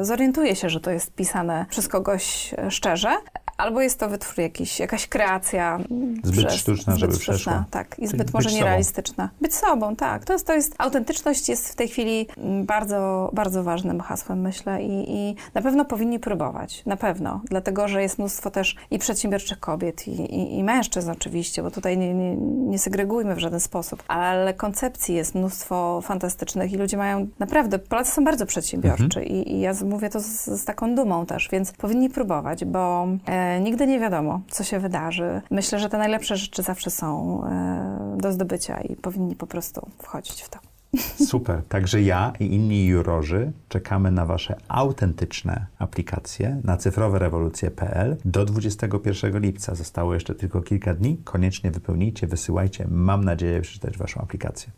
y, 0.00 0.04
zorientuje 0.04 0.56
się, 0.56 0.70
że 0.70 0.80
to 0.80 0.90
jest 0.90 1.14
pisane 1.14 1.66
przez 1.70 1.88
kogoś 1.88 2.54
e, 2.58 2.70
szczerze, 2.70 3.16
albo 3.56 3.80
jest 3.80 3.98
to 4.00 4.08
wytwór 4.08 4.38
jakiś, 4.42 4.80
jakaś 4.80 5.06
kreacja. 5.06 5.78
mm, 5.90 6.20
Zbyt 6.24 6.52
sztuczna, 6.52 6.96
żeby 6.96 7.12
sztuczna, 7.12 7.34
przeszła. 7.34 7.64
Tak, 7.70 7.92
i 7.92 7.94
Czyli 7.94 8.08
zbyt 8.08 8.22
być 8.22 8.34
może 8.34 8.48
sobą. 8.48 8.58
nierealistyczna. 8.60 9.30
Być 9.40 9.54
sobą, 9.54 9.96
tak. 9.96 10.24
To 10.24 10.32
jest, 10.32 10.46
to 10.46 10.54
jest, 10.54 10.74
autentyczność 10.78 11.48
jest 11.48 11.68
w 11.68 11.74
tej 11.74 11.88
chwili 11.88 12.26
mm, 12.38 12.66
bardzo, 12.66 13.30
bardzo 13.32 13.62
ważnym 13.64 14.00
hasłem, 14.00 14.40
myślę, 14.40 14.82
i, 14.82 15.16
i 15.16 15.36
na 15.54 15.62
pewno 15.62 15.84
powinni 15.84 16.18
próbować, 16.18 16.82
na 16.86 16.96
pewno, 16.96 17.40
dlatego, 17.50 17.88
że 17.88 18.02
jest 18.02 18.18
mnóstwo 18.18 18.50
też 18.50 18.76
i 18.90 18.98
przedsiębiorczych 18.98 19.60
kobiet, 19.60 20.08
i, 20.08 20.10
i, 20.10 20.58
i 20.58 20.64
mężczyzn 20.64 21.10
oczywiście, 21.10 21.62
bo 21.62 21.70
tutaj 21.70 21.98
nie, 21.98 22.14
nie, 22.14 22.36
nie 22.36 22.78
segregujmy 22.78 23.34
w 23.34 23.38
żaden 23.38 23.60
sposób, 23.60 24.02
ale 24.08 24.54
koncepcji 24.54 25.14
jest 25.14 25.34
mnóstwo 25.34 26.00
fantastycznych 26.00 26.72
i 26.72 26.76
ludzie 26.76 26.96
mają, 26.96 27.26
naprawdę, 27.38 27.78
Polacy 27.78 28.12
są 28.12 28.24
bardzo 28.24 28.46
przedsiębiorczy 28.46 29.24
i, 29.24 29.52
i 29.52 29.60
ja 29.60 29.72
mówię 29.84 30.10
to 30.10 30.20
z, 30.20 30.44
z 30.44 30.64
taką 30.64 30.94
dumą 30.94 31.26
też, 31.26 31.48
więc 31.52 31.72
powinni 31.72 32.10
próbować, 32.10 32.64
bo 32.64 33.06
e, 33.28 33.43
nigdy 33.60 33.86
nie 33.86 34.00
wiadomo, 34.00 34.40
co 34.50 34.64
się 34.64 34.80
wydarzy. 34.80 35.40
Myślę, 35.50 35.78
że 35.78 35.88
te 35.88 35.98
najlepsze 35.98 36.36
rzeczy 36.36 36.62
zawsze 36.62 36.90
są 36.90 37.40
e, 37.44 38.16
do 38.18 38.32
zdobycia 38.32 38.80
i 38.80 38.96
powinni 38.96 39.36
po 39.36 39.46
prostu 39.46 39.88
wchodzić 39.98 40.42
w 40.42 40.48
to. 40.48 40.58
Super. 41.30 41.62
Także 41.68 42.02
ja 42.02 42.32
i 42.40 42.54
inni 42.54 42.86
jurorzy 42.86 43.52
czekamy 43.68 44.10
na 44.10 44.26
wasze 44.26 44.56
autentyczne 44.68 45.66
aplikacje 45.78 46.60
na 46.64 46.76
cyfrowerewolucje.pl 46.76 48.16
do 48.24 48.44
21 48.44 49.40
lipca. 49.40 49.74
Zostało 49.74 50.14
jeszcze 50.14 50.34
tylko 50.34 50.60
kilka 50.60 50.94
dni. 50.94 51.16
Koniecznie 51.24 51.70
wypełnijcie, 51.70 52.26
wysyłajcie. 52.26 52.86
Mam 52.90 53.24
nadzieję 53.24 53.60
przeczytać 53.60 53.98
waszą 53.98 54.20
aplikację. 54.20 54.72